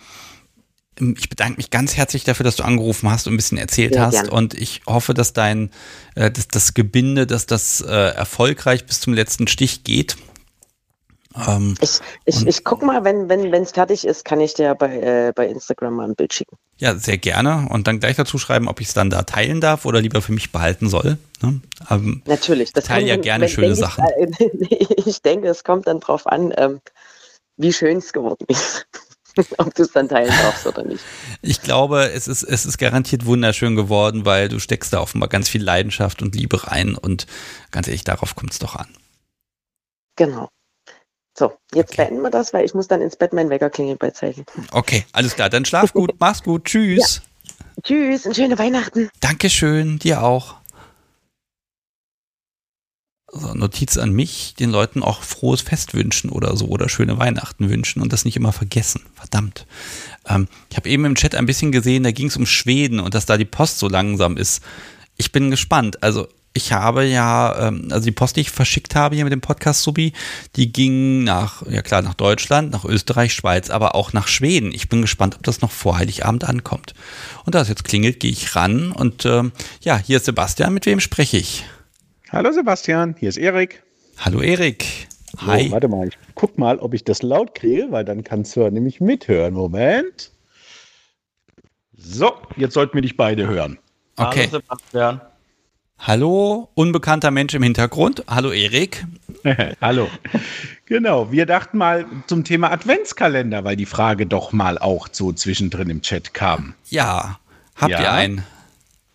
[0.99, 4.03] ich bedanke mich ganz herzlich dafür, dass du angerufen hast und ein bisschen erzählt Sehr
[4.03, 4.13] hast.
[4.13, 4.31] gerne.
[4.31, 5.71] Und ich hoffe, dass dein,
[6.15, 10.17] äh, dass das Gebinde, dass das äh, erfolgreich bis zum letzten Stich geht.
[11.49, 14.75] Ähm, Ich, ich, ich guck mal, wenn wenn wenn, es fertig ist, kann ich dir
[14.77, 16.57] bei, äh, bei Instagram mal ein Bild schicken.
[16.79, 17.67] ja, sehr gerne.
[17.71, 20.33] Und dann gleich dazu schreiben, ob ich es dann da teilen darf oder lieber für
[20.33, 21.19] mich behalten soll.
[21.43, 21.61] Ne?
[21.91, 22.73] Ähm, Natürlich.
[22.73, 24.05] Das Teil kommt ja gerne schöne denke Sachen.
[24.71, 26.81] Ich, ich denke, es kommt dann drauf an, ähm,
[27.57, 28.87] wie schön es geworden ist.
[29.59, 31.03] Ob du es dann teilen darfst oder nicht.
[31.43, 35.49] Ich glaube, es ist, es ist garantiert wunderschön geworden, weil du steckst da offenbar ganz
[35.49, 37.27] viel Leidenschaft und Liebe rein und
[37.71, 38.89] ganz ehrlich, darauf kommt es doch an.
[40.17, 40.49] Genau.
[41.37, 42.05] So, jetzt Okay.
[42.05, 44.47] beenden wir das, weil ich muss dann ins Bett mein Wecker klingelt bei Zeichen.
[44.71, 47.23] Okay, alles klar, dann schlaf gut, mach's gut, tschüss.
[47.83, 49.11] Tschüss und schöne Weihnachten.
[49.21, 50.57] Dankeschön, dir auch.
[53.55, 58.01] Notiz an mich, den Leuten auch frohes Fest wünschen oder so oder schöne Weihnachten wünschen
[58.01, 59.03] und das nicht immer vergessen.
[59.15, 59.67] Verdammt.
[60.29, 63.15] Ähm, ich habe eben im Chat ein bisschen gesehen, da ging es um Schweden und
[63.15, 64.63] dass da die Post so langsam ist.
[65.17, 66.03] ich bin gespannt.
[66.03, 69.41] Also ich habe ja, ähm, also die Post, die ich verschickt habe hier mit dem
[69.41, 70.13] Podcast Subi,
[70.55, 74.73] die ging nach, ja klar, nach Deutschland, nach Österreich, Schweiz, aber auch nach Schweden.
[74.73, 76.95] Ich bin gespannt, ob das noch vor Heiligabend ankommt.
[77.45, 79.51] Und da es jetzt klingelt, gehe ich ran und ähm,
[79.83, 80.73] ja, hier ist Sebastian.
[80.73, 81.65] Mit wem spreche ich?
[82.31, 83.83] Hallo Sebastian, hier ist Erik.
[84.19, 85.09] Hallo Erik.
[85.39, 85.67] Hi.
[85.67, 88.69] So, warte mal, ich guck mal, ob ich das laut kriege, weil dann kannst du
[88.71, 89.55] nämlich mithören.
[89.55, 90.31] Moment.
[91.97, 93.79] So, jetzt sollten wir dich beide hören.
[94.17, 94.49] Okay.
[94.51, 95.21] Hallo Sebastian.
[95.99, 98.25] Hallo, unbekannter Mensch im Hintergrund.
[98.29, 99.05] Hallo Erik.
[99.81, 100.09] Hallo.
[100.87, 105.91] Genau, wir dachten mal zum Thema Adventskalender, weil die Frage doch mal auch so zwischendrin
[105.91, 106.75] im Chat kam.
[106.91, 107.39] Ja,
[107.77, 108.01] habt Ja.
[108.01, 108.45] ihr einen?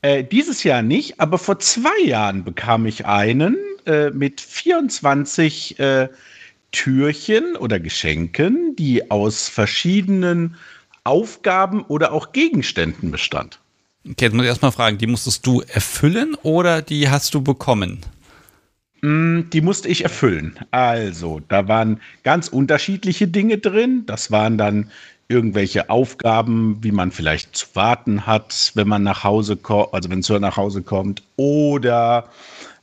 [0.01, 6.09] Äh, dieses Jahr nicht, aber vor zwei Jahren bekam ich einen äh, mit 24 äh,
[6.71, 10.55] Türchen oder Geschenken, die aus verschiedenen
[11.03, 13.59] Aufgaben oder auch Gegenständen bestand.
[14.05, 17.99] Okay, jetzt muss ich erstmal fragen, die musstest du erfüllen oder die hast du bekommen?
[19.01, 20.57] Mm, Die musste ich erfüllen.
[20.71, 24.03] Also, da waren ganz unterschiedliche Dinge drin.
[24.05, 24.91] Das waren dann
[25.29, 30.23] irgendwelche Aufgaben, wie man vielleicht zu warten hat, wenn man nach Hause kommt, also wenn
[30.23, 31.23] Sir nach Hause kommt.
[31.37, 32.29] Oder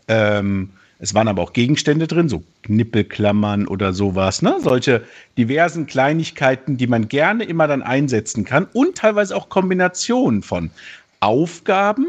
[0.08, 4.56] ähm, es waren aber auch Gegenstände drin, so Knippelklammern oder sowas, ne?
[4.60, 5.04] Solche
[5.36, 10.70] diversen Kleinigkeiten, die man gerne immer dann einsetzen kann und teilweise auch Kombinationen von
[11.20, 12.06] Aufgaben,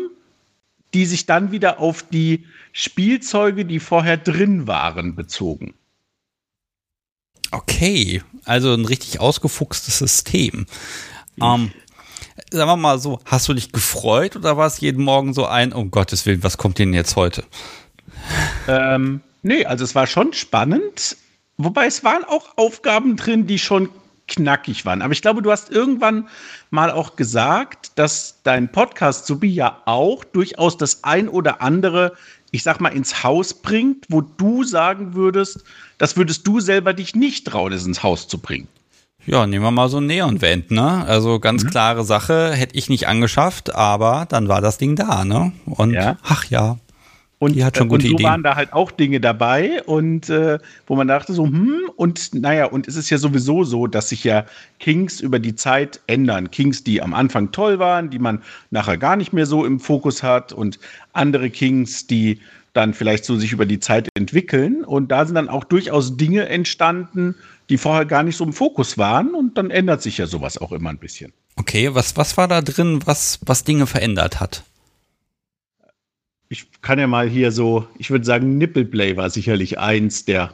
[0.93, 5.73] die sich dann wieder auf die Spielzeuge, die vorher drin waren, bezogen.
[7.51, 10.65] Okay, also ein richtig ausgefuchstes System.
[11.41, 11.71] Ähm,
[12.51, 15.73] sagen wir mal so, hast du dich gefreut oder war es jeden Morgen so ein,
[15.73, 17.43] um Gottes Willen, was kommt denn jetzt heute?
[18.67, 21.17] Ähm, nee, also es war schon spannend,
[21.57, 23.89] wobei es waren auch Aufgaben drin, die schon
[24.27, 25.01] knackig waren.
[25.01, 26.27] Aber ich glaube, du hast irgendwann
[26.69, 32.13] mal auch gesagt, dass dein Podcast Subi ja auch durchaus das ein oder andere,
[32.51, 35.63] ich sag mal, ins Haus bringt, wo du sagen würdest,
[35.97, 38.67] das würdest du selber dich nicht trauen, es ins Haus zu bringen.
[39.25, 41.03] Ja, nehmen wir mal so ein Neonvent, ne?
[41.05, 41.69] Also ganz Mhm.
[41.69, 45.51] klare Sache, hätte ich nicht angeschafft, aber dann war das Ding da, ne?
[45.65, 46.17] Und Ja.
[46.23, 46.77] ach ja,
[47.39, 48.29] Und, Die hat schon äh, gute und so Ideen.
[48.29, 50.57] waren da halt auch Dinge dabei und äh,
[50.87, 54.23] wo man dachte so, hm, und naja, und es ist ja sowieso so, dass sich
[54.23, 54.45] ja
[54.79, 56.49] Kings über die Zeit ändern.
[56.49, 58.41] Kings, die am Anfang toll waren, die man
[58.71, 60.79] nachher gar nicht mehr so im Fokus hat und
[61.13, 62.39] andere Kings, die
[62.73, 64.83] dann vielleicht so sich über die Zeit entwickeln.
[64.83, 67.35] Und da sind dann auch durchaus Dinge entstanden,
[67.69, 69.35] die vorher gar nicht so im Fokus waren.
[69.35, 71.33] Und dann ändert sich ja sowas auch immer ein bisschen.
[71.55, 74.63] okay, was, was war da drin, was, was Dinge verändert hat?
[76.49, 80.51] Ich kann ja mal hier so, ich würde sagen, Nippleplay war sicherlich eins der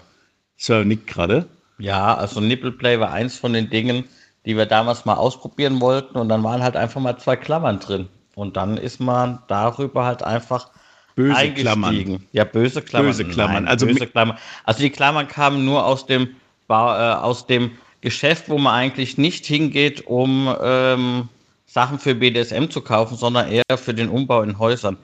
[0.57, 1.47] Sir Nick gerade.
[1.77, 4.05] Ja, also Nippleplay war eins von den Dingen,
[4.45, 8.07] die wir damals mal ausprobieren wollten und dann waren halt einfach mal zwei Klammern drin.
[8.35, 10.69] Und dann ist man darüber halt einfach
[11.15, 11.63] Böse eingestiegen.
[11.65, 12.27] Klammern.
[12.31, 13.07] Ja, böse Klammern.
[13.07, 13.63] Böse Klammern.
[13.63, 14.37] Nein, Also böse Klammern.
[14.63, 16.29] Also die Klammern kamen nur aus dem,
[16.69, 17.71] äh, aus dem
[18.01, 21.29] Geschäft, wo man eigentlich nicht hingeht, um ähm,
[21.65, 24.97] Sachen für BDSM zu kaufen, sondern eher für den Umbau in Häusern.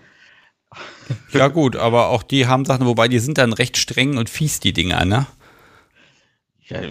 [1.34, 4.60] Ja gut, aber auch die haben Sachen, wobei die sind dann recht streng und fies,
[4.60, 5.26] die Dinger, ne?
[6.68, 6.82] Ja,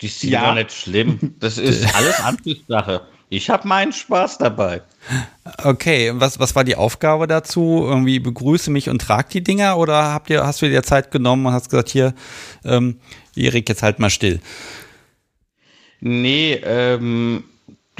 [0.00, 0.48] die sind Ja.
[0.48, 1.34] doch nicht schlimm.
[1.38, 3.02] Das ist alles Ansichtssache.
[3.28, 4.82] Ich habe meinen Spaß dabei.
[5.62, 7.84] Okay, was, was war die Aufgabe dazu?
[7.86, 11.46] Irgendwie begrüße mich und trag die Dinger oder habt ihr, hast du dir Zeit genommen
[11.46, 12.12] und hast gesagt, hier,
[12.64, 12.98] ähm,
[13.36, 14.40] Erik, jetzt halt mal still.
[16.00, 17.44] Nee, ähm,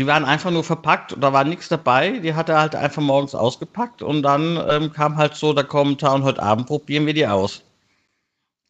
[0.01, 2.21] die waren einfach nur verpackt, da war nichts dabei.
[2.21, 6.15] Die hat er halt einfach morgens ausgepackt und dann ähm, kam halt so der Kommentar
[6.15, 7.61] und heute Abend probieren wir die aus.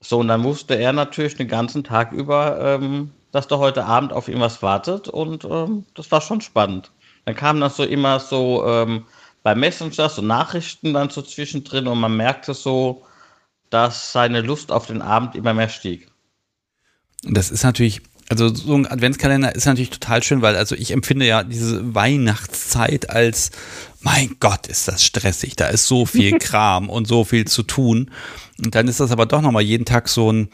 [0.01, 4.13] So, und dann wusste er natürlich den ganzen Tag über, ähm, dass da heute Abend
[4.13, 6.91] auf ihn was wartet und ähm, das war schon spannend.
[7.27, 9.07] Dann kamen dann so immer so ähm,
[9.45, 13.05] bei Messenger so Nachrichten dann so zwischendrin und man merkte so,
[13.71, 16.09] dass seine Lust auf den Abend immer mehr stieg.
[17.25, 20.93] Und das ist natürlich, also so ein Adventskalender ist natürlich total schön, weil also ich
[20.93, 23.51] empfinde ja diese Weihnachtszeit als,
[24.03, 25.57] mein Gott, ist das stressig.
[25.57, 28.13] Da ist so viel Kram und so viel zu tun.
[28.65, 30.49] Und dann ist das aber doch nochmal jeden Tag so ein,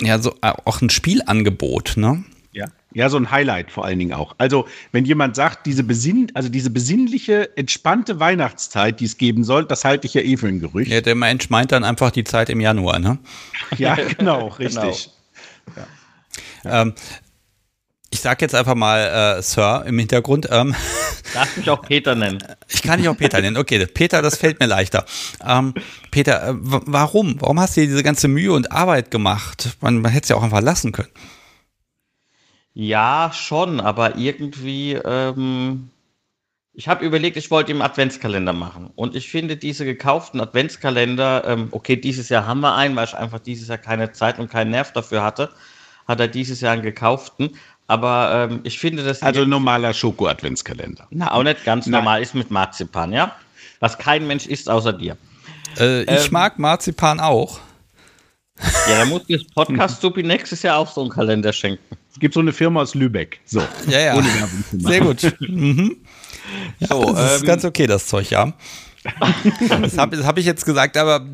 [0.00, 2.24] ja, so äh, auch ein Spielangebot, ne?
[2.50, 2.66] Ja.
[2.94, 4.34] Ja, so ein Highlight vor allen Dingen auch.
[4.36, 9.64] Also, wenn jemand sagt, diese besinn, also diese besinnliche, entspannte Weihnachtszeit, die es geben soll,
[9.64, 10.90] das halte ich ja eh für ein Gerücht.
[10.90, 13.18] Ja, der Mensch meint dann einfach die Zeit im Januar, ne?
[13.78, 15.10] Ja, genau, richtig.
[16.64, 16.94] Ähm,
[18.10, 20.46] ich sag jetzt einfach mal äh, Sir im Hintergrund.
[20.50, 20.74] Ähm,
[21.32, 22.38] Darf mich auch Peter nennen.
[22.68, 23.56] ich kann dich auch Peter nennen.
[23.56, 25.06] Okay, Peter, das fällt mir leichter.
[25.46, 25.72] Ähm,
[26.10, 27.40] Peter, äh, warum?
[27.40, 29.76] Warum hast du dir diese ganze Mühe und Arbeit gemacht?
[29.80, 31.08] Man, man hätte es ja auch einfach lassen können.
[32.74, 35.90] Ja, schon, aber irgendwie ähm,
[36.74, 38.90] Ich habe überlegt, ich wollte ihm Adventskalender machen.
[38.94, 43.14] Und ich finde diese gekauften Adventskalender, ähm, okay, dieses Jahr haben wir einen, weil ich
[43.14, 45.50] einfach dieses Jahr keine Zeit und keinen Nerv dafür hatte,
[46.12, 47.56] hat er dieses Jahr einen gekauften.
[47.88, 49.22] Aber ähm, ich finde das.
[49.22, 51.08] Also normaler Schoko-Adventskalender.
[51.10, 52.00] Na, auch nicht ganz Nein.
[52.04, 53.34] normal, ist mit Marzipan, ja?
[53.80, 55.16] Was kein Mensch isst außer dir.
[55.78, 56.32] Äh, ich Ähm.
[56.32, 57.58] mag Marzipan auch.
[58.88, 61.96] Ja, da muss das Podcast-Supi nächstes Jahr auch so einen Kalender schenken.
[62.12, 63.40] Es gibt so eine Firma aus Lübeck.
[63.44, 63.60] So.
[63.88, 64.14] Ja, ja.
[64.14, 64.86] Ohne Werbung zu machen.
[64.86, 65.40] Sehr gut.
[65.40, 65.96] Mhm.
[66.78, 68.52] Ja, So, das ist ähm, ganz okay, das Zeug, ja.
[69.82, 71.26] das habe hab ich jetzt gesagt, aber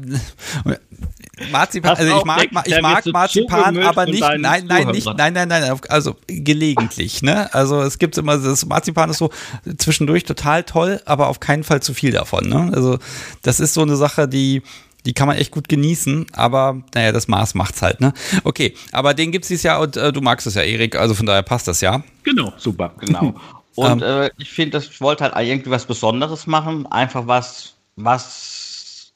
[1.51, 5.17] Marzipan, also ich mag, Dex, ich mag Marzipan, aber nicht, nein, nein, nicht, Zuhörern.
[5.17, 7.53] nein, nein, nein, auf- also gelegentlich, ne?
[7.55, 9.31] Also es gibt immer, das Marzipan ist so
[9.79, 12.71] zwischendurch total toll, aber auf keinen Fall zu viel davon, ne?
[12.75, 12.99] Also
[13.43, 14.63] das ist so eine Sache, die,
[15.07, 18.13] die kann man echt gut genießen, aber naja, das Maß macht's halt, ne?
[18.45, 21.27] Okay, aber den gibt's dieses Jahr und äh, du magst es ja, Erik, also von
[21.27, 22.03] daher passt das ja.
[22.25, 22.93] Genau, super.
[23.01, 23.35] Genau.
[23.75, 28.58] Und äh, ich finde, ich wollte halt irgendwie was Besonderes machen, einfach was, was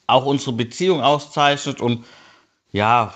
[0.07, 2.05] auch unsere Beziehung auszeichnet und
[2.71, 3.13] ja,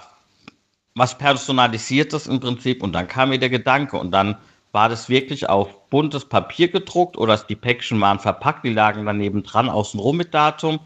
[0.96, 2.84] was Personalisiertes im Prinzip.
[2.84, 4.38] Und dann kam mir der Gedanke und dann
[4.72, 9.44] war das wirklich auf buntes Papier gedruckt oder die Päckchen waren verpackt, die lagen daneben
[9.44, 10.80] dran, außenrum mit Datum.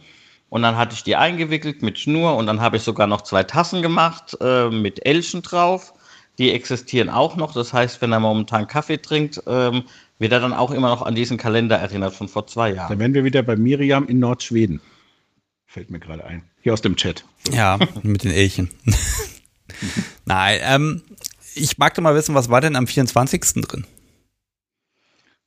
[0.49, 3.43] Und dann hatte ich die eingewickelt mit Schnur und dann habe ich sogar noch zwei
[3.43, 5.93] Tassen gemacht äh, mit Elchen drauf.
[6.37, 7.53] Die existieren auch noch.
[7.53, 9.83] Das heißt, wenn er momentan Kaffee trinkt, ähm,
[10.19, 12.89] wird er dann auch immer noch an diesen Kalender erinnert von vor zwei Jahren.
[12.89, 14.81] Dann wären wir wieder bei Miriam in Nordschweden.
[15.71, 16.43] Fällt mir gerade ein.
[16.59, 17.23] Hier aus dem Chat.
[17.49, 18.69] Ja, mit den Elchen.
[20.25, 21.01] Nein, ähm,
[21.55, 23.41] ich mag doch mal wissen, was war denn am 24.
[23.61, 23.87] drin?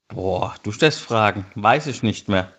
[0.09, 1.45] Boah, du stellst Fragen.
[1.57, 2.51] Weiß ich nicht mehr.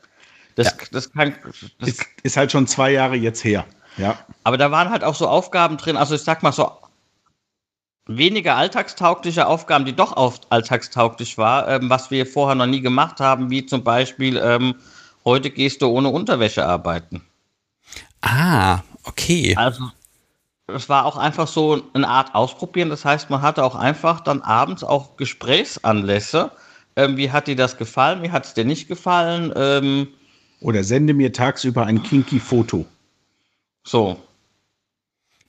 [0.54, 1.34] Das, das kann,
[1.80, 3.66] das, Ist, ist halt schon zwei Jahre jetzt her.
[3.98, 4.20] Ja.
[4.44, 6.70] aber da waren halt auch so Aufgaben drin, also ich sag mal so
[8.06, 13.20] weniger alltagstaugliche Aufgaben, die doch oft alltagstauglich war, ähm, was wir vorher noch nie gemacht
[13.22, 14.76] haben, wie zum Beispiel ähm,
[15.24, 17.26] heute gehst du ohne Unterwäsche arbeiten.
[18.26, 19.56] Ah, okay.
[19.56, 19.92] Also
[20.68, 22.90] es war auch einfach so eine Art Ausprobieren.
[22.90, 26.52] Das heißt, man hatte auch einfach dann abends auch Gesprächsanlässe.
[26.96, 28.24] Ähm, wie hat dir das gefallen?
[28.24, 29.54] Wie hat es dir nicht gefallen?
[29.56, 30.08] Ähm,
[30.62, 32.86] Oder sende mir tagsüber ein kinky Foto.
[33.86, 34.20] so.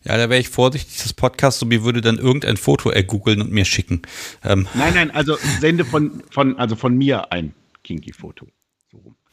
[0.04, 3.50] Ja, da wäre ich vorsichtig, das Podcast, so mir würde dann irgendein Foto ergoogeln und
[3.50, 4.02] mir schicken.
[4.44, 8.46] Ähm, Nein, nein, also sende von, von, also von mir ein kinky Foto.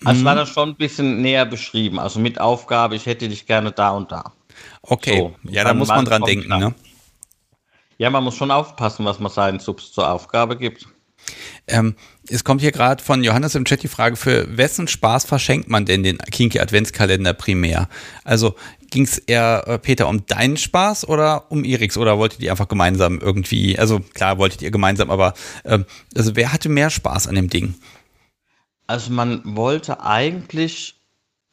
[0.06, 0.26] Also Mhm.
[0.26, 2.00] war das schon ein bisschen näher beschrieben.
[2.00, 4.34] Also mit Aufgabe, ich hätte dich gerne da und da.
[4.84, 6.76] okay, So, ja, da muss man dran denken, ne?
[7.98, 10.88] Ja, man muss schon aufpassen, was man seinen Subs zur Aufgabe gibt.
[11.68, 11.96] Ähm,
[12.28, 15.86] es kommt hier gerade von Johannes im Chat die Frage, für wessen Spaß verschenkt man
[15.86, 17.88] denn den Kinky Adventskalender primär?
[18.24, 18.56] Also
[18.92, 21.98] ging es eher, äh, Peter, um deinen Spaß oder um Eriks?
[21.98, 25.34] Oder wolltet ihr einfach gemeinsam irgendwie, also klar wolltet ihr gemeinsam, aber
[25.66, 25.86] ähm,
[26.16, 27.76] also wer hatte mehr Spaß an dem Ding?
[28.88, 30.96] Also man wollte eigentlich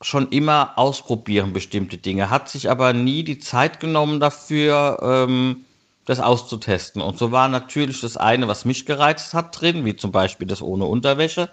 [0.03, 5.65] schon immer ausprobieren, bestimmte Dinge, hat sich aber nie die Zeit genommen dafür, ähm,
[6.07, 7.03] das auszutesten.
[7.03, 10.63] Und so war natürlich das eine, was mich gereizt hat, drin, wie zum Beispiel das
[10.63, 11.51] ohne Unterwäsche.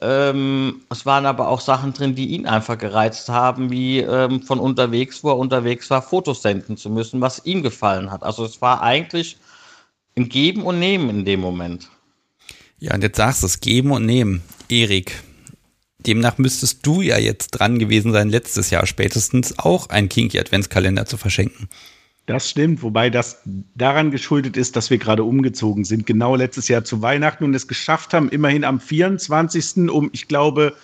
[0.00, 4.58] Ähm, es waren aber auch Sachen drin, die ihn einfach gereizt haben, wie ähm, von
[4.58, 8.22] unterwegs, wo er unterwegs war, Fotos senden zu müssen, was ihm gefallen hat.
[8.22, 9.36] Also es war eigentlich
[10.16, 11.90] ein Geben und Nehmen in dem Moment.
[12.80, 14.42] Ja, und jetzt sagst du es, geben und nehmen.
[14.70, 15.22] Erik,
[15.98, 21.04] demnach müsstest du ja jetzt dran gewesen sein, letztes Jahr spätestens auch einen Kinky Adventskalender
[21.04, 21.68] zu verschenken.
[22.24, 23.42] Das stimmt, wobei das
[23.74, 27.68] daran geschuldet ist, dass wir gerade umgezogen sind, genau letztes Jahr zu Weihnachten und es
[27.68, 29.90] geschafft haben, immerhin am 24.
[29.90, 30.74] um, ich glaube,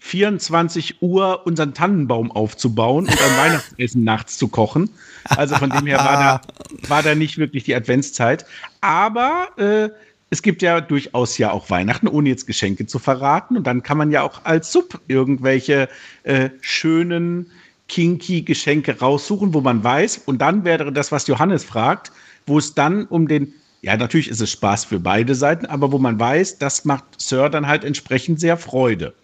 [0.00, 4.90] 24 Uhr unseren Tannenbaum aufzubauen und ein Weihnachtsessen nachts zu kochen.
[5.24, 8.46] Also von dem her war da, war da nicht wirklich die Adventszeit.
[8.80, 9.90] Aber äh,
[10.30, 13.56] es gibt ja durchaus ja auch Weihnachten, ohne jetzt Geschenke zu verraten.
[13.56, 15.88] Und dann kann man ja auch als Sub irgendwelche
[16.24, 17.50] äh, schönen
[17.88, 20.18] kinky Geschenke raussuchen, wo man weiß.
[20.26, 22.12] Und dann wäre das, was Johannes fragt,
[22.46, 25.98] wo es dann um den, ja, natürlich ist es Spaß für beide Seiten, aber wo
[25.98, 29.14] man weiß, das macht Sir dann halt entsprechend sehr Freude.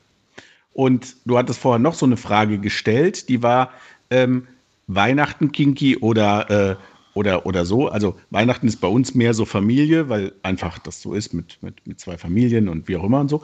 [0.72, 3.70] Und du hattest vorher noch so eine Frage gestellt, die war
[4.10, 4.46] ähm,
[4.86, 6.76] Weihnachten kinky oder, äh,
[7.14, 7.88] oder, oder so.
[7.88, 11.86] Also Weihnachten ist bei uns mehr so Familie, weil einfach das so ist mit, mit,
[11.86, 13.42] mit zwei Familien und wie auch immer und so.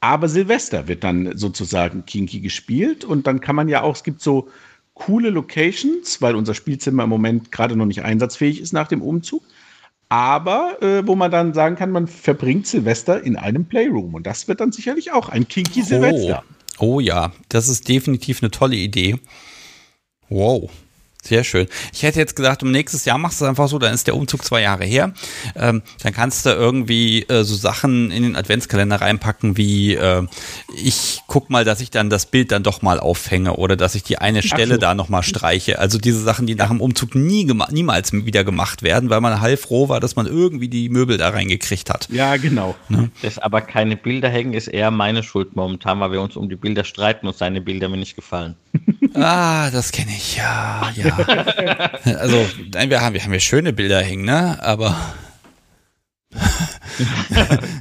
[0.00, 4.22] Aber Silvester wird dann sozusagen kinky gespielt und dann kann man ja auch, es gibt
[4.22, 4.48] so
[4.94, 9.42] coole Locations, weil unser Spielzimmer im Moment gerade noch nicht einsatzfähig ist nach dem Umzug.
[10.08, 14.48] Aber äh, wo man dann sagen kann, man verbringt Silvester in einem Playroom und das
[14.48, 16.42] wird dann sicherlich auch ein kinky Silvester.
[16.78, 19.18] Oh, oh ja, das ist definitiv eine tolle Idee.
[20.28, 20.70] Wow.
[21.22, 21.66] Sehr schön.
[21.92, 24.16] Ich hätte jetzt gesagt, um nächstes Jahr machst du es einfach so, dann ist der
[24.16, 25.12] Umzug zwei Jahre her.
[25.54, 30.26] Ähm, dann kannst du irgendwie äh, so Sachen in den Adventskalender reinpacken, wie äh,
[30.74, 34.02] ich guck mal, dass ich dann das Bild dann doch mal aufhänge oder dass ich
[34.02, 34.80] die eine Stelle so.
[34.80, 35.78] da nochmal streiche.
[35.78, 39.60] Also diese Sachen, die nach dem Umzug nie niemals wieder gemacht werden, weil man halb
[39.60, 42.08] froh war, dass man irgendwie die Möbel da reingekriegt hat.
[42.10, 42.74] Ja, genau.
[42.88, 43.10] Ne?
[43.22, 46.56] Das aber keine Bilder hängen, ist eher meine Schuld momentan, weil wir uns um die
[46.56, 48.56] Bilder streiten und seine Bilder mir nicht gefallen.
[49.14, 51.09] ah, das kenne ich, ja, ja.
[52.18, 54.58] also, nein, wir haben, wir haben ja schöne Bilder hängen, ne?
[54.62, 54.96] Aber.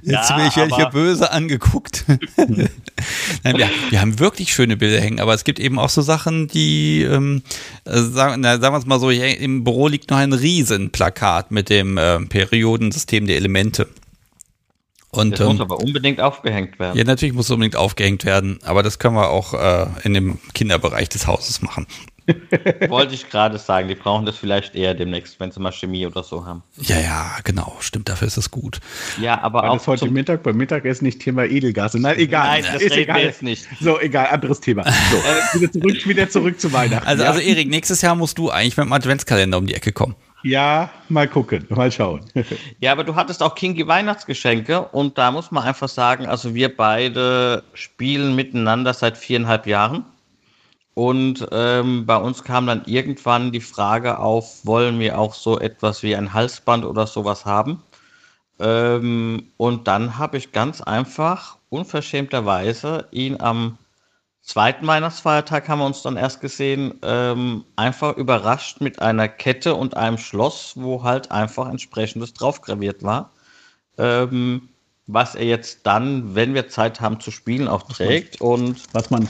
[0.01, 2.05] Jetzt ja, bin ich ja hier böse angeguckt.
[2.37, 6.47] Nein, wir, wir, haben wirklich schöne Bilder hängen, aber es gibt eben auch so Sachen,
[6.47, 7.43] die, ähm,
[7.85, 11.51] also sagen, na, sagen wir es mal so, hier im Büro liegt noch ein Riesenplakat
[11.51, 13.87] mit dem äh, Periodensystem der Elemente.
[15.11, 16.97] Und, das ähm, muss aber unbedingt aufgehängt werden.
[16.97, 20.37] Ja, natürlich muss es unbedingt aufgehängt werden, aber das können wir auch äh, in dem
[20.53, 21.87] Kinderbereich des Hauses machen.
[22.89, 26.23] Wollte ich gerade sagen, die brauchen das vielleicht eher demnächst, wenn sie mal Chemie oder
[26.23, 26.63] so haben.
[26.77, 28.79] Ja, ja, genau, stimmt, dafür ist es gut.
[29.19, 29.77] Ja, aber War auch.
[29.77, 31.99] Das heute Mittag beim Mittagessen nicht Thema Edelgase.
[31.99, 32.61] Nein, egal.
[32.61, 33.21] Nein, das ist egal.
[33.21, 33.67] jetzt nicht.
[33.79, 34.83] So, egal, anderes Thema.
[34.83, 35.17] So,
[35.57, 37.07] äh, wieder, zurück, wieder zurück zu Weihnachten.
[37.07, 37.29] Also, ja.
[37.29, 40.15] also Erik, nächstes Jahr musst du eigentlich mit dem Adventskalender um die Ecke kommen.
[40.43, 42.21] Ja, mal gucken, mal schauen.
[42.79, 46.75] ja, aber du hattest auch Kinky Weihnachtsgeschenke und da muss man einfach sagen, also wir
[46.75, 50.05] beide spielen miteinander seit viereinhalb Jahren.
[50.99, 56.03] Und ähm, bei uns kam dann irgendwann die Frage auf, wollen wir auch so etwas
[56.03, 57.81] wie ein Halsband oder sowas haben?
[58.59, 63.77] Ähm, und dann habe ich ganz einfach, unverschämterweise, ihn am
[64.41, 69.95] zweiten Weihnachtsfeiertag haben wir uns dann erst gesehen, ähm, einfach überrascht mit einer Kette und
[69.95, 73.31] einem Schloss, wo halt einfach entsprechendes draufgraviert war.
[73.97, 74.67] Ähm,
[75.07, 78.41] was er jetzt dann, wenn wir Zeit haben zu spielen, auch trägt.
[78.41, 79.29] Und was man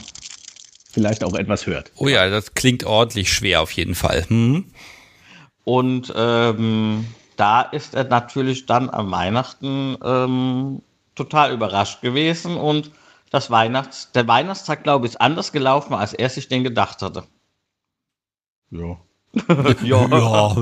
[0.90, 1.92] vielleicht auch etwas hört.
[1.96, 4.24] Oh ja, das klingt ordentlich schwer auf jeden Fall.
[4.28, 4.64] Hm.
[5.64, 7.06] Und ähm,
[7.36, 10.82] da ist er natürlich dann am Weihnachten ähm,
[11.14, 12.90] total überrascht gewesen und
[13.30, 17.24] das Weihnachts, der Weihnachtstag, glaube ich, ist anders gelaufen, als er sich den gedacht hatte.
[18.70, 18.98] Ja.
[19.82, 20.08] ja.
[20.08, 20.56] ja.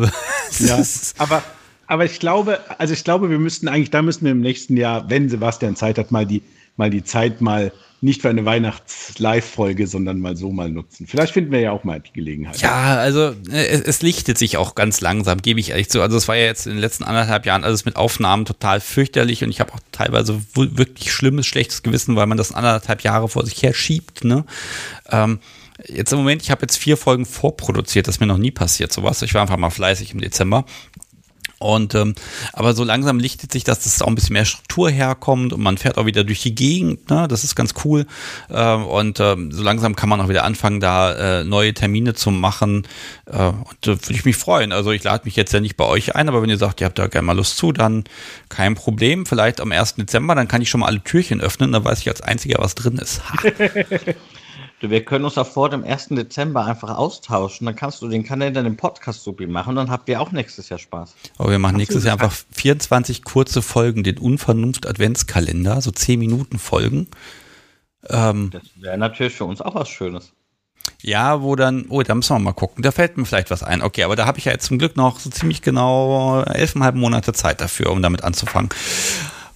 [0.58, 0.82] ja.
[1.16, 1.42] Aber,
[1.86, 5.08] aber ich glaube, also ich glaube, wir müssten eigentlich, da müssen wir im nächsten Jahr,
[5.08, 6.42] wenn Sebastian Zeit hat, mal die,
[6.76, 11.06] mal die Zeit mal nicht für eine Weihnachts-Live-Folge, sondern mal so mal nutzen.
[11.06, 12.60] Vielleicht finden wir ja auch mal die Gelegenheit.
[12.60, 16.00] Ja, also äh, es, es, lichtet sich auch ganz langsam, gebe ich ehrlich zu.
[16.00, 19.42] Also es war ja jetzt in den letzten anderthalb Jahren alles mit Aufnahmen total fürchterlich
[19.42, 23.44] und ich habe auch teilweise wirklich schlimmes, schlechtes Gewissen, weil man das anderthalb Jahre vor
[23.44, 24.24] sich her schiebt.
[24.24, 24.44] Ne?
[25.10, 25.40] Ähm,
[25.86, 28.92] jetzt im Moment, ich habe jetzt vier Folgen vorproduziert, das ist mir noch nie passiert,
[28.92, 29.22] sowas.
[29.22, 30.64] Ich war einfach mal fleißig im Dezember
[31.58, 32.14] und ähm,
[32.52, 35.76] aber so langsam lichtet sich, dass das auch ein bisschen mehr Struktur herkommt und man
[35.76, 37.10] fährt auch wieder durch die Gegend.
[37.10, 37.26] Ne?
[37.28, 38.06] Das ist ganz cool.
[38.48, 42.30] Ähm, und ähm, so langsam kann man auch wieder anfangen, da äh, neue Termine zu
[42.30, 42.86] machen.
[43.26, 44.70] Äh, und da würde ich mich freuen.
[44.72, 46.86] Also ich lade mich jetzt ja nicht bei euch ein, aber wenn ihr sagt, ihr
[46.86, 48.04] habt da gerne mal Lust zu, dann
[48.48, 49.26] kein Problem.
[49.26, 49.96] Vielleicht am 1.
[49.96, 52.76] Dezember, dann kann ich schon mal alle Türchen öffnen, dann weiß ich als einziger, was
[52.76, 53.20] drin ist.
[54.80, 56.10] Du, wir können uns auch vor dem 1.
[56.10, 57.66] Dezember einfach austauschen.
[57.66, 60.68] Dann kannst du den Kalender im Podcast so machen und dann habt ihr auch nächstes
[60.68, 61.14] Jahr Spaß.
[61.36, 66.60] Aber wir machen Hast nächstes Jahr einfach 24 kurze Folgen, den Unvernunft-Adventskalender, so 10 Minuten
[66.60, 67.08] Folgen.
[68.08, 70.32] Ähm, das wäre natürlich für uns auch was Schönes.
[71.02, 72.82] Ja, wo dann, oh, da müssen wir mal gucken.
[72.82, 73.82] Da fällt mir vielleicht was ein.
[73.82, 77.32] Okay, aber da habe ich ja jetzt zum Glück noch so ziemlich genau elfeinhalb Monate
[77.32, 78.70] Zeit dafür, um damit anzufangen.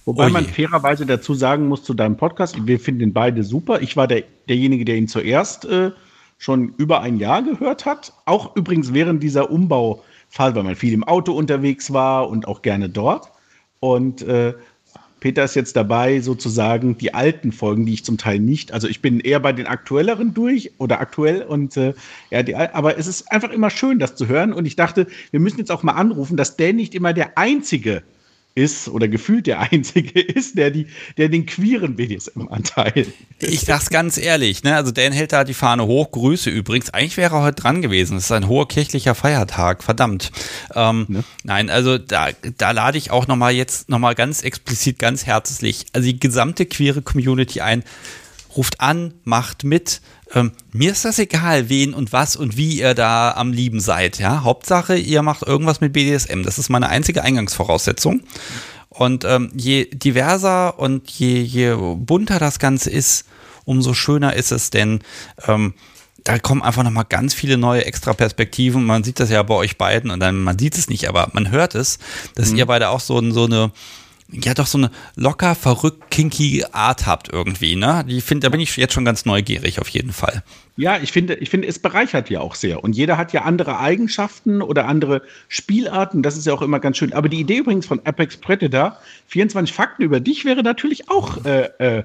[0.05, 3.81] Wobei oh man fairerweise dazu sagen muss zu deinem Podcast, wir finden ihn beide super.
[3.81, 5.91] Ich war der, derjenige, der ihn zuerst äh,
[6.37, 8.13] schon über ein Jahr gehört hat.
[8.25, 12.89] Auch übrigens während dieser Umbauphase, weil man viel im Auto unterwegs war und auch gerne
[12.89, 13.31] dort.
[13.79, 14.53] Und äh,
[15.21, 19.01] Peter ist jetzt dabei, sozusagen die alten Folgen, die ich zum Teil nicht, also ich
[19.01, 21.93] bin eher bei den aktuelleren durch oder aktuell und äh,
[22.29, 24.51] ja, die, aber es ist einfach immer schön, das zu hören.
[24.51, 28.03] Und ich dachte, wir müssen jetzt auch mal anrufen, dass der nicht immer der einzige
[28.55, 33.07] ist oder gefühlt der Einzige ist, der, die, der den queeren BDSM-Anteil.
[33.39, 34.75] Ich sag's ganz ehrlich, ne?
[34.75, 36.11] Also Dan hält da die Fahne hoch.
[36.11, 36.91] Grüße übrigens.
[36.91, 38.17] Eigentlich wäre er heute dran gewesen.
[38.17, 40.31] Es ist ein hoher kirchlicher Feiertag, verdammt.
[40.75, 41.23] Ähm, ne?
[41.43, 46.05] Nein, also da, da lade ich auch nochmal jetzt nochmal ganz explizit, ganz herzlich, also
[46.05, 47.83] die gesamte queere Community ein.
[48.55, 50.01] Ruft an, macht mit,
[50.33, 54.19] ähm, mir ist das egal, wen und was und wie ihr da am Lieben seid.
[54.19, 56.43] Ja, Hauptsache, ihr macht irgendwas mit BDSM.
[56.43, 58.21] Das ist meine einzige Eingangsvoraussetzung.
[58.89, 63.25] Und ähm, je diverser und je, je bunter das Ganze ist,
[63.65, 64.99] umso schöner ist es, denn
[65.47, 65.73] ähm,
[66.23, 68.85] da kommen einfach nochmal ganz viele neue extra Perspektiven.
[68.85, 71.51] Man sieht das ja bei euch beiden und dann, man sieht es nicht, aber man
[71.51, 71.99] hört es,
[72.35, 72.57] dass mhm.
[72.57, 73.71] ihr beide auch so, so eine
[74.41, 78.03] ja doch so eine locker, verrückt, kinky Art habt irgendwie, ne?
[78.07, 80.43] Die finde, da bin ich jetzt schon ganz neugierig auf jeden Fall.
[80.75, 82.83] Ja, ich finde, ich finde, es bereichert ja auch sehr.
[82.83, 86.23] Und jeder hat ja andere Eigenschaften oder andere Spielarten.
[86.23, 87.13] Das ist ja auch immer ganz schön.
[87.13, 88.97] Aber die Idee übrigens von Apex Predator,
[89.27, 92.03] 24 Fakten über dich, wäre natürlich auch äh, äh,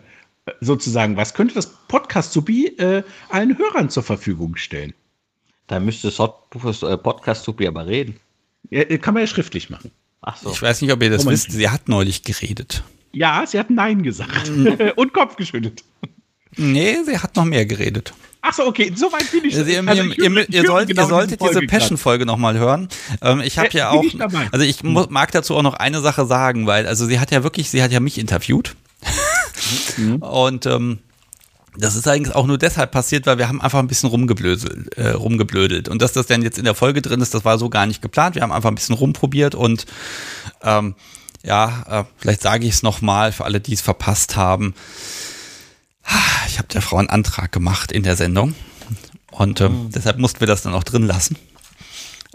[0.60, 4.92] sozusagen, was könnte das Podcast Subi äh, allen Hörern zur Verfügung stellen?
[5.66, 8.16] Da müsste das äh, Podcast Subi aber reden.
[8.70, 9.90] Ja, äh, kann man ja schriftlich machen.
[10.20, 10.50] Ach so.
[10.50, 11.44] Ich weiß nicht, ob ihr das Moment.
[11.44, 11.52] wisst.
[11.52, 12.82] Sie hat neulich geredet.
[13.12, 14.48] Ja, sie hat Nein gesagt.
[14.96, 15.84] Und Kopf geschüttelt.
[16.56, 18.12] Nee, sie hat noch mehr geredet.
[18.40, 19.56] Ach so, okay, soweit bin ich.
[19.56, 22.88] Also ihr, also ich, ihr, ihr, sollt, genau ihr solltet diese Passion-Folge nochmal hören.
[23.20, 24.04] Ähm, ich habe äh, ja auch,
[24.52, 27.42] also ich muss, mag dazu auch noch eine Sache sagen, weil, also sie hat ja
[27.42, 28.76] wirklich, sie hat ja mich interviewt.
[29.96, 30.16] Mhm.
[30.22, 30.98] Und ähm,
[31.78, 35.10] das ist eigentlich auch nur deshalb passiert, weil wir haben einfach ein bisschen rumgeblödelt, äh,
[35.10, 35.88] rumgeblödelt.
[35.88, 38.02] Und dass das dann jetzt in der Folge drin ist, das war so gar nicht
[38.02, 38.34] geplant.
[38.34, 39.86] Wir haben einfach ein bisschen rumprobiert und
[40.62, 40.96] ähm,
[41.44, 44.74] ja, äh, vielleicht sage ich es nochmal für alle, die es verpasst haben.
[46.48, 48.54] Ich habe der Frau einen Antrag gemacht in der Sendung
[49.30, 49.90] und ähm, mhm.
[49.90, 51.36] deshalb mussten wir das dann auch drin lassen.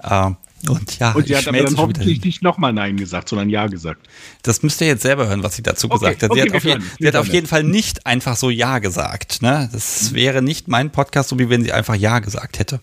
[0.01, 0.31] Äh,
[0.69, 4.07] und ja, und sie hat aber dann hoffentlich nicht nochmal Nein gesagt, sondern Ja gesagt.
[4.43, 6.31] Das müsst ihr jetzt selber hören, was sie dazu okay, gesagt hat.
[6.31, 9.41] Okay, sie hat, auf, je, sie hat auf jeden Fall nicht einfach so Ja gesagt.
[9.41, 9.69] Ne?
[9.73, 10.15] Das mhm.
[10.15, 12.79] wäre nicht mein Podcast, so wie wenn sie einfach Ja gesagt hätte.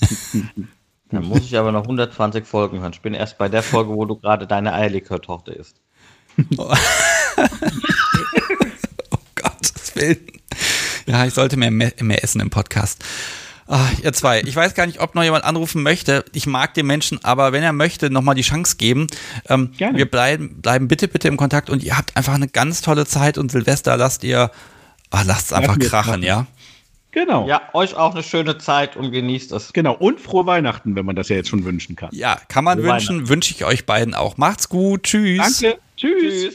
[1.10, 2.92] Dann muss ich aber noch 120 Folgen hören.
[2.92, 5.76] Ich bin erst bei der Folge, wo du gerade deine Eierlikör-Tochter isst.
[6.56, 6.74] oh
[9.34, 10.26] Gottes Willen.
[11.06, 13.04] Ja, ich sollte mehr, mehr essen im Podcast.
[13.66, 16.24] Ach, ihr zwei, ich weiß gar nicht, ob noch jemand anrufen möchte.
[16.32, 19.06] Ich mag den Menschen, aber wenn er möchte, nochmal die Chance geben.
[19.48, 19.96] Ähm, Gerne.
[19.96, 23.38] Wir bleiben, bleiben bitte, bitte im Kontakt und ihr habt einfach eine ganz tolle Zeit
[23.38, 24.50] und Silvester lasst ihr,
[25.10, 26.46] ach, lasst es einfach krachen, ja?
[27.14, 27.46] Genau.
[27.46, 29.72] Ja, euch auch eine schöne Zeit und genießt es.
[29.72, 29.94] Genau.
[29.94, 32.10] Und frohe Weihnachten, wenn man das ja jetzt schon wünschen kann.
[32.12, 33.28] Ja, kann man frohe wünschen.
[33.28, 34.36] Wünsche ich euch beiden auch.
[34.36, 35.04] Macht's gut.
[35.04, 35.60] Tschüss.
[35.60, 35.78] Danke.
[35.96, 36.54] Tschüss.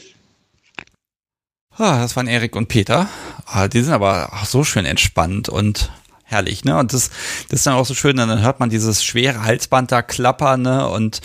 [1.78, 3.08] Ah, das waren Erik und Peter.
[3.46, 5.90] Ah, die sind aber auch so schön entspannt und
[6.30, 6.78] herrlich, ne?
[6.78, 7.10] Und das,
[7.48, 10.88] das ist dann auch so schön, dann hört man dieses schwere Halsband da klappern, ne?
[10.88, 11.20] Und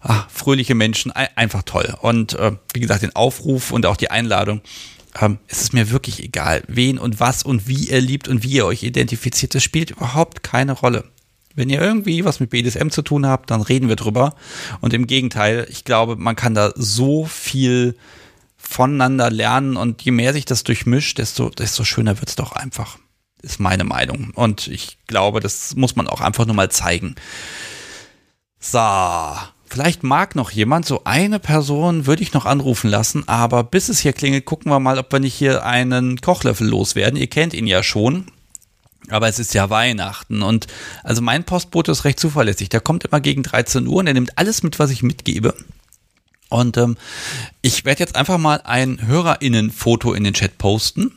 [0.00, 1.94] ach, fröhliche Menschen, einfach toll.
[2.00, 4.62] Und äh, wie gesagt, den Aufruf und auch die Einladung.
[5.20, 8.52] Ähm, es ist mir wirklich egal, wen und was und wie ihr liebt und wie
[8.52, 9.54] ihr euch identifiziert.
[9.54, 11.04] Das spielt überhaupt keine Rolle.
[11.54, 14.34] Wenn ihr irgendwie was mit BDSM zu tun habt, dann reden wir drüber.
[14.80, 17.96] Und im Gegenteil, ich glaube, man kann da so viel
[18.56, 22.98] voneinander lernen und je mehr sich das durchmischt, desto, desto schöner wird's doch einfach
[23.42, 24.30] ist meine Meinung.
[24.34, 27.14] Und ich glaube, das muss man auch einfach nur mal zeigen.
[28.58, 28.78] So,
[29.66, 34.00] vielleicht mag noch jemand, so eine Person würde ich noch anrufen lassen, aber bis es
[34.00, 37.18] hier klingelt, gucken wir mal, ob wir nicht hier einen Kochlöffel loswerden.
[37.18, 38.26] Ihr kennt ihn ja schon.
[39.08, 40.68] Aber es ist ja Weihnachten und
[41.02, 42.68] also mein Postbote ist recht zuverlässig.
[42.68, 45.54] Der kommt immer gegen 13 Uhr und er nimmt alles mit, was ich mitgebe.
[46.48, 46.96] Und ähm,
[47.62, 51.12] ich werde jetzt einfach mal ein HörerInnen-Foto in den Chat posten.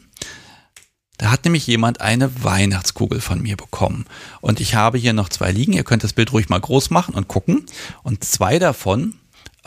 [1.18, 4.06] Da hat nämlich jemand eine Weihnachtskugel von mir bekommen.
[4.42, 5.74] Und ich habe hier noch zwei liegen.
[5.74, 7.66] Ihr könnt das Bild ruhig mal groß machen und gucken.
[8.02, 9.14] Und zwei davon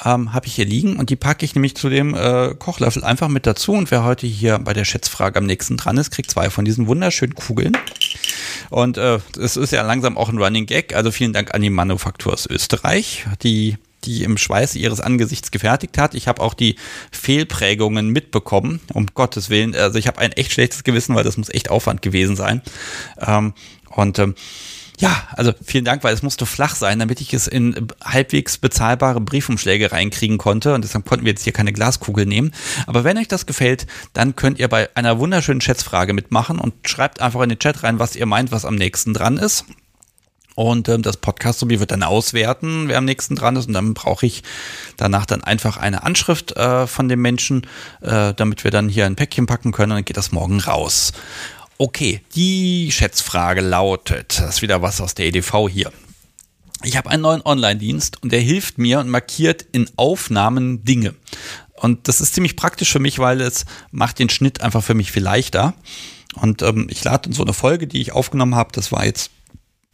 [0.05, 3.29] ähm, habe ich hier liegen und die packe ich nämlich zu dem äh, Kochlöffel einfach
[3.29, 3.73] mit dazu.
[3.73, 6.87] Und wer heute hier bei der Schätzfrage am nächsten dran ist, kriegt zwei von diesen
[6.87, 7.77] wunderschönen Kugeln.
[8.71, 10.95] Und äh, es ist ja langsam auch ein Running Gag.
[10.95, 13.77] Also vielen Dank an die Manufaktur aus Österreich, die
[14.07, 16.15] die im Schweiß ihres Angesichts gefertigt hat.
[16.15, 16.77] Ich habe auch die
[17.11, 19.75] Fehlprägungen mitbekommen, um Gottes Willen.
[19.75, 22.63] Also ich habe ein echt schlechtes Gewissen, weil das muss echt Aufwand gewesen sein.
[23.21, 23.53] Ähm,
[23.91, 24.35] und ähm,
[24.99, 29.21] ja, also vielen Dank, weil es musste flach sein, damit ich es in halbwegs bezahlbare
[29.21, 30.75] Briefumschläge reinkriegen konnte.
[30.75, 32.53] Und deshalb konnten wir jetzt hier keine Glaskugel nehmen.
[32.87, 37.21] Aber wenn euch das gefällt, dann könnt ihr bei einer wunderschönen Schätzfrage mitmachen und schreibt
[37.21, 39.67] einfach in den Chat rein, was ihr meint, was am nächsten dran ist.
[40.57, 43.69] Und ähm, das Podcast sowie wird dann auswerten, wer am nächsten dran ist.
[43.69, 44.43] Und dann brauche ich
[44.97, 47.67] danach dann einfach eine Anschrift äh, von dem Menschen,
[48.01, 49.93] äh, damit wir dann hier ein Päckchen packen können.
[49.93, 51.13] Und dann geht das morgen raus.
[51.79, 55.93] Okay, die Schätzfrage lautet, das ist wieder was aus der EDV hier.
[56.83, 61.15] Ich habe einen neuen Online-Dienst und der hilft mir und markiert in Aufnahmen Dinge.
[61.75, 65.13] Und das ist ziemlich praktisch für mich, weil es macht den Schnitt einfach für mich
[65.13, 65.75] viel leichter.
[66.35, 69.31] Und ähm, ich lade so eine Folge, die ich aufgenommen habe, das war jetzt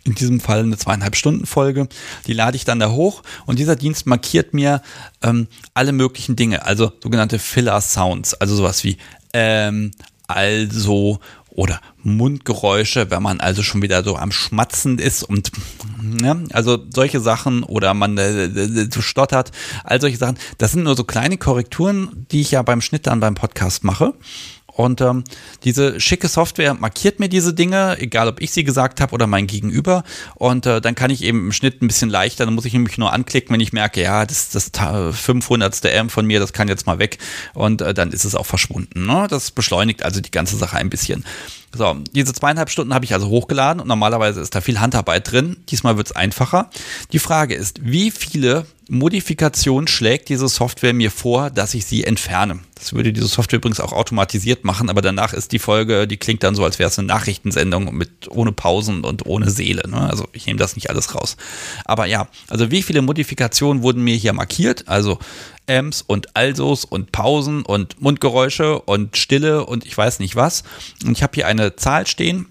[0.04, 1.88] in diesem Fall eine zweieinhalb Stunden Folge.
[2.26, 4.82] Die lade ich dann da hoch und dieser Dienst markiert mir
[5.22, 8.96] ähm, alle möglichen Dinge, also sogenannte Filler Sounds, also sowas wie
[9.32, 9.92] ähm,
[10.26, 11.20] also
[11.54, 15.52] oder Mundgeräusche, wenn man also schon wieder so am Schmatzen ist und
[16.00, 19.52] ne, also solche Sachen oder man äh, äh, stottert,
[19.84, 20.38] all solche Sachen.
[20.58, 24.14] Das sind nur so kleine Korrekturen, die ich ja beim Schnitt dann beim Podcast mache.
[24.72, 25.24] Und ähm,
[25.64, 29.46] diese schicke Software markiert mir diese Dinge, egal ob ich sie gesagt habe oder mein
[29.46, 30.02] Gegenüber.
[30.34, 32.98] Und äh, dann kann ich eben im Schnitt ein bisschen leichter, dann muss ich nämlich
[32.98, 35.84] nur anklicken, wenn ich merke, ja, das das 500.
[35.84, 37.18] M von mir, das kann jetzt mal weg.
[37.54, 39.06] Und äh, dann ist es auch verschwunden.
[39.06, 39.26] Ne?
[39.28, 41.24] Das beschleunigt also die ganze Sache ein bisschen.
[41.74, 45.56] So, diese zweieinhalb Stunden habe ich also hochgeladen und normalerweise ist da viel Handarbeit drin.
[45.70, 46.68] Diesmal wird es einfacher.
[47.12, 52.58] Die Frage ist, wie viele Modifikationen schlägt diese Software mir vor, dass ich sie entferne?
[52.74, 56.42] Das würde diese Software übrigens auch automatisiert machen, aber danach ist die Folge, die klingt
[56.42, 59.88] dann so, als wäre es eine Nachrichtensendung mit ohne Pausen und ohne Seele.
[59.88, 59.98] Ne?
[60.10, 61.38] Also ich nehme das nicht alles raus.
[61.86, 64.88] Aber ja, also wie viele Modifikationen wurden mir hier markiert?
[64.88, 65.18] Also
[65.68, 70.64] Amps und Alsos und Pausen und Mundgeräusche und Stille und ich weiß nicht was.
[71.04, 72.46] Und ich habe hier eine Zahl stehen,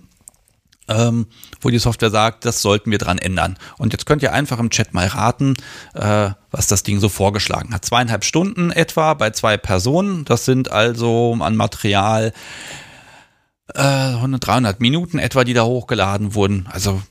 [0.87, 1.27] ähm,
[1.59, 3.57] wo die Software sagt, das sollten wir dran ändern.
[3.77, 5.55] Und jetzt könnt ihr einfach im Chat mal raten,
[5.93, 7.85] äh, was das Ding so vorgeschlagen hat.
[7.85, 10.25] Zweieinhalb Stunden etwa bei zwei Personen.
[10.25, 12.33] Das sind also an Material
[13.73, 16.67] äh, 100, 300 Minuten etwa, die da hochgeladen wurden.
[16.71, 17.01] Also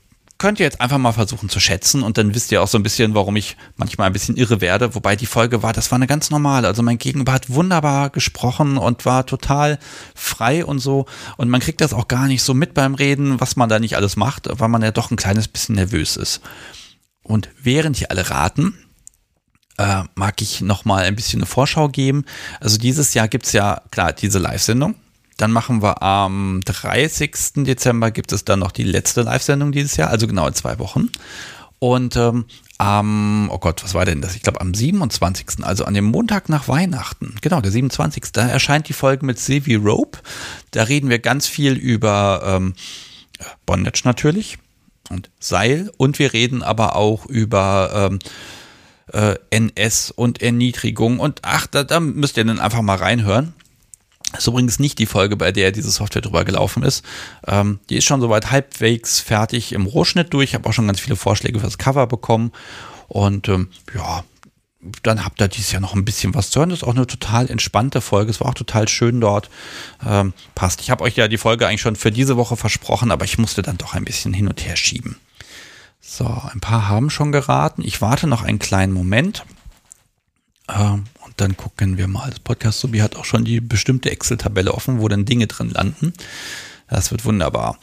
[0.41, 2.81] könnt ihr jetzt einfach mal versuchen zu schätzen und dann wisst ihr auch so ein
[2.81, 4.95] bisschen, warum ich manchmal ein bisschen irre werde.
[4.95, 6.67] Wobei die Folge war, das war eine ganz normale.
[6.67, 9.77] Also mein Gegenüber hat wunderbar gesprochen und war total
[10.15, 11.05] frei und so.
[11.37, 13.95] Und man kriegt das auch gar nicht so mit beim Reden, was man da nicht
[13.95, 16.41] alles macht, weil man ja doch ein kleines bisschen nervös ist.
[17.21, 18.73] Und während hier alle raten,
[19.77, 22.25] äh, mag ich noch mal ein bisschen eine Vorschau geben.
[22.59, 24.95] Also dieses Jahr gibt's ja, klar, diese Live-Sendung
[25.41, 27.31] dann machen wir am 30.
[27.65, 31.09] Dezember gibt es dann noch die letzte Live-Sendung dieses Jahr, also genau in zwei Wochen.
[31.79, 32.45] Und ähm,
[32.77, 34.35] am, oh Gott, was war denn das?
[34.35, 38.87] Ich glaube am 27., also an dem Montag nach Weihnachten, genau, der 27., da erscheint
[38.87, 40.19] die Folge mit Sylvie Rope.
[40.69, 42.75] Da reden wir ganz viel über ähm,
[43.65, 44.59] Bondage natürlich
[45.09, 48.19] und Seil und wir reden aber auch über ähm,
[49.11, 53.55] äh, NS und Erniedrigung und ach, da, da müsst ihr dann einfach mal reinhören.
[54.31, 57.03] Das ist übrigens nicht die Folge, bei der diese Software drüber gelaufen ist.
[57.47, 60.49] Ähm, die ist schon soweit halbwegs fertig im Rohschnitt durch.
[60.49, 62.51] Ich habe auch schon ganz viele Vorschläge fürs Cover bekommen.
[63.07, 64.23] Und ähm, ja,
[65.03, 66.69] dann habt ihr dieses Jahr noch ein bisschen was zu hören.
[66.69, 68.31] Das ist auch eine total entspannte Folge.
[68.31, 69.49] Es war auch total schön dort.
[70.05, 70.81] Ähm, passt.
[70.81, 73.61] Ich habe euch ja die Folge eigentlich schon für diese Woche versprochen, aber ich musste
[73.61, 75.17] dann doch ein bisschen hin und her schieben.
[75.99, 77.83] So, ein paar haben schon geraten.
[77.85, 79.45] Ich warte noch einen kleinen Moment.
[80.67, 81.05] Ähm,
[81.41, 82.29] dann gucken wir mal.
[82.29, 86.13] Das Podcast Subi hat auch schon die bestimmte Excel-Tabelle offen, wo dann Dinge drin landen.
[86.87, 87.77] Das wird wunderbar.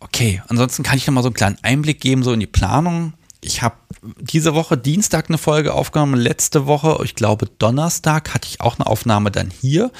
[0.00, 3.12] Okay, ansonsten kann ich noch mal so einen kleinen Einblick geben, so in die Planung.
[3.42, 3.76] Ich habe
[4.20, 8.86] diese Woche Dienstag eine Folge aufgenommen, letzte Woche, ich glaube Donnerstag, hatte ich auch eine
[8.86, 9.92] Aufnahme dann hier.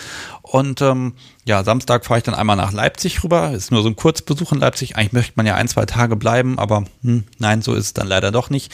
[0.43, 1.15] Und ähm,
[1.45, 3.53] ja, Samstag fahre ich dann einmal nach Leipzig rüber.
[3.53, 4.97] Ist nur so ein Kurzbesuch in Leipzig.
[4.97, 8.09] Eigentlich möchte man ja ein, zwei Tage bleiben, aber hm, nein, so ist es dann
[8.09, 8.73] leider doch nicht.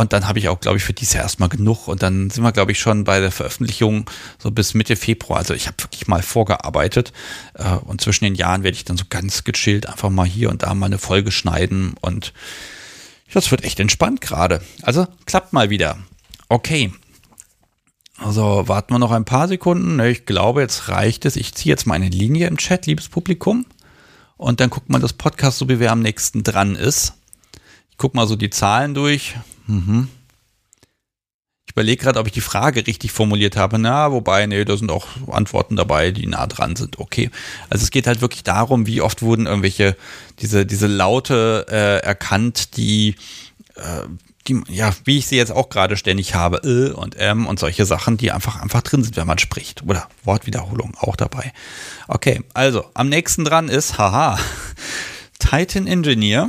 [0.00, 1.86] Und dann habe ich auch, glaube ich, für dieses Jahr erstmal genug.
[1.86, 4.08] Und dann sind wir, glaube ich, schon bei der Veröffentlichung
[4.38, 5.40] so bis Mitte Februar.
[5.40, 7.12] Also ich habe wirklich mal vorgearbeitet.
[7.52, 10.62] Äh, und zwischen den Jahren werde ich dann so ganz gechillt einfach mal hier und
[10.62, 11.92] da mal eine Folge schneiden.
[12.00, 12.32] Und
[13.30, 14.62] das wird echt entspannt gerade.
[14.80, 15.98] Also klappt mal wieder.
[16.48, 16.94] Okay.
[18.16, 20.00] Also warten wir noch ein paar Sekunden.
[20.00, 21.36] Ich glaube, jetzt reicht es.
[21.36, 23.66] Ich ziehe jetzt mal eine Linie im Chat, liebes Publikum.
[24.38, 27.12] Und dann guckt man das Podcast, so wie wer am nächsten dran ist.
[28.00, 29.36] Ich gucke mal so die Zahlen durch.
[29.66, 30.08] Mhm.
[31.66, 33.78] Ich überlege gerade, ob ich die Frage richtig formuliert habe.
[33.78, 36.98] Na, wobei, nee, da sind auch Antworten dabei, die nah dran sind.
[36.98, 37.28] Okay.
[37.68, 39.98] Also es geht halt wirklich darum, wie oft wurden irgendwelche,
[40.38, 43.16] diese, diese Laute äh, erkannt, die,
[43.74, 44.06] äh,
[44.48, 47.84] die, ja, wie ich sie jetzt auch gerade ständig habe, äh und ähm und solche
[47.84, 49.82] Sachen, die einfach, einfach drin sind, wenn man spricht.
[49.82, 51.52] Oder Wortwiederholung auch dabei.
[52.08, 54.38] Okay, also am nächsten dran ist, haha,
[55.38, 56.48] Titan Engineer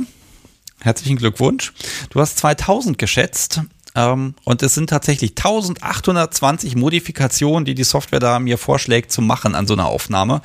[0.82, 1.72] Herzlichen Glückwunsch.
[2.10, 3.60] Du hast 2000 geschätzt.
[3.94, 9.54] Ähm, und es sind tatsächlich 1820 Modifikationen, die die Software da mir vorschlägt zu machen
[9.54, 10.40] an so einer Aufnahme.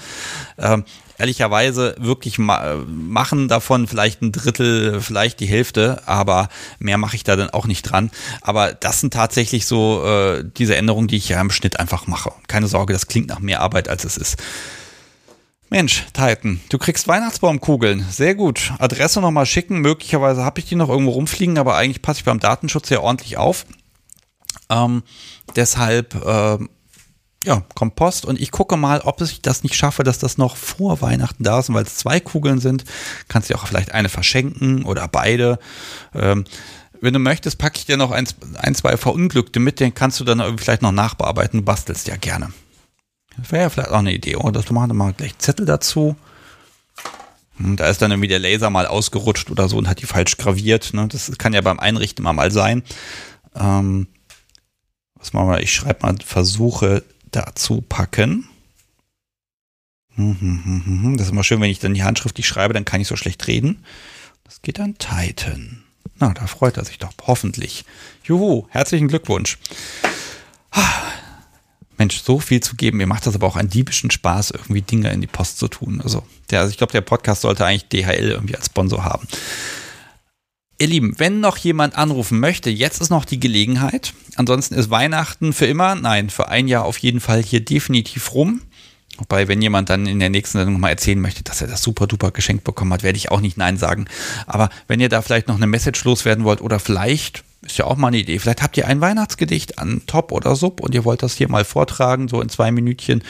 [0.58, 0.84] Ähm,
[1.18, 6.50] ehrlicherweise wirklich ma machen davon vielleicht ein Drittel, vielleicht die Hälfte, aber
[6.80, 8.12] mehr mache ich da dann auch nicht dran.
[8.42, 12.34] Aber das sind tatsächlich so äh, diese Änderungen, die ich ja im Schnitt einfach mache.
[12.48, 14.38] Keine Sorge, das klingt nach mehr Arbeit, als es ist.
[15.70, 18.06] Mensch, Titan, du kriegst Weihnachtsbaumkugeln.
[18.10, 18.72] Sehr gut.
[18.80, 19.80] Adresse nochmal schicken.
[19.80, 23.38] Möglicherweise habe ich die noch irgendwo rumfliegen, aber eigentlich passe ich beim Datenschutz ja ordentlich
[23.38, 23.66] auf.
[24.70, 25.04] Ähm,
[25.58, 26.58] deshalb, äh,
[27.44, 28.26] ja, Kompost.
[28.26, 31.60] Und ich gucke mal, ob ich das nicht schaffe, dass das noch vor Weihnachten da
[31.60, 31.68] ist.
[31.68, 32.86] Und weil es zwei Kugeln sind,
[33.28, 35.60] kannst du auch vielleicht eine verschenken oder beide.
[36.16, 36.46] Ähm,
[37.02, 38.26] wenn du möchtest, packe ich dir noch ein,
[38.58, 41.60] ein, zwei Verunglückte mit, den kannst du dann vielleicht noch nachbearbeiten.
[41.60, 42.54] Du bastelst ja gerne.
[43.38, 44.62] Das wäre ja vielleicht auch eine Idee, oder?
[44.62, 46.16] Das machen wir mal gleich Zettel dazu.
[47.60, 50.06] Und hm, da ist dann irgendwie der Laser mal ausgerutscht oder so und hat die
[50.06, 50.94] falsch graviert.
[50.94, 51.08] Ne?
[51.08, 52.84] Das kann ja beim Einrichten immer mal sein.
[53.56, 54.08] Ähm,
[55.16, 55.62] was machen wir?
[55.62, 58.48] Ich schreibe mal Versuche dazu packen.
[60.16, 61.18] Hm, hm, hm, hm, hm.
[61.18, 63.16] Das ist immer schön, wenn ich dann die Handschrift nicht schreibe, dann kann ich so
[63.16, 63.84] schlecht reden.
[64.44, 65.84] Das geht an Titan.
[66.20, 67.86] Na, da freut er sich doch, hoffentlich.
[68.24, 69.60] Juhu, herzlichen Glückwunsch.
[71.98, 72.98] Mensch, so viel zu geben.
[72.98, 76.02] Mir macht das aber auch einen diebischen Spaß, irgendwie Dinge in die Post zu tun.
[76.04, 79.28] Also, der, also ich glaube, der Podcast sollte eigentlich DHL irgendwie als Sponsor haben.
[80.80, 84.14] Ihr Lieben, wenn noch jemand anrufen möchte, jetzt ist noch die Gelegenheit.
[84.36, 88.62] Ansonsten ist Weihnachten für immer, nein, für ein Jahr auf jeden Fall hier definitiv rum.
[89.18, 92.06] Wobei, wenn jemand dann in der nächsten Sendung mal erzählen möchte, dass er das super
[92.06, 94.06] duper Geschenk bekommen hat, werde ich auch nicht Nein sagen.
[94.46, 97.98] Aber wenn ihr da vielleicht noch eine Message loswerden wollt oder vielleicht, ist ja auch
[97.98, 101.22] mal eine Idee, vielleicht habt ihr ein Weihnachtsgedicht an Top oder Sub und ihr wollt
[101.22, 103.24] das hier mal vortragen, so in zwei Minütchen,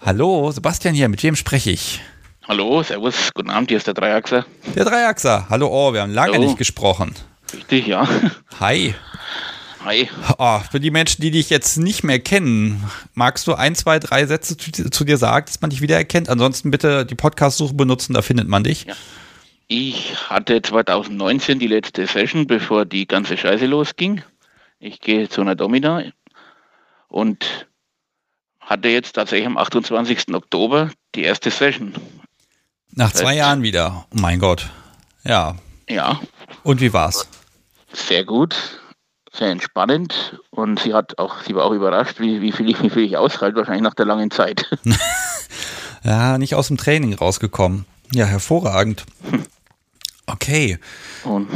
[0.04, 2.02] Hallo, Sebastian hier, mit wem spreche ich?
[2.48, 4.48] Hallo, servus, guten Abend, hier ist der Dreiachser.
[4.76, 5.46] Der Dreiachser.
[5.50, 6.46] Hallo, oh, wir haben lange Hallo.
[6.46, 7.14] nicht gesprochen.
[7.54, 8.10] Richtig, ja.
[8.60, 8.96] Hi.
[9.84, 10.10] Hi.
[10.38, 12.84] Oh, für die Menschen, die dich jetzt nicht mehr kennen,
[13.16, 16.30] magst du ein, zwei, drei Sätze zu, zu dir sagen, dass man dich wiedererkennt?
[16.30, 18.86] Ansonsten bitte die Podcast-Suche benutzen, da findet man dich.
[18.86, 18.94] Ja.
[19.68, 24.22] Ich hatte 2019 die letzte Session, bevor die ganze Scheiße losging.
[24.80, 26.04] Ich gehe zu einer Domina
[27.08, 27.68] und
[28.60, 30.34] hatte jetzt tatsächlich am 28.
[30.36, 31.94] Oktober die erste Session.
[32.94, 34.06] Nach zwei Seit- Jahren wieder.
[34.12, 34.70] Oh mein Gott.
[35.24, 35.56] Ja.
[35.90, 36.20] Ja,
[36.64, 37.28] Und wie war's?
[37.94, 38.56] sehr gut,
[39.34, 42.90] sehr entspannend und sie hat auch, sie war auch überrascht, wie, wie viel ich, wie
[42.90, 44.66] viel ich aushalte, wahrscheinlich nach der langen Zeit.
[46.04, 47.86] Ja, nicht aus dem Training rausgekommen.
[48.12, 49.06] Ja, hervorragend.
[50.26, 50.80] Okay.
[51.24, 51.48] Und,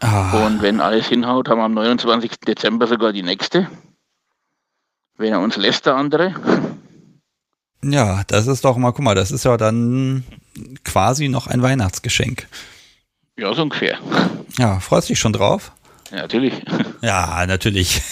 [0.00, 2.32] Ah, und wenn alles hinhaut, haben wir am 29.
[2.46, 3.66] Dezember sogar die nächste.
[5.16, 6.34] Wenn er uns lässt, der andere.
[7.82, 10.22] ja, das ist doch mal, guck mal, das ist ja dann
[10.84, 12.46] quasi noch ein Weihnachtsgeschenk.
[13.38, 13.98] Ja, so ungefähr.
[14.58, 15.72] Ja, freust dich schon drauf?
[16.10, 16.54] Ja, natürlich.
[17.02, 18.02] Ja, natürlich.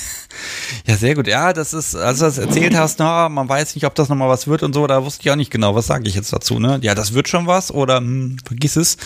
[0.86, 1.26] Ja, sehr gut.
[1.26, 4.30] Ja, das ist, als du das erzählt hast, na, man weiß nicht, ob das nochmal
[4.30, 6.58] was wird und so, da wusste ich auch nicht genau, was sage ich jetzt dazu,
[6.58, 6.78] ne?
[6.82, 8.96] Ja, das wird schon was oder hm, vergiss es.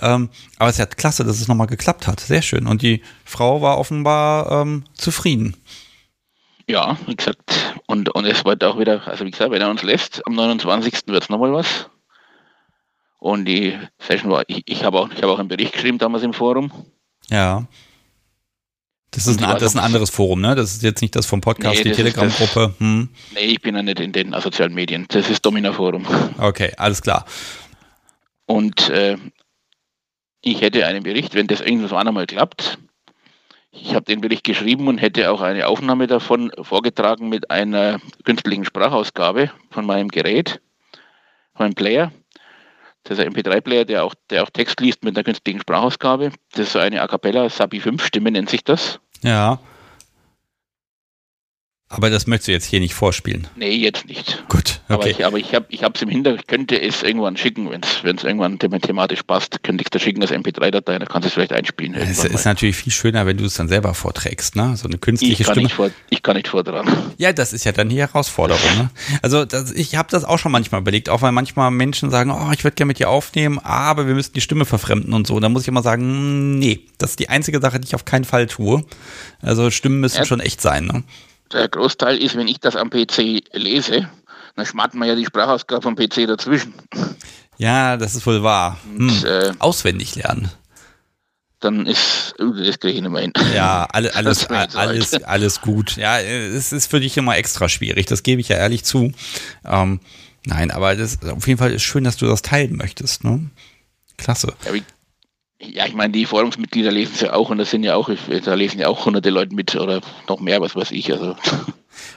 [0.00, 2.20] Ähm, aber es ist ja klasse, dass es nochmal geklappt hat.
[2.20, 2.68] Sehr schön.
[2.68, 5.56] Und die Frau war offenbar ähm, zufrieden.
[6.68, 9.82] Ja, wie gesagt, und, und es wird auch wieder, also wie gesagt, wenn er uns
[9.82, 10.94] lässt, am 29.
[11.06, 11.90] wird es nochmal was.
[13.18, 16.22] Und die Session war, ich, ich habe auch, ich habe auch einen Bericht geschrieben damals
[16.22, 16.70] im Forum.
[17.30, 17.66] Ja.
[19.14, 20.54] Das ist, ein, das ist ein anderes Forum, ne?
[20.54, 22.74] Das ist jetzt nicht das vom Podcast, Nee, die Telegram-Gruppe.
[22.78, 23.08] Hm.
[23.34, 25.06] Nee, ich bin ja nicht in den sozialen Medien.
[25.08, 26.04] Das ist Domina Forum.
[26.38, 27.24] Okay, alles klar.
[28.46, 29.16] Und äh,
[30.40, 32.78] ich hätte einen Bericht, wenn das irgendwann einmal klappt.
[33.70, 38.64] Ich habe den Bericht geschrieben und hätte auch eine Aufnahme davon vorgetragen mit einer künstlichen
[38.64, 40.60] Sprachausgabe von meinem Gerät,
[41.54, 42.12] von meinem Player.
[43.04, 46.30] Das ist ein MP3-Player, der auch, der auch Text liest mit einer künstlichen Sprachausgabe.
[46.52, 49.00] Das ist so eine A Cappella Sabi 5 Stimme nennt sich das.
[49.24, 49.58] Ja.
[51.88, 53.48] Aber das möchtest du jetzt hier nicht vorspielen.
[53.56, 54.44] Nee, jetzt nicht.
[54.48, 55.10] Gut, Aber okay.
[55.18, 58.58] ich, aber ich habe es im Hintergrund, ich könnte es irgendwann schicken, wenn es irgendwann
[58.58, 61.94] them- thematisch passt, könnte ich das schicken als MP3-Datei, dann kannst du es vielleicht einspielen.
[61.94, 62.50] Es ist mal.
[62.52, 64.76] natürlich viel schöner, wenn du es dann selber vorträgst, ne?
[64.76, 65.64] So eine ich, künstliche kann Stimme.
[65.64, 66.90] nicht vor, ich kann nicht vortragen.
[67.16, 68.60] Ja, das ist ja dann die Herausforderung.
[68.76, 68.90] Ne?
[69.22, 72.50] Also das, ich habe das auch schon manchmal überlegt, auch weil manchmal Menschen sagen, oh,
[72.52, 75.40] ich würde gerne mit dir aufnehmen, aber wir müssen die Stimme verfremden und so.
[75.40, 78.04] Da muss ich immer sagen, mm, nee, das ist die einzige Sache, die ich auf
[78.04, 78.84] keinen Fall tue.
[79.40, 80.24] Also Stimmen müssen Ja.
[80.26, 80.86] schon echt sein.
[80.86, 81.04] Ne?
[81.52, 84.08] Der Großteil ist, wenn ich das am PC lese,
[84.54, 86.74] dann schmatt man ja die Sprachausgabe vom PC dazwischen.
[87.58, 88.78] Ja, das ist wohl wahr.
[88.84, 89.08] Hm.
[89.08, 90.50] Und, äh, Auswendig lernen.
[91.60, 93.32] dann ist, uh, das kriege ich nicht mehr hin.
[93.54, 95.96] Ja, alle, alles, alles, alles gut.
[95.96, 99.12] Ja, es ist für dich immer extra schwierig, das gebe ich ja ehrlich zu.
[99.64, 100.00] Ähm,
[100.44, 103.24] nein, aber das, auf jeden Fall ist schön, dass du das teilen möchtest.
[103.24, 103.48] Ne?
[104.18, 104.52] Klasse.
[104.66, 104.82] Ja, wie,
[105.60, 108.10] ja, ich meine, die Forumsmitglieder lesen es ja auch und das sind ja auch,
[108.44, 111.12] da lesen ja auch hunderte Leute mit oder noch mehr, was weiß ich.
[111.12, 111.36] Also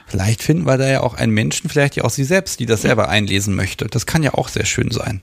[0.06, 2.82] Vielleicht finden wir da ja auch einen Menschen, vielleicht ja auch sie selbst, die das
[2.82, 3.86] selber einlesen möchte.
[3.86, 5.22] Das kann ja auch sehr schön sein.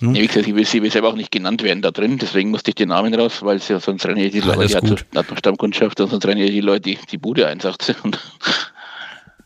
[0.00, 0.14] Hm?
[0.14, 2.50] Ja, wie gesagt, ich will, sie will selber auch nicht genannt werden da drin, deswegen
[2.50, 5.06] musste ich den Namen raus, weil sie ja sonst rennen ja die Leute, die hat,
[5.14, 7.94] hat noch Stammkundschaft und sonst rennen ja die Leute die, die Bude ein, sagt sie.
[8.02, 8.18] Und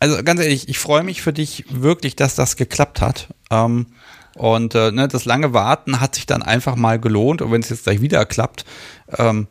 [0.01, 3.29] Also ganz ehrlich, ich freue mich für dich wirklich, dass das geklappt hat.
[3.51, 3.87] Ähm,
[4.35, 7.43] und äh, ne, das lange Warten hat sich dann einfach mal gelohnt.
[7.43, 8.65] Und wenn es jetzt gleich wieder klappt,
[9.19, 9.47] ähm,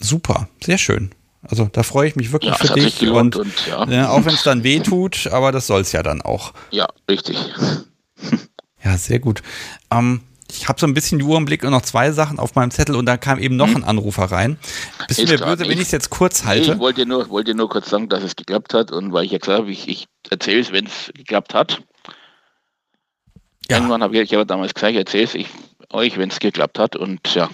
[0.00, 1.10] super, sehr schön.
[1.48, 3.02] Also da freue ich mich wirklich ja, für dich.
[3.08, 6.02] Und und, ja, ja, auch wenn es dann weh tut, aber das soll es ja
[6.02, 6.52] dann auch.
[6.70, 7.38] ja, richtig.
[8.84, 9.42] Ja, sehr gut.
[9.90, 12.54] Ähm, ich habe so ein bisschen die Uhr im Blick und noch zwei Sachen auf
[12.54, 14.58] meinem Zettel und da kam eben noch ein Anrufer rein.
[15.08, 16.72] Bist du mir böse, wenn ich es jetzt kurz Nee, halte?
[16.72, 19.38] ich wollte nur, wollte nur kurz sagen, dass es geklappt hat und weil ich ja
[19.38, 21.82] gesagt habe, ich, ich erzähle es, wenn es geklappt hat.
[23.70, 23.78] Ja.
[23.78, 25.34] Irgendwann habe ich, habe damals gesagt, ich erzähle es,
[25.90, 26.96] euch, wenn es geklappt hat.
[26.96, 27.48] Und ja.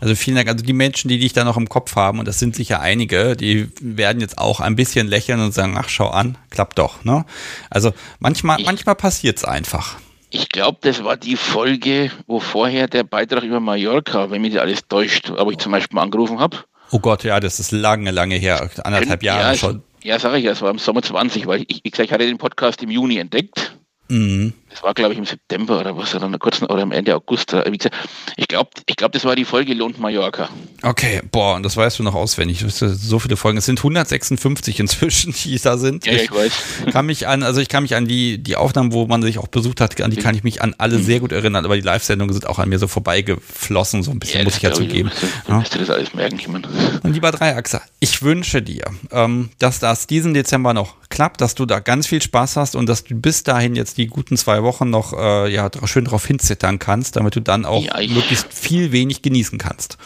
[0.00, 0.48] Also vielen Dank.
[0.48, 3.36] Also die Menschen, die dich da noch im Kopf haben, und das sind sicher einige,
[3.36, 7.04] die werden jetzt auch ein bisschen lächeln und sagen, ach, schau an, klappt doch.
[7.04, 7.24] Ne?
[7.68, 9.96] Also manchmal, Ich- manchmal passiert es einfach.
[10.32, 14.62] Ich glaube, das war die Folge, wo vorher der Beitrag über Mallorca, wenn mich das
[14.62, 16.56] alles täuscht, aber ich zum Beispiel mal angerufen habe.
[16.92, 18.70] Oh Gott, ja, das ist lange, lange her.
[18.84, 19.82] Anderthalb Jahre ja, schon.
[20.02, 22.26] Ja, sage ich ja, es war im Sommer 20, weil ich, wie gesagt, ich hatte
[22.26, 23.76] den Podcast im Juni entdeckt.
[24.08, 24.52] Mhm.
[24.70, 27.50] Das war, glaube ich, im September oder was, oder kurz oder am Ende August.
[27.50, 27.90] Gesagt,
[28.36, 30.48] ich glaube, ich glaub, das war die Folge Lohnt Mallorca.
[30.82, 32.64] Okay, boah, und das weißt du noch auswendig.
[32.68, 33.58] So viele Folgen.
[33.58, 36.06] Es sind 156 inzwischen, die da sind.
[36.06, 36.52] Ja, ja, ich ich weiß.
[36.92, 39.48] kann mich an, also ich kann mich an die, die Aufnahmen, wo man sich auch
[39.48, 42.32] besucht hat, an die kann ich mich an alle sehr gut erinnern, aber die Live-Sendungen
[42.32, 45.10] sind auch an mir so vorbeigeflossen, so ein bisschen, muss ich ja zugeben.
[45.46, 46.68] Du müsst dir das alles merken, ich meine.
[47.02, 51.66] Und lieber Dreiachser, ich wünsche dir, ähm, dass das diesen Dezember noch klappt, dass du
[51.66, 54.90] da ganz viel Spaß hast und dass du bis dahin jetzt die guten zwei Wochen
[54.90, 58.92] noch äh, ja, schön drauf hinzittern kannst, damit du dann auch Ja, ich- möglichst viel
[58.92, 59.98] wenig genießen kannst.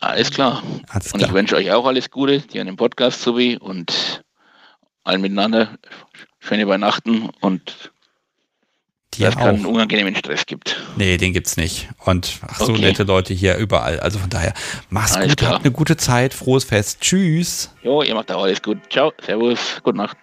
[0.00, 0.62] Alles klar.
[0.88, 1.34] Alles Und ich klar.
[1.34, 4.22] wünsche euch auch alles Gute, die an dem Podcast sowie und
[5.04, 5.76] allen miteinander
[6.38, 7.90] schöne Weihnachten und
[9.14, 10.76] Dir dass es keinen unangenehmen Stress gibt.
[10.96, 11.88] Nee, den gibt's nicht.
[12.04, 12.82] Und ach so Okay.
[12.82, 13.98] nette Leute hier überall.
[14.00, 14.52] Also von daher,
[14.90, 15.52] mach's Alles gut, klar.
[15.54, 17.00] habt eine gute Zeit, frohes Fest.
[17.00, 17.70] Tschüss.
[17.82, 18.78] Jo, ihr macht auch alles gut.
[18.90, 20.16] Ciao, Servus, gute Nacht.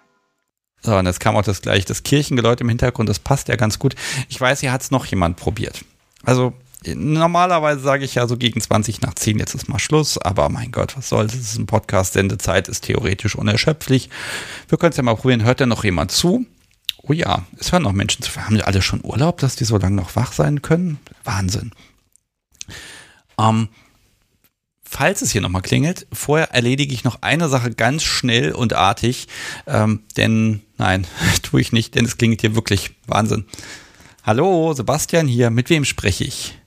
[0.86, 3.80] So, und jetzt kam auch das gleich das Kirchengeläut im Hintergrund, das passt ja ganz
[3.80, 3.96] gut.
[4.30, 5.84] Ich weiß, hier hat's noch jemand probiert.
[6.24, 6.54] Also
[6.86, 10.72] normalerweise sage ich ja so gegen 20 nach 10, jetzt ist mal Schluss, aber mein
[10.72, 14.12] Gott, was soll's, es ist ein Podcast, Sendezeit ist theoretisch unerschöpflich.
[14.70, 16.46] Wir können es ja mal probieren, hört da noch jemand zu?
[17.02, 18.36] Oh ja, es hören noch Menschen zu.
[18.36, 21.00] Haben die alle schon Urlaub, dass die so lange noch wach sein können?
[21.24, 21.72] Wahnsinn.
[23.40, 23.70] Ähm,
[24.84, 29.28] falls es hier nochmal klingelt, vorher erledige ich noch eine Sache ganz schnell und artig,
[29.66, 31.08] ähm, denn nein,
[31.44, 33.46] tue ich nicht, denn es klingelt hier wirklich Wahnsinn.
[34.24, 36.58] Hallo, Sebastian hier, mit wem spreche ich?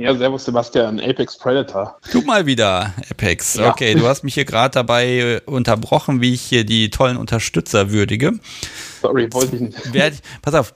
[0.00, 1.98] Ja, servus Sebastian, Apex Predator.
[2.12, 3.54] Du mal wieder, Apex.
[3.54, 3.70] Ja.
[3.70, 7.90] Okay, du hast mich hier gerade dabei äh, unterbrochen, wie ich hier die tollen Unterstützer
[7.90, 8.38] würdige.
[9.02, 9.76] Sorry, wollte ich nicht.
[9.90, 10.72] Wer, pass auf,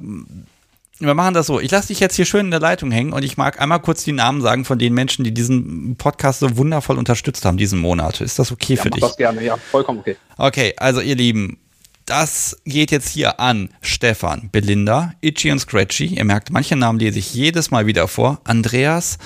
[0.99, 1.61] wir machen das so.
[1.61, 4.03] Ich lasse dich jetzt hier schön in der Leitung hängen und ich mag einmal kurz
[4.03, 8.21] die Namen sagen von den Menschen, die diesen Podcast so wundervoll unterstützt haben diesen Monat.
[8.21, 9.01] Ist das okay Ja, für dich?
[9.01, 10.17] das gerne, ja, vollkommen okay.
[10.37, 11.59] Okay, also ihr Lieben,
[12.07, 16.07] das geht jetzt hier an Stefan, Belinda, Itchy und Scratchy.
[16.07, 18.41] Ihr merkt, manche Namen lese ich jedes Mal wieder vor.
[18.45, 19.19] Andreas,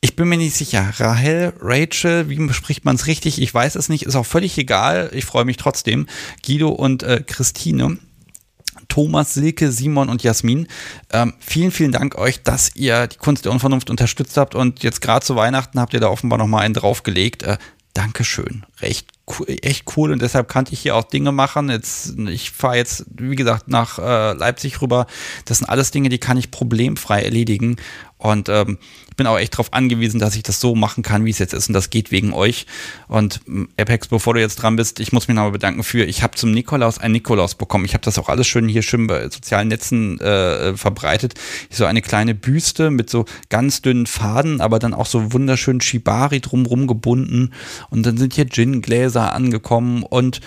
[0.00, 0.92] ich bin mir nicht sicher.
[0.96, 3.40] Rahel, Rachel, wie spricht man es richtig?
[3.40, 5.10] Ich weiß es nicht, ist auch völlig egal.
[5.12, 6.06] Ich freue mich trotzdem.
[6.44, 7.98] Guido und äh, Christine.
[8.88, 10.66] Thomas, Silke, Simon und Jasmin.
[11.12, 15.00] Ähm, vielen, vielen Dank euch, dass ihr die Kunst der Unvernunft unterstützt habt und jetzt
[15.00, 17.42] gerade zu Weihnachten habt ihr da offenbar nochmal einen draufgelegt.
[17.44, 17.58] Äh,
[17.94, 18.64] Dankeschön.
[18.80, 19.08] Recht
[19.62, 21.70] echt cool und deshalb kannte ich hier auch Dinge machen.
[21.70, 25.06] Jetzt, ich fahre jetzt, wie gesagt, nach äh, Leipzig rüber.
[25.44, 27.76] Das sind alles Dinge, die kann ich problemfrei erledigen.
[28.22, 28.78] Und ähm,
[29.10, 31.54] ich bin auch echt darauf angewiesen, dass ich das so machen kann, wie es jetzt
[31.54, 31.66] ist.
[31.66, 32.66] Und das geht wegen euch.
[33.08, 36.22] Und ähm, Apex, bevor du jetzt dran bist, ich muss mich nochmal bedanken für, ich
[36.22, 37.84] habe zum Nikolaus ein Nikolaus bekommen.
[37.84, 41.34] Ich habe das auch alles schön hier schön bei sozialen Netzen äh, verbreitet.
[41.68, 46.40] So eine kleine Büste mit so ganz dünnen Faden, aber dann auch so wunderschön Shibari
[46.40, 47.50] drumrum gebunden.
[47.90, 50.40] Und dann sind hier Gin-Gläser angekommen und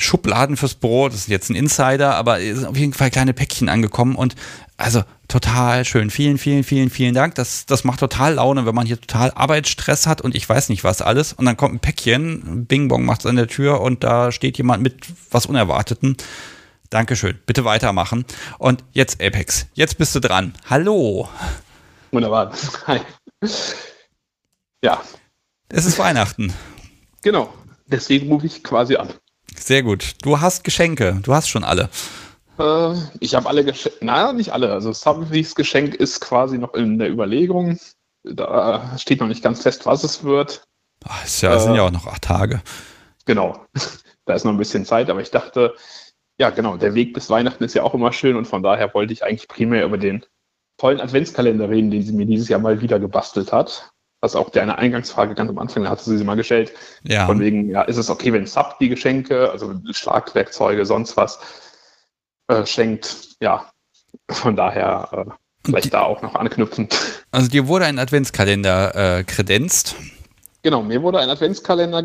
[0.00, 1.12] Schubladen fürs Brot.
[1.12, 4.34] Das ist jetzt ein Insider, aber sind auf jeden Fall kleine Päckchen angekommen und
[4.80, 6.10] also total schön.
[6.10, 7.34] Vielen, vielen, vielen, vielen Dank.
[7.36, 10.84] Das, das macht total Laune, wenn man hier total Arbeitsstress hat und ich weiß nicht
[10.84, 11.32] was alles.
[11.32, 14.58] Und dann kommt ein Päckchen, Bing Bong macht es an der Tür und da steht
[14.58, 16.16] jemand mit was Unerwartetem.
[16.90, 17.38] Dankeschön.
[17.46, 18.24] Bitte weitermachen.
[18.58, 19.66] Und jetzt Apex.
[19.74, 20.54] Jetzt bist du dran.
[20.68, 21.28] Hallo.
[22.10, 22.52] Wunderbar.
[22.88, 23.00] Hi.
[24.82, 25.00] Ja,
[25.68, 26.52] Es ist Weihnachten.
[27.22, 27.52] genau.
[27.86, 29.08] Deswegen rufe ich quasi an.
[29.56, 30.14] Sehr gut.
[30.22, 31.18] Du hast Geschenke.
[31.22, 31.90] Du hast schon alle.
[32.60, 34.72] Äh, ich habe alle Geschenke, naja, nicht alle.
[34.72, 37.78] Also Subwys Geschenk ist quasi noch in der Überlegung.
[38.22, 40.62] Da steht noch nicht ganz fest, was es wird.
[41.04, 42.60] Ach, ist ja, es sind ja auch noch acht Tage.
[43.26, 43.64] Genau.
[44.26, 45.74] Da ist noch ein bisschen Zeit, aber ich dachte,
[46.38, 49.12] ja, genau, der Weg bis Weihnachten ist ja auch immer schön und von daher wollte
[49.12, 50.24] ich eigentlich primär über den
[50.76, 53.90] tollen Adventskalender reden, den sie mir dieses Jahr mal wieder gebastelt hat.
[54.20, 56.72] Das ist auch deine Eingangsfrage ganz am Anfang, da hatte sie sie mal gestellt.
[57.02, 57.26] Ja.
[57.26, 61.40] Von wegen, ja, ist es okay, wenn Sub die Geschenke, also Schlagwerkzeuge, sonst was,
[62.50, 63.36] äh, schenkt?
[63.40, 63.70] Ja,
[64.30, 65.30] von daher äh,
[65.64, 66.96] vielleicht da auch noch anknüpfend.
[67.30, 69.96] Also dir wurde ein Adventskalender äh, kredenzt.
[70.62, 72.02] Genau, mir wurde ein Adventskalender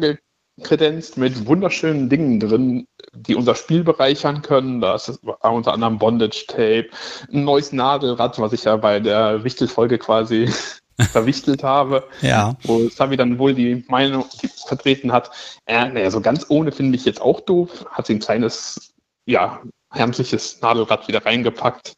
[0.57, 4.81] gekredenzt mit wunderschönen Dingen drin, die unser Spiel bereichern können.
[4.81, 6.87] Da ist unter anderem Bondage Tape,
[7.33, 10.49] ein neues Nadelrad, was ich ja bei der Wichtelfolge quasi
[11.11, 12.05] verwichtelt habe.
[12.21, 12.55] Ja.
[12.63, 14.25] Wo Savi dann wohl die Meinung
[14.67, 15.31] vertreten hat,
[15.65, 17.85] äh, naja, so ganz ohne finde ich jetzt auch doof.
[17.91, 18.93] Hat sie ein kleines,
[19.25, 19.61] ja,
[19.91, 21.95] herrliches Nadelrad wieder reingepackt.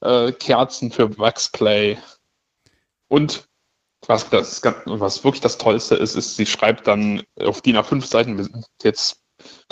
[0.00, 1.98] Äh, Kerzen für Waxplay.
[3.08, 3.48] Und
[4.06, 8.36] was, das, was wirklich das Tollste ist, ist, sie schreibt dann auf DIN A5 Seiten,
[8.36, 9.22] wir sind jetzt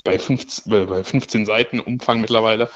[0.05, 2.71] bei 15, äh, bei 15 Seiten Umfang mittlerweile,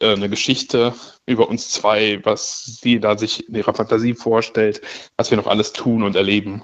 [0.00, 0.94] äh, eine Geschichte
[1.26, 4.80] über uns zwei, was sie da sich in ihrer Fantasie vorstellt,
[5.16, 6.62] was wir noch alles tun und erleben.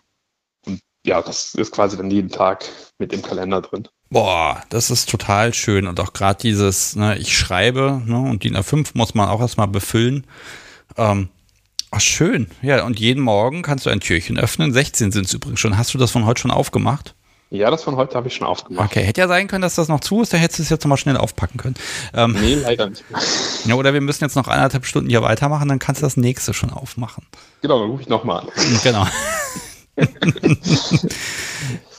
[0.67, 2.65] Und ja, das ist quasi dann jeden Tag
[2.99, 3.89] mit im Kalender drin.
[4.11, 5.87] Boah, das ist total schön.
[5.87, 9.69] Und auch gerade dieses, ne, ich schreibe, ne, und DIN A5 muss man auch erstmal
[9.69, 10.27] befüllen.
[10.97, 11.29] Ähm,
[11.91, 12.49] ach, schön.
[12.63, 14.73] Ja, und jeden Morgen kannst du ein Türchen öffnen.
[14.73, 15.77] 16 sind es übrigens schon.
[15.77, 17.15] Hast du das von heute schon aufgemacht?
[17.51, 18.91] Ja, das von heute habe ich schon aufgemacht.
[18.91, 20.85] Okay, hätte ja sein können, dass das noch zu ist, dann hättest du es jetzt
[20.85, 21.77] nochmal schnell aufpacken können.
[22.13, 23.05] Ähm, nee, leider nicht.
[23.65, 26.55] Ja, oder wir müssen jetzt noch eineinhalb Stunden hier weitermachen, dann kannst du das nächste
[26.55, 27.27] schon aufmachen.
[27.61, 28.49] Genau, dann rufe ich nochmal an.
[28.83, 29.07] Genau.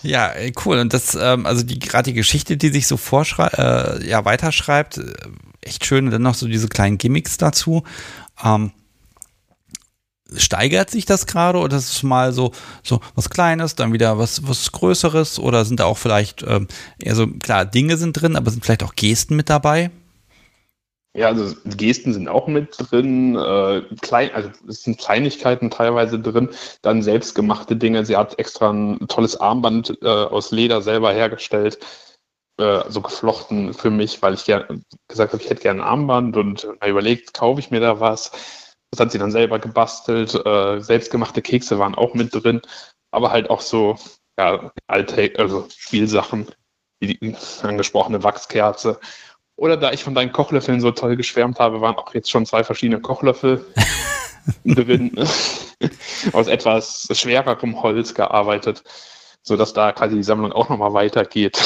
[0.03, 0.31] ja,
[0.65, 0.79] cool.
[0.79, 4.97] Und das, ähm, also die gerade die Geschichte, die sich so vorschreibt, äh, ja, weiterschreibt,
[4.97, 5.13] äh,
[5.61, 6.05] echt schön.
[6.05, 7.83] Und dann noch so diese kleinen Gimmicks dazu.
[8.43, 8.71] Ähm,
[10.35, 12.51] steigert sich das gerade oder ist es mal so,
[12.83, 16.67] so was Kleines, dann wieder was, was Größeres oder sind da auch vielleicht ähm,
[16.99, 19.91] eher so, klar, Dinge sind drin, aber sind vielleicht auch Gesten mit dabei?
[21.15, 26.49] Ja, also Gesten sind auch mit drin, äh, klein, also es sind Kleinigkeiten teilweise drin,
[26.83, 28.05] dann selbstgemachte Dinge.
[28.05, 31.79] Sie hat extra ein tolles Armband äh, aus Leder selber hergestellt,
[32.59, 36.37] äh, so geflochten für mich, weil ich gern, gesagt habe, ich hätte gerne ein Armband
[36.37, 38.75] und überlegt, kaufe ich mir da was.
[38.91, 40.35] Das hat sie dann selber gebastelt.
[40.45, 42.61] Äh, selbstgemachte Kekse waren auch mit drin,
[43.11, 43.97] aber halt auch so
[44.39, 46.47] ja, alte, also Spielsachen,
[46.99, 48.99] wie die angesprochene Wachskerze
[49.59, 52.63] oder da ich von deinen Kochlöffeln so toll geschwärmt habe, waren auch jetzt schon zwei
[52.63, 53.65] verschiedene Kochlöffel
[54.65, 55.11] drin,
[56.33, 58.83] aus etwas schwererem Holz gearbeitet,
[59.43, 61.59] sodass da quasi die Sammlung auch nochmal weitergeht.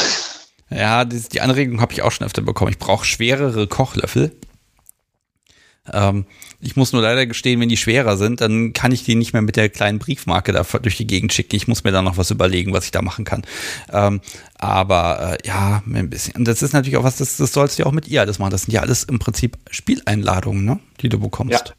[0.69, 2.71] Ja, die, die Anregung habe ich auch schon öfter bekommen.
[2.71, 4.35] Ich brauche schwerere Kochlöffel.
[5.91, 6.25] Ähm,
[6.61, 9.41] ich muss nur leider gestehen, wenn die schwerer sind, dann kann ich die nicht mehr
[9.41, 11.55] mit der kleinen Briefmarke da durch die Gegend schicken.
[11.55, 13.43] Ich muss mir da noch was überlegen, was ich da machen kann.
[13.91, 14.21] Ähm,
[14.57, 16.37] aber äh, ja, ein bisschen.
[16.37, 18.39] Und das ist natürlich auch was, das, das sollst du ja auch mit ihr alles
[18.39, 18.51] machen.
[18.51, 20.79] Das sind ja alles im Prinzip Spieleinladungen, ne?
[21.01, 21.69] die du bekommst.
[21.69, 21.75] Ja.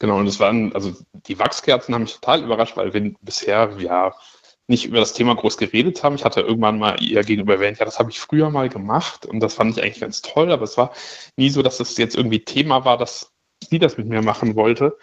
[0.00, 0.94] Genau, und es waren, also
[1.26, 4.14] die Wachskerzen haben mich total überrascht, weil wir bisher, ja,
[4.68, 6.14] nicht über das Thema groß geredet haben.
[6.14, 9.40] Ich hatte irgendwann mal ihr gegenüber erwähnt, ja, das habe ich früher mal gemacht und
[9.40, 10.92] das fand ich eigentlich ganz toll, aber es war
[11.36, 13.32] nie so, dass es jetzt irgendwie Thema war, dass
[13.68, 14.98] sie das mit mir machen wollte.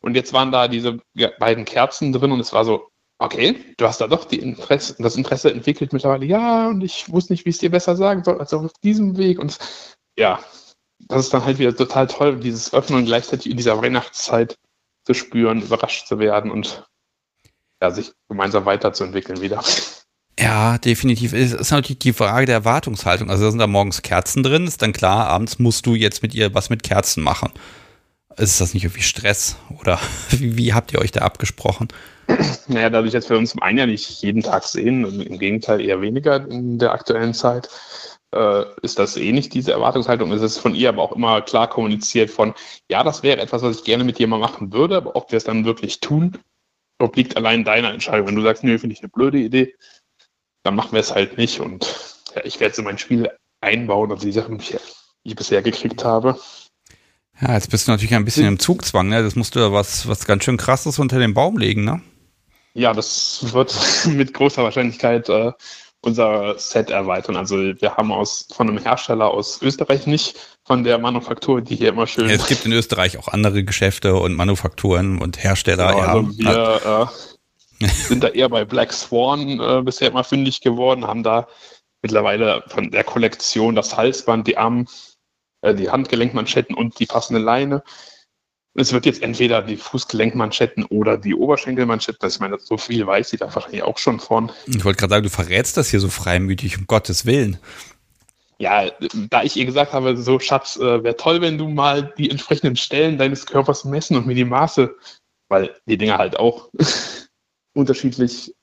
[0.00, 0.98] Und jetzt waren da diese
[1.38, 5.52] beiden Kerzen drin und es war so, okay, du hast da doch Interesse, das Interesse
[5.52, 8.54] entwickelt mittlerweile, ja, und ich wusste nicht, wie ich es dir besser sagen soll, als
[8.54, 9.38] auf diesem Weg.
[9.38, 9.58] Und
[10.18, 10.40] ja,
[10.98, 14.56] das ist dann halt wieder total toll, dieses Öffnen gleichzeitig in dieser Weihnachtszeit
[15.04, 16.84] zu spüren, überrascht zu werden und
[17.82, 19.60] ja, sich gemeinsam weiterzuentwickeln wieder.
[20.38, 21.32] Ja, definitiv.
[21.32, 23.28] Es ist natürlich die Frage der Erwartungshaltung.
[23.28, 26.32] Also da sind da morgens Kerzen drin, ist dann klar, abends musst du jetzt mit
[26.32, 27.50] ihr was mit Kerzen machen.
[28.36, 29.98] Ist das nicht irgendwie Stress oder
[30.30, 31.88] wie, wie habt ihr euch da abgesprochen?
[32.68, 36.00] Naja, dadurch, dass wir uns im einen ja nicht jeden Tag sehen, im Gegenteil eher
[36.00, 37.68] weniger in der aktuellen Zeit,
[38.32, 40.30] äh, ist das eh nicht diese Erwartungshaltung.
[40.30, 42.54] Es ist von ihr aber auch immer klar kommuniziert von,
[42.88, 45.36] ja, das wäre etwas, was ich gerne mit dir mal machen würde, aber ob wir
[45.36, 46.38] es dann wirklich tun,
[47.02, 48.28] obliegt allein deiner Entscheidung.
[48.28, 49.74] Wenn du sagst, nö, finde ich eine blöde Idee,
[50.62, 51.60] dann machen wir es halt nicht.
[51.60, 51.86] Und
[52.34, 53.30] ja, ich werde so mein Spiel
[53.60, 54.76] einbauen, also die Sachen, die
[55.24, 56.38] ich bisher gekriegt habe.
[57.40, 59.22] Ja, jetzt bist du natürlich ein bisschen im Zugzwang, ne?
[59.22, 62.02] Das musst du ja was, was ganz schön krasses unter den Baum legen, ne?
[62.74, 63.74] Ja, das wird
[64.06, 65.52] mit großer Wahrscheinlichkeit äh,
[66.02, 67.36] unser Set erweitern.
[67.36, 71.90] Also wir haben aus von einem Hersteller aus Österreich nicht von der Manufaktur, die hier
[71.90, 72.28] immer schön.
[72.28, 75.88] Ja, es gibt in Österreich auch andere Geschäfte und Manufakturen und Hersteller.
[75.88, 76.06] Genau, ja.
[76.06, 77.10] Also wir
[77.80, 81.46] äh, sind da eher bei Black Swan äh, bisher immer fündig geworden, haben da
[82.02, 84.86] mittlerweile von der Kollektion das Halsband, die Arm,
[85.60, 87.84] äh, die Handgelenkmanschetten und die passende Leine.
[88.74, 92.26] Es wird jetzt entweder die Fußgelenkmanschetten oder die Oberschenkelmanschetten.
[92.28, 94.50] Ich meine, so viel weiß sie da wahrscheinlich auch schon von.
[94.66, 97.58] Ich wollte gerade sagen, du verrätst das hier so freimütig, um Gottes Willen
[98.62, 98.88] ja,
[99.28, 102.76] da ich ihr gesagt habe, so Schatz, äh, wäre toll, wenn du mal die entsprechenden
[102.76, 104.94] Stellen deines Körpers messen und mir die Maße,
[105.48, 106.70] weil die Dinger halt auch
[107.74, 108.54] unterschiedlich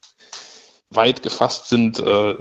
[0.90, 2.36] weit gefasst sind, äh,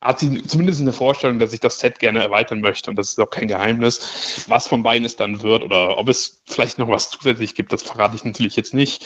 [0.00, 3.20] hat sie zumindest eine Vorstellung, dass ich das Set gerne erweitern möchte und das ist
[3.20, 4.44] auch kein Geheimnis.
[4.48, 7.82] Was von beiden es dann wird oder ob es vielleicht noch was zusätzlich gibt, das
[7.82, 9.04] verrate ich natürlich jetzt nicht.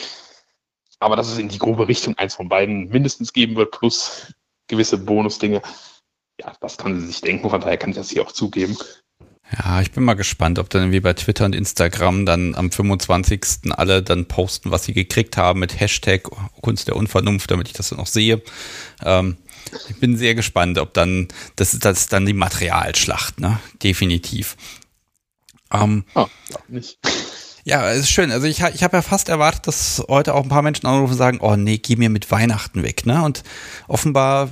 [0.99, 4.33] Aber dass es in die grobe Richtung eins von beiden mindestens geben wird, plus
[4.67, 5.61] gewisse Bonusdinge
[6.39, 8.77] ja, das kann sie sich denken, von daher kann ich das hier auch zugeben.
[9.57, 13.71] Ja, ich bin mal gespannt, ob dann wie bei Twitter und Instagram dann am 25.
[13.71, 16.23] alle dann posten, was sie gekriegt haben mit Hashtag
[16.61, 18.41] Kunst der Unvernunft, damit ich das dann auch sehe.
[19.03, 19.37] Ähm,
[19.89, 23.59] ich bin sehr gespannt, ob dann, das das ist dann die Materialschlacht, ne?
[23.81, 24.55] Definitiv.
[25.71, 26.27] Ähm, oh,
[26.67, 26.99] nicht.
[27.65, 28.31] Ja, es ist schön.
[28.31, 31.17] Also ich, ich habe ja fast erwartet, dass heute auch ein paar Menschen anrufen und
[31.17, 33.05] sagen, oh nee, geh mir mit Weihnachten weg.
[33.05, 33.23] Ne?
[33.23, 33.43] Und
[33.87, 34.49] offenbar,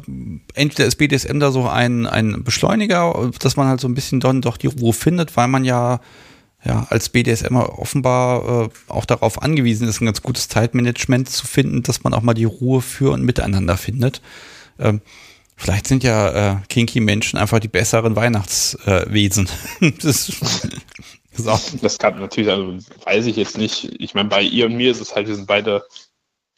[0.54, 4.42] entweder ist BDSM da so ein, ein Beschleuniger, dass man halt so ein bisschen dann
[4.42, 6.00] doch die Ruhe findet, weil man ja,
[6.64, 11.84] ja als BDSM offenbar äh, auch darauf angewiesen ist, ein ganz gutes Zeitmanagement zu finden,
[11.84, 14.22] dass man auch mal die Ruhe für und miteinander findet.
[14.80, 15.02] Ähm,
[15.62, 19.48] Vielleicht sind ja äh, kinky Menschen einfach die besseren Weihnachtswesen.
[19.80, 20.32] Äh, das,
[21.80, 23.96] das kann natürlich, also weiß ich jetzt nicht.
[24.02, 25.86] Ich meine, bei ihr und mir ist es halt, wir sind beide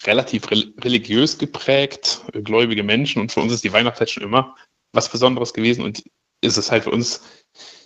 [0.05, 4.55] relativ religiös geprägt, gläubige Menschen und für uns ist die Weihnachtszeit schon immer
[4.93, 6.01] was Besonderes gewesen und
[6.39, 7.21] ist es halt für uns,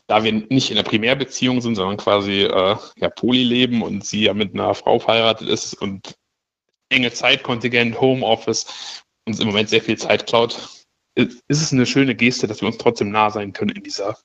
[0.06, 4.26] da wir nicht in der Primärbeziehung sind, sondern quasi äh, ja, Poly leben und sie
[4.26, 6.16] ja mit einer Frau verheiratet ist und
[6.90, 10.58] enge Zeitkontingent, Homeoffice uns im Moment sehr viel Zeit klaut,
[11.16, 14.18] ist es eine schöne Geste, dass wir uns trotzdem nah sein können in dieser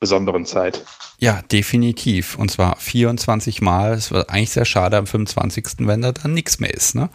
[0.00, 0.84] besonderen Zeit.
[1.18, 2.36] Ja, definitiv.
[2.36, 3.94] Und zwar 24 Mal.
[3.94, 6.94] Es wird eigentlich sehr schade am 25., wenn da dann nichts mehr ist.
[6.94, 7.08] Ne?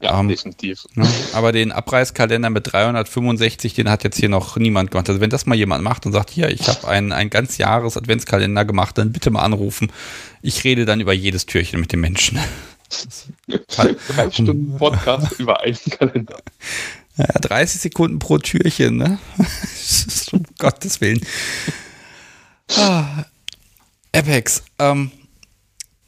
[0.00, 0.84] Ja, ähm, definitiv.
[0.94, 1.08] Ne?
[1.32, 5.08] Aber den Abreißkalender mit 365, den hat jetzt hier noch niemand gemacht.
[5.08, 7.96] Also wenn das mal jemand macht und sagt, hier, ich habe einen, ein ganz Jahres
[7.96, 9.90] Adventskalender gemacht, dann bitte mal anrufen.
[10.40, 12.38] Ich rede dann über jedes Türchen mit den Menschen.
[13.68, 16.40] Drei Stunden Podcast über einen Kalender.
[17.16, 19.18] Ja, 30 Sekunden pro Türchen, ne?
[20.32, 21.20] um Gottes Willen.
[22.76, 23.24] Ah,
[24.12, 25.10] Apex, ähm,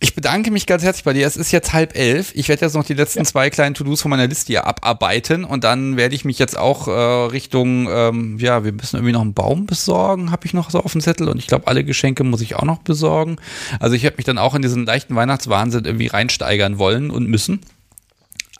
[0.00, 1.26] ich bedanke mich ganz herzlich bei dir.
[1.26, 2.32] Es ist jetzt halb elf.
[2.34, 3.24] Ich werde jetzt noch die letzten ja.
[3.24, 6.88] zwei kleinen To-Dos von meiner Liste hier abarbeiten und dann werde ich mich jetzt auch
[6.88, 6.90] äh,
[7.30, 10.92] Richtung, ähm, ja, wir müssen irgendwie noch einen Baum besorgen, habe ich noch so auf
[10.92, 13.36] dem Zettel und ich glaube, alle Geschenke muss ich auch noch besorgen.
[13.78, 17.60] Also ich werde mich dann auch in diesen leichten Weihnachtswahnsinn irgendwie reinsteigern wollen und müssen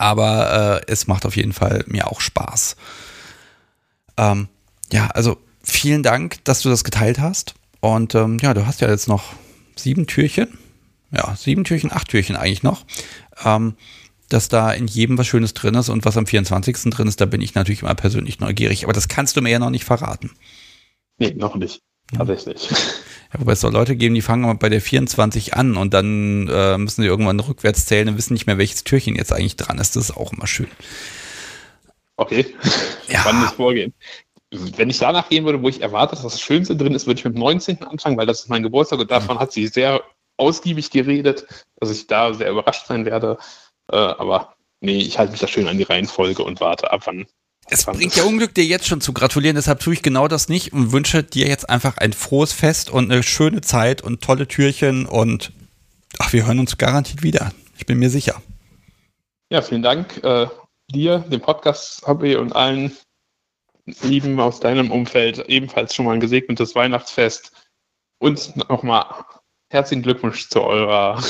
[0.01, 2.75] aber äh, es macht auf jeden Fall mir auch Spaß.
[4.17, 4.47] Ähm,
[4.91, 7.53] ja, also vielen Dank, dass du das geteilt hast.
[7.81, 9.33] Und ähm, ja, du hast ja jetzt noch
[9.75, 10.47] sieben Türchen.
[11.11, 12.85] Ja, sieben Türchen, acht Türchen eigentlich noch.
[13.43, 13.75] Ähm,
[14.29, 16.89] dass da in jedem was Schönes drin ist und was am 24.
[16.89, 18.85] drin ist, da bin ich natürlich immer persönlich neugierig.
[18.85, 20.31] Aber das kannst du mir ja noch nicht verraten.
[21.17, 21.81] Nee, noch nicht.
[22.15, 22.69] Tatsächlich.
[23.33, 26.77] Ja, wobei es soll Leute geben, die fangen bei der 24 an und dann äh,
[26.77, 29.95] müssen sie irgendwann rückwärts zählen und wissen nicht mehr, welches Türchen jetzt eigentlich dran ist.
[29.95, 30.67] Das ist auch immer schön.
[32.17, 32.45] Okay,
[33.07, 33.19] ja.
[33.19, 33.93] spannendes Vorgehen.
[34.51, 37.25] Wenn ich danach gehen würde, wo ich erwarte, dass das Schönste drin ist, würde ich
[37.25, 37.83] mit dem 19.
[37.83, 40.01] anfangen, weil das ist mein Geburtstag und davon hat sie sehr
[40.41, 41.45] ausgiebig geredet,
[41.77, 43.37] dass ich da sehr überrascht sein werde.
[43.91, 47.27] Äh, aber nee, ich halte mich da schön an die Reihenfolge und warte ab, wann
[47.69, 50.73] es bringt ja Unglück, dir jetzt schon zu gratulieren, deshalb tue ich genau das nicht
[50.73, 55.05] und wünsche dir jetzt einfach ein frohes Fest und eine schöne Zeit und tolle Türchen
[55.05, 55.53] und
[56.19, 57.53] ach, wir hören uns garantiert wieder.
[57.77, 58.41] Ich bin mir sicher.
[59.49, 60.47] Ja, vielen Dank äh,
[60.89, 62.97] dir, dem Podcast-Hobby und allen
[64.01, 65.39] Lieben aus deinem Umfeld.
[65.47, 67.51] Ebenfalls schon mal ein gesegnetes Weihnachtsfest
[68.19, 69.05] und nochmal
[69.71, 71.23] herzlichen Glückwunsch zu eurer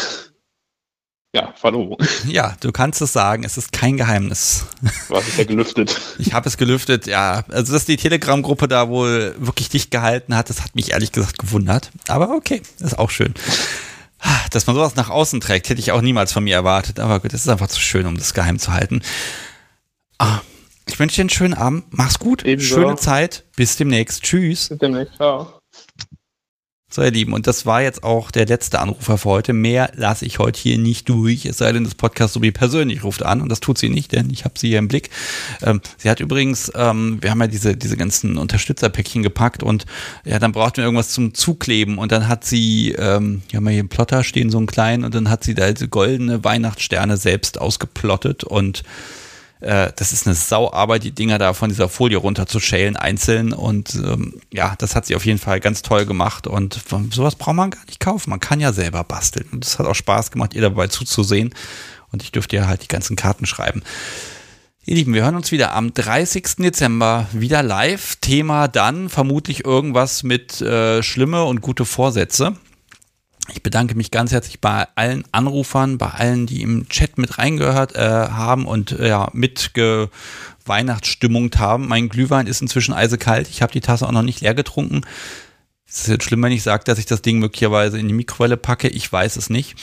[1.35, 1.97] ja, Verlobung.
[2.27, 4.65] Ja, du kannst es sagen, es ist kein Geheimnis.
[5.07, 5.99] Du hast es ja gelüftet.
[6.17, 7.43] Ich habe es gelüftet, ja.
[7.49, 11.39] Also, dass die Telegram-Gruppe da wohl wirklich dicht gehalten hat, das hat mich ehrlich gesagt
[11.39, 11.91] gewundert.
[12.07, 13.33] Aber okay, ist auch schön.
[14.51, 16.99] Dass man sowas nach außen trägt, hätte ich auch niemals von mir erwartet.
[16.99, 19.01] Aber gut, es ist einfach zu schön, um das geheim zu halten.
[20.19, 20.41] Ah,
[20.87, 21.85] ich wünsche dir einen schönen Abend.
[21.89, 22.43] Mach's gut.
[22.43, 22.75] Ebenso.
[22.75, 23.45] Schöne Zeit.
[23.55, 24.23] Bis demnächst.
[24.23, 24.69] Tschüss.
[24.69, 25.15] Bis demnächst.
[25.15, 25.61] Ciao.
[26.93, 29.53] So, ihr Lieben, und das war jetzt auch der letzte Anrufer für heute.
[29.53, 33.05] Mehr lasse ich heute hier nicht durch, es sei denn, das Podcast so wie persönlich
[33.05, 35.09] ruft an und das tut sie nicht, denn ich habe sie hier im Blick.
[35.61, 39.85] Ähm, sie hat übrigens, ähm, wir haben ja diese, diese ganzen Unterstützerpäckchen gepackt und
[40.25, 43.79] ja, dann brauchten wir irgendwas zum Zukleben und dann hat sie, ähm, ja, mal hier
[43.79, 47.61] im Plotter stehen, so einen kleinen und dann hat sie da diese goldene Weihnachtssterne selbst
[47.61, 48.83] ausgeplottet und
[49.61, 53.53] äh, das ist eine Sauarbeit, die Dinger da von dieser Folie runterzuschälen, einzeln.
[53.53, 56.47] Und ähm, ja, das hat sie auf jeden Fall ganz toll gemacht.
[56.47, 56.81] Und
[57.11, 58.31] sowas braucht man gar nicht kaufen.
[58.31, 59.47] Man kann ja selber basteln.
[59.51, 61.53] Und es hat auch Spaß gemacht, ihr dabei zuzusehen.
[62.11, 63.83] Und ich dürfte ja halt die ganzen Karten schreiben.
[64.83, 66.55] Ihr Lieben, wir hören uns wieder am 30.
[66.57, 68.15] Dezember wieder live.
[68.15, 72.55] Thema dann vermutlich irgendwas mit äh, schlimme und gute Vorsätze.
[73.49, 77.95] Ich bedanke mich ganz herzlich bei allen Anrufern, bei allen, die im Chat mit reingehört
[77.95, 79.71] äh, haben und äh, ja, mit
[80.65, 81.87] Weihnachtsstimmung haben.
[81.87, 83.49] Mein Glühwein ist inzwischen eisekalt.
[83.49, 85.01] Ich habe die Tasse auch noch nicht leer getrunken.
[85.87, 88.57] Es ist jetzt schlimm, wenn ich sage, dass ich das Ding möglicherweise in die Mikrowelle
[88.57, 88.87] packe.
[88.87, 89.75] Ich weiß es nicht.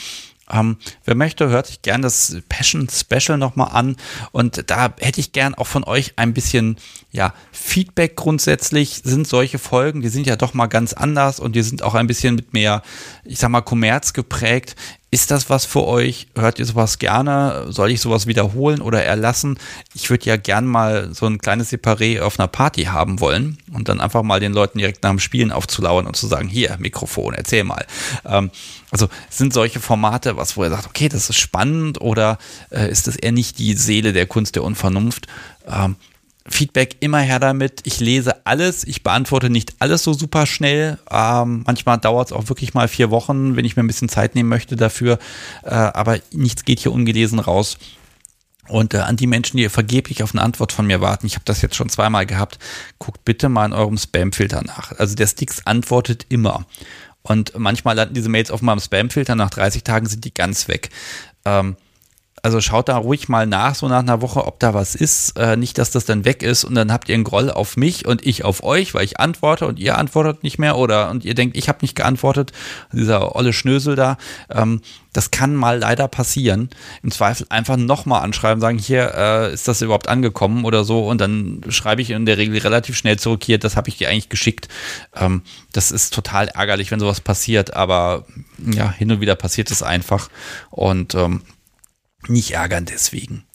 [0.51, 3.95] Ähm, wer möchte, hört sich gern das Passion Special nochmal an.
[4.31, 6.77] Und da hätte ich gern auch von euch ein bisschen
[7.11, 9.01] ja, Feedback grundsätzlich.
[9.03, 12.07] Sind solche Folgen, die sind ja doch mal ganz anders und die sind auch ein
[12.07, 12.81] bisschen mit mehr,
[13.23, 14.75] ich sag mal, Kommerz geprägt.
[15.11, 16.27] Ist das was für euch?
[16.37, 17.65] Hört ihr sowas gerne?
[17.69, 19.57] Soll ich sowas wiederholen oder erlassen?
[19.95, 23.89] Ich würde ja gern mal so ein kleines Separé auf einer Party haben wollen und
[23.89, 27.33] dann einfach mal den Leuten direkt nach dem Spielen aufzulauern und zu sagen, hier, Mikrofon,
[27.33, 27.87] erzähl mal.
[28.23, 28.51] Ähm,
[28.91, 32.37] also sind solche Formate was, wo ihr sagt, okay, das ist spannend oder
[32.69, 35.25] äh, ist das eher nicht die Seele der Kunst der Unvernunft?
[35.67, 35.95] Ähm,
[36.49, 37.81] Feedback immer her damit.
[37.85, 38.83] Ich lese alles.
[38.83, 40.97] Ich beantworte nicht alles so super schnell.
[41.11, 44.35] Ähm, manchmal dauert es auch wirklich mal vier Wochen, wenn ich mir ein bisschen Zeit
[44.35, 45.19] nehmen möchte dafür.
[45.63, 47.77] Äh, aber nichts geht hier ungelesen raus.
[48.67, 51.45] Und äh, an die Menschen, die vergeblich auf eine Antwort von mir warten, ich habe
[51.45, 52.59] das jetzt schon zweimal gehabt,
[52.99, 54.91] guckt bitte mal in eurem Spam-Filter nach.
[54.97, 56.65] Also der Sticks antwortet immer.
[57.21, 60.89] Und manchmal landen diese Mails auf meinem Spam-Filter, nach 30 Tagen sind die ganz weg.
[61.45, 61.75] Ähm,
[62.43, 65.37] also schaut da ruhig mal nach, so nach einer Woche, ob da was ist.
[65.37, 68.05] Äh, nicht, dass das dann weg ist und dann habt ihr einen Groll auf mich
[68.05, 71.35] und ich auf euch, weil ich antworte und ihr antwortet nicht mehr oder und ihr
[71.35, 72.51] denkt, ich habe nicht geantwortet.
[72.91, 74.17] Dieser olle Schnösel da.
[74.49, 74.81] Ähm,
[75.13, 76.69] das kann mal leider passieren.
[77.01, 81.19] Im Zweifel einfach nochmal anschreiben, sagen, hier, äh, ist das überhaupt angekommen oder so und
[81.19, 84.29] dann schreibe ich in der Regel relativ schnell zurück, hier, das habe ich dir eigentlich
[84.29, 84.67] geschickt.
[85.15, 85.41] Ähm,
[85.71, 88.25] das ist total ärgerlich, wenn sowas passiert, aber
[88.57, 90.29] ja, hin und wieder passiert es einfach
[90.69, 91.41] und ähm,
[92.27, 93.45] nicht ärgern deswegen.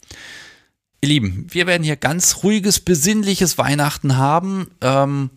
[1.01, 4.71] Ihr Lieben, wir werden hier ganz ruhiges, besinnliches Weihnachten haben.
[4.81, 5.29] Ähm,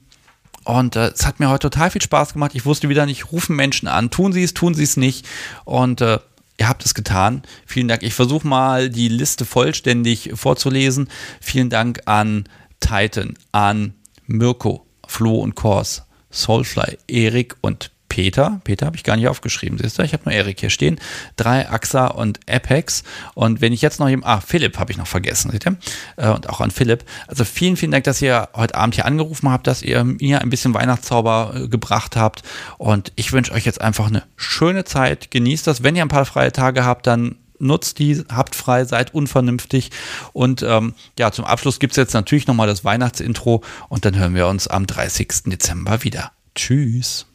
[0.64, 2.52] und äh, es hat mir heute total viel Spaß gemacht.
[2.54, 5.26] Ich wusste wieder nicht, rufen Menschen an, tun sie es, tun sie es nicht.
[5.64, 6.18] Und äh,
[6.58, 7.42] ihr habt es getan.
[7.66, 8.02] Vielen Dank.
[8.02, 11.08] Ich versuche mal die Liste vollständig vorzulesen.
[11.40, 12.44] Vielen Dank an
[12.80, 13.94] Titan, an
[14.26, 18.60] Mirko, Flo und Kors, Soulfly, Erik und Peter.
[18.64, 20.02] Peter habe ich gar nicht aufgeschrieben, siehst du?
[20.02, 20.98] Ich habe nur Erik hier stehen.
[21.36, 23.04] Drei AXA und Apex.
[23.34, 25.76] Und wenn ich jetzt noch eben, ah, Philipp habe ich noch vergessen, seht ihr?
[26.16, 27.04] Äh, und auch an Philipp.
[27.26, 30.50] Also vielen, vielen Dank, dass ihr heute Abend hier angerufen habt, dass ihr mir ein
[30.50, 32.42] bisschen Weihnachtszauber äh, gebracht habt.
[32.78, 35.30] Und ich wünsche euch jetzt einfach eine schöne Zeit.
[35.30, 35.82] Genießt das.
[35.82, 39.90] Wenn ihr ein paar freie Tage habt, dann nutzt die, habt frei, seid unvernünftig.
[40.32, 44.34] Und ähm, ja, zum Abschluss gibt es jetzt natürlich nochmal das Weihnachtsintro und dann hören
[44.34, 45.28] wir uns am 30.
[45.46, 46.32] Dezember wieder.
[46.54, 47.26] Tschüss.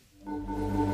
[0.55, 0.93] Thank you.